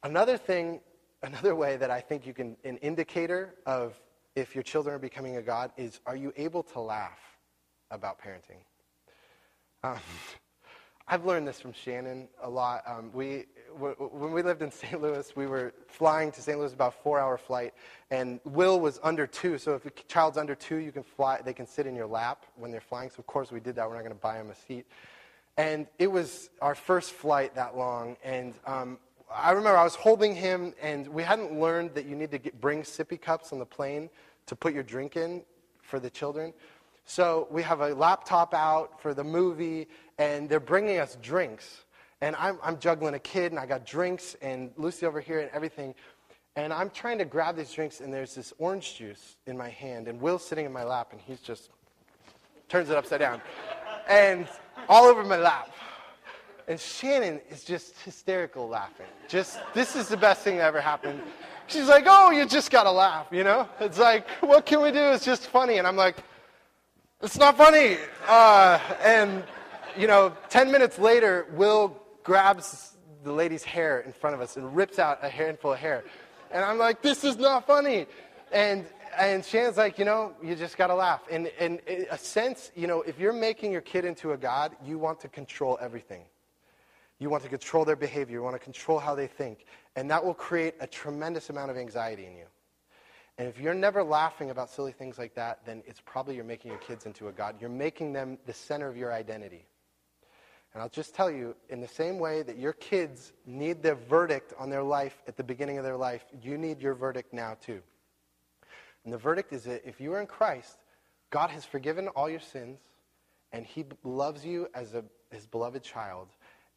another 0.03 0.37
thing, 0.37 0.79
another 1.23 1.55
way 1.55 1.75
that 1.75 1.91
I 1.91 1.99
think 1.99 2.25
you 2.25 2.33
can, 2.33 2.55
an 2.63 2.77
indicator 2.77 3.55
of 3.65 3.99
if 4.35 4.53
your 4.53 4.63
children 4.63 4.95
are 4.95 4.99
becoming 4.99 5.37
a 5.37 5.41
God 5.41 5.71
is 5.77 5.99
are 6.05 6.15
you 6.15 6.33
able 6.35 6.63
to 6.63 6.79
laugh 6.79 7.19
about 7.91 8.19
parenting? 8.19 8.59
Um, 9.83 9.99
I've 11.07 11.23
learned 11.23 11.47
this 11.47 11.59
from 11.59 11.71
Shannon 11.71 12.27
a 12.41 12.49
lot. 12.49 12.81
Um, 12.87 13.11
we, 13.13 13.45
when 13.77 14.31
we 14.31 14.41
lived 14.41 14.63
in 14.63 14.71
St. 14.71 14.99
Louis, 14.99 15.35
we 15.35 15.45
were 15.45 15.71
flying 15.87 16.31
to 16.31 16.41
St. 16.41 16.57
Louis 16.57 16.73
about 16.73 16.95
a 16.97 17.03
four-hour 17.03 17.37
flight, 17.37 17.75
and 18.09 18.39
Will 18.43 18.79
was 18.79 18.99
under 19.03 19.27
two. 19.27 19.59
So 19.59 19.75
if 19.75 19.85
a 19.85 19.91
child's 20.07 20.37
under 20.37 20.55
two, 20.55 20.77
you 20.77 20.91
can 20.91 21.03
fly. 21.03 21.41
They 21.45 21.53
can 21.53 21.67
sit 21.67 21.85
in 21.85 21.95
your 21.95 22.07
lap 22.07 22.45
when 22.55 22.71
they're 22.71 22.81
flying. 22.81 23.11
So 23.11 23.17
of 23.19 23.27
course 23.27 23.51
we 23.51 23.59
did 23.59 23.75
that. 23.75 23.87
We're 23.87 23.95
not 23.95 24.01
going 24.01 24.15
to 24.15 24.21
buy 24.21 24.37
him 24.37 24.49
a 24.49 24.55
seat. 24.55 24.87
And 25.57 25.85
it 25.99 26.11
was 26.11 26.49
our 26.59 26.73
first 26.73 27.11
flight 27.11 27.53
that 27.53 27.77
long, 27.77 28.17
and 28.23 28.55
um, 28.65 28.97
I 29.33 29.51
remember 29.51 29.77
I 29.77 29.83
was 29.83 29.95
holding 29.95 30.35
him, 30.35 30.73
and 30.81 31.07
we 31.07 31.23
hadn't 31.23 31.59
learned 31.59 31.93
that 31.95 32.05
you 32.05 32.15
need 32.15 32.31
to 32.31 32.37
get, 32.37 32.59
bring 32.59 32.83
sippy 32.83 33.19
cups 33.19 33.53
on 33.53 33.59
the 33.59 33.65
plane 33.65 34.09
to 34.47 34.55
put 34.55 34.73
your 34.73 34.83
drink 34.83 35.15
in 35.15 35.43
for 35.81 35.99
the 35.99 36.09
children. 36.09 36.53
So 37.05 37.47
we 37.51 37.61
have 37.63 37.81
a 37.81 37.93
laptop 37.93 38.53
out 38.53 38.99
for 39.01 39.13
the 39.13 39.23
movie, 39.23 39.87
and 40.17 40.49
they're 40.49 40.59
bringing 40.59 40.99
us 40.99 41.17
drinks. 41.21 41.83
And 42.21 42.35
I'm, 42.37 42.57
I'm 42.63 42.79
juggling 42.79 43.13
a 43.13 43.19
kid, 43.19 43.51
and 43.51 43.59
I 43.59 43.65
got 43.65 43.85
drinks, 43.85 44.35
and 44.41 44.71
Lucy 44.77 45.05
over 45.05 45.19
here, 45.19 45.39
and 45.39 45.51
everything. 45.53 45.93
And 46.55 46.73
I'm 46.73 46.89
trying 46.89 47.17
to 47.19 47.25
grab 47.25 47.57
these 47.57 47.71
drinks, 47.71 47.99
and 47.99 48.11
there's 48.11 48.33
this 48.33 48.53
orange 48.57 48.95
juice 48.95 49.37
in 49.45 49.57
my 49.57 49.69
hand, 49.69 50.07
and 50.07 50.19
Will's 50.19 50.43
sitting 50.43 50.65
in 50.65 50.71
my 50.71 50.83
lap, 50.83 51.09
and 51.11 51.21
he's 51.21 51.41
just 51.41 51.69
turns 52.69 52.89
it 52.89 52.97
upside 52.97 53.19
down, 53.19 53.41
and 54.09 54.47
all 54.89 55.05
over 55.05 55.23
my 55.23 55.37
lap. 55.37 55.71
And 56.67 56.79
Shannon 56.79 57.41
is 57.51 57.63
just 57.63 57.99
hysterical 57.99 58.67
laughing. 58.67 59.05
Just, 59.27 59.59
this 59.75 59.95
is 59.95 60.07
the 60.07 60.17
best 60.17 60.41
thing 60.41 60.57
that 60.57 60.65
ever 60.65 60.81
happened. 60.81 61.21
She's 61.67 61.87
like, 61.87 62.05
oh, 62.07 62.31
you 62.31 62.45
just 62.45 62.69
got 62.69 62.83
to 62.83 62.91
laugh, 62.91 63.27
you 63.31 63.43
know? 63.43 63.67
It's 63.79 63.97
like, 63.97 64.29
what 64.41 64.65
can 64.65 64.81
we 64.81 64.91
do? 64.91 64.99
It's 65.11 65.25
just 65.25 65.47
funny. 65.47 65.77
And 65.77 65.87
I'm 65.87 65.95
like, 65.95 66.17
it's 67.21 67.37
not 67.37 67.57
funny. 67.57 67.97
Uh, 68.27 68.79
and, 69.01 69.43
you 69.97 70.07
know, 70.07 70.31
10 70.49 70.71
minutes 70.71 70.99
later, 70.99 71.47
Will 71.53 71.97
grabs 72.23 72.95
the 73.23 73.31
lady's 73.31 73.63
hair 73.63 74.01
in 74.01 74.13
front 74.13 74.35
of 74.35 74.41
us 74.41 74.57
and 74.57 74.75
rips 74.75 74.99
out 74.99 75.19
a 75.23 75.29
handful 75.29 75.73
of 75.73 75.79
hair. 75.79 76.03
And 76.51 76.63
I'm 76.63 76.77
like, 76.77 77.01
this 77.01 77.23
is 77.23 77.37
not 77.37 77.65
funny. 77.65 78.05
And, 78.51 78.85
and 79.17 79.43
Shannon's 79.43 79.77
like, 79.77 79.97
you 79.97 80.05
know, 80.05 80.33
you 80.43 80.55
just 80.55 80.77
got 80.77 80.87
to 80.87 80.95
laugh. 80.95 81.21
And 81.31 81.47
in 81.59 81.79
a 82.11 82.17
sense, 82.17 82.71
you 82.75 82.85
know, 82.85 83.01
if 83.01 83.19
you're 83.19 83.33
making 83.33 83.71
your 83.71 83.81
kid 83.81 84.05
into 84.05 84.33
a 84.33 84.37
God, 84.37 84.75
you 84.85 84.99
want 84.99 85.19
to 85.21 85.27
control 85.27 85.79
everything. 85.81 86.25
You 87.17 87.29
want 87.29 87.43
to 87.43 87.49
control 87.49 87.85
their 87.85 87.95
behavior. 87.95 88.33
You 88.33 88.43
want 88.43 88.55
to 88.55 88.63
control 88.63 88.99
how 88.99 89.15
they 89.15 89.27
think. 89.27 89.65
And 89.95 90.09
that 90.11 90.23
will 90.23 90.33
create 90.33 90.75
a 90.79 90.87
tremendous 90.87 91.49
amount 91.49 91.71
of 91.71 91.77
anxiety 91.77 92.25
in 92.25 92.35
you. 92.35 92.45
And 93.37 93.47
if 93.47 93.59
you're 93.59 93.73
never 93.73 94.03
laughing 94.03 94.49
about 94.49 94.69
silly 94.69 94.93
things 94.93 95.17
like 95.17 95.35
that, 95.35 95.65
then 95.65 95.83
it's 95.85 96.01
probably 96.05 96.35
you're 96.35 96.45
making 96.45 96.71
your 96.71 96.79
kids 96.79 97.05
into 97.05 97.27
a 97.27 97.31
God. 97.31 97.55
You're 97.59 97.69
making 97.69 98.13
them 98.13 98.37
the 98.45 98.53
center 98.53 98.87
of 98.87 98.95
your 98.95 99.11
identity. 99.11 99.65
And 100.73 100.81
I'll 100.81 100.89
just 100.89 101.15
tell 101.15 101.31
you, 101.31 101.55
in 101.69 101.79
the 101.79 101.87
same 101.87 102.19
way 102.19 102.43
that 102.43 102.57
your 102.57 102.73
kids 102.73 103.33
need 103.45 103.81
their 103.81 103.95
verdict 103.95 104.53
on 104.57 104.69
their 104.69 104.83
life 104.83 105.21
at 105.27 105.37
the 105.37 105.43
beginning 105.43 105.77
of 105.77 105.85
their 105.85 105.95
life, 105.97 106.25
you 106.41 106.57
need 106.57 106.81
your 106.81 106.93
verdict 106.93 107.33
now 107.33 107.55
too. 107.61 107.81
And 109.05 109.13
the 109.13 109.17
verdict 109.17 109.53
is 109.53 109.63
that 109.63 109.87
if 109.87 110.01
you 110.01 110.13
are 110.13 110.19
in 110.19 110.27
Christ, 110.27 110.77
God 111.29 111.49
has 111.49 111.63
forgiven 111.63 112.07
all 112.09 112.29
your 112.29 112.39
sins, 112.39 112.79
and 113.51 113.65
He 113.65 113.85
loves 114.03 114.45
you 114.45 114.67
as 114.73 114.95
a, 114.95 115.03
His 115.31 115.45
beloved 115.45 115.83
child 115.83 116.27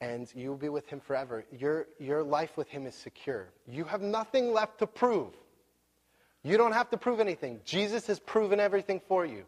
and 0.01 0.33
you 0.35 0.51
will 0.51 0.57
be 0.57 0.69
with 0.69 0.87
him 0.89 1.01
forever. 1.01 1.45
Your, 1.51 1.87
your 1.99 2.23
life 2.23 2.57
with 2.57 2.69
him 2.69 2.87
is 2.87 2.95
secure. 2.95 3.49
You 3.67 3.85
have 3.85 4.01
nothing 4.01 4.53
left 4.53 4.79
to 4.79 4.87
prove. 4.87 5.35
You 6.45 6.57
don't 6.57 6.73
have 6.73 6.91
to 6.91 6.97
prove 6.97 7.21
anything. 7.21 7.61
Jesus 7.65 8.07
has 8.07 8.21
proven 8.21 8.61
everything 8.61 9.01
for 9.09 9.27
you. 9.27 9.45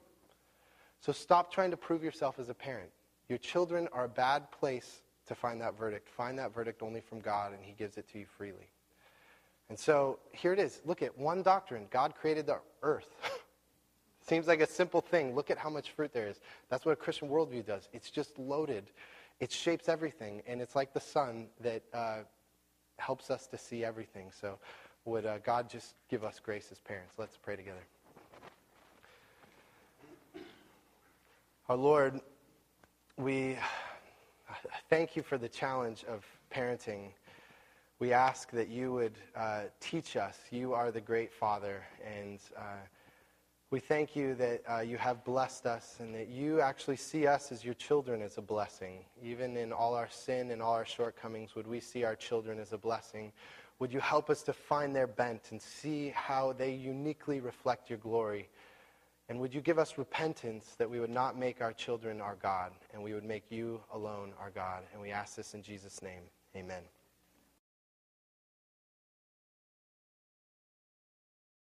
So 1.01 1.13
stop 1.13 1.53
trying 1.53 1.71
to 1.71 1.77
prove 1.77 2.03
yourself 2.03 2.39
as 2.39 2.49
a 2.49 2.55
parent. 2.55 2.91
Your 3.29 3.39
children 3.39 3.89
are 3.93 4.05
a 4.05 4.09
bad 4.09 4.51
place 4.51 5.03
to 5.29 5.35
find 5.35 5.61
that 5.61 5.79
verdict. 5.79 6.09
Find 6.09 6.39
that 6.39 6.53
verdict 6.53 6.83
only 6.83 7.01
from 7.01 7.21
God, 7.21 7.53
and 7.53 7.63
he 7.63 7.73
gives 7.73 7.97
it 7.97 8.09
to 8.13 8.19
you 8.19 8.27
freely. 8.37 8.69
And 9.69 9.79
so 9.79 10.19
here 10.33 10.53
it 10.53 10.59
is. 10.59 10.81
Look 10.85 11.01
at 11.01 11.17
one 11.17 11.43
doctrine 11.43 11.87
God 11.91 12.15
created 12.17 12.47
the 12.47 12.59
earth. 12.83 13.09
Seems 14.27 14.49
like 14.49 14.61
a 14.61 14.67
simple 14.67 15.01
thing. 15.01 15.35
Look 15.35 15.51
at 15.51 15.59
how 15.59 15.71
much 15.71 15.93
fruit 15.93 16.13
there 16.13 16.27
is. 16.27 16.41
That's 16.69 16.85
what 16.85 16.93
a 16.93 16.97
Christian 16.97 17.29
worldview 17.29 17.65
does. 17.65 17.89
It's 17.93 18.11
just 18.11 18.37
loaded 18.39 18.91
it 19.41 19.51
shapes 19.51 19.89
everything, 19.89 20.43
and 20.47 20.61
it's 20.61 20.77
like 20.77 20.93
the 20.93 21.01
sun 21.01 21.47
that 21.61 21.83
uh, 21.95 22.19
helps 22.99 23.31
us 23.31 23.47
to 23.49 23.59
see 23.59 23.85
everything. 23.85 24.31
So, 24.39 24.59
would 25.07 25.25
uh, 25.25 25.39
God 25.39 25.69
just 25.71 25.95
give 26.11 26.25
us 26.25 26.39
grace 26.39 26.69
as 26.71 26.79
parents? 26.79 27.15
Let's 27.19 27.39
pray 27.39 27.57
together. 27.57 27.81
Our 31.71 31.77
Lord, 31.77 32.21
we 33.17 33.57
thank 34.91 35.17
you 35.17 35.23
for 35.23 35.39
the 35.39 35.49
challenge 35.49 36.05
of 36.07 36.27
parenting. 36.55 37.09
We 37.99 38.13
ask 38.13 38.51
that 38.51 38.69
you 38.69 38.93
would 38.93 39.17
uh, 39.37 39.63
teach 39.81 40.17
us. 40.17 40.39
You 40.51 40.75
are 40.75 40.91
the 40.91 41.01
great 41.01 41.33
Father, 41.33 41.83
and 42.05 42.39
uh, 42.57 42.61
we 43.71 43.79
thank 43.79 44.17
you 44.17 44.35
that 44.35 44.63
uh, 44.69 44.81
you 44.81 44.97
have 44.97 45.25
blessed 45.25 45.65
us 45.65 45.97
and 46.01 46.13
that 46.15 46.29
you 46.29 46.61
actually 46.61 46.97
see 46.97 47.29
us 47.29 47.53
as 47.53 47.65
your 47.65 47.75
children 47.75 48.21
as 48.21 48.37
a 48.37 48.43
blessing. 48.43 49.05
Even 49.23 49.57
in 49.57 49.73
all 49.73 49.95
our 49.95 50.09
sin 50.11 50.51
and 50.51 50.61
all 50.61 50.73
our 50.75 50.85
shortcomings, 50.85 51.55
would 51.55 51.69
we 51.69 51.79
see 51.79 52.03
our 52.03 52.17
children 52.17 52.59
as 52.59 52.73
a 52.73 52.79
blessing? 52.79 53.33
Would 53.79 53.93
you 53.93 54.01
help 54.01 54.29
us 54.29 54.43
to 54.43 54.53
find 54.53 54.95
their 54.95 55.07
bent 55.07 55.53
and 55.53 55.63
see 55.63 56.11
how 56.11 56.53
they 56.53 56.73
uniquely 56.73 57.39
reflect 57.39 57.89
your 57.89 58.01
glory? 58.01 58.49
And 59.29 59.39
would 59.39 59.55
you 59.55 59.61
give 59.61 59.79
us 59.79 59.97
repentance 59.97 60.75
that 60.79 60.91
we 60.91 60.99
would 60.99 61.09
not 61.09 61.39
make 61.39 61.63
our 61.63 61.73
children 61.73 62.21
our 62.21 62.37
God 62.43 62.73
and 62.93 63.01
we 63.01 63.15
would 63.15 63.25
make 63.25 63.45
you 63.51 63.81
alone 63.95 64.33
our 64.41 64.51
God? 64.51 64.83
And 64.93 65.01
we 65.01 65.13
ask 65.13 65.37
this 65.37 65.55
in 65.55 65.63
Jesus' 65.63 66.03
name. 66.03 66.23
Amen. 66.57 66.83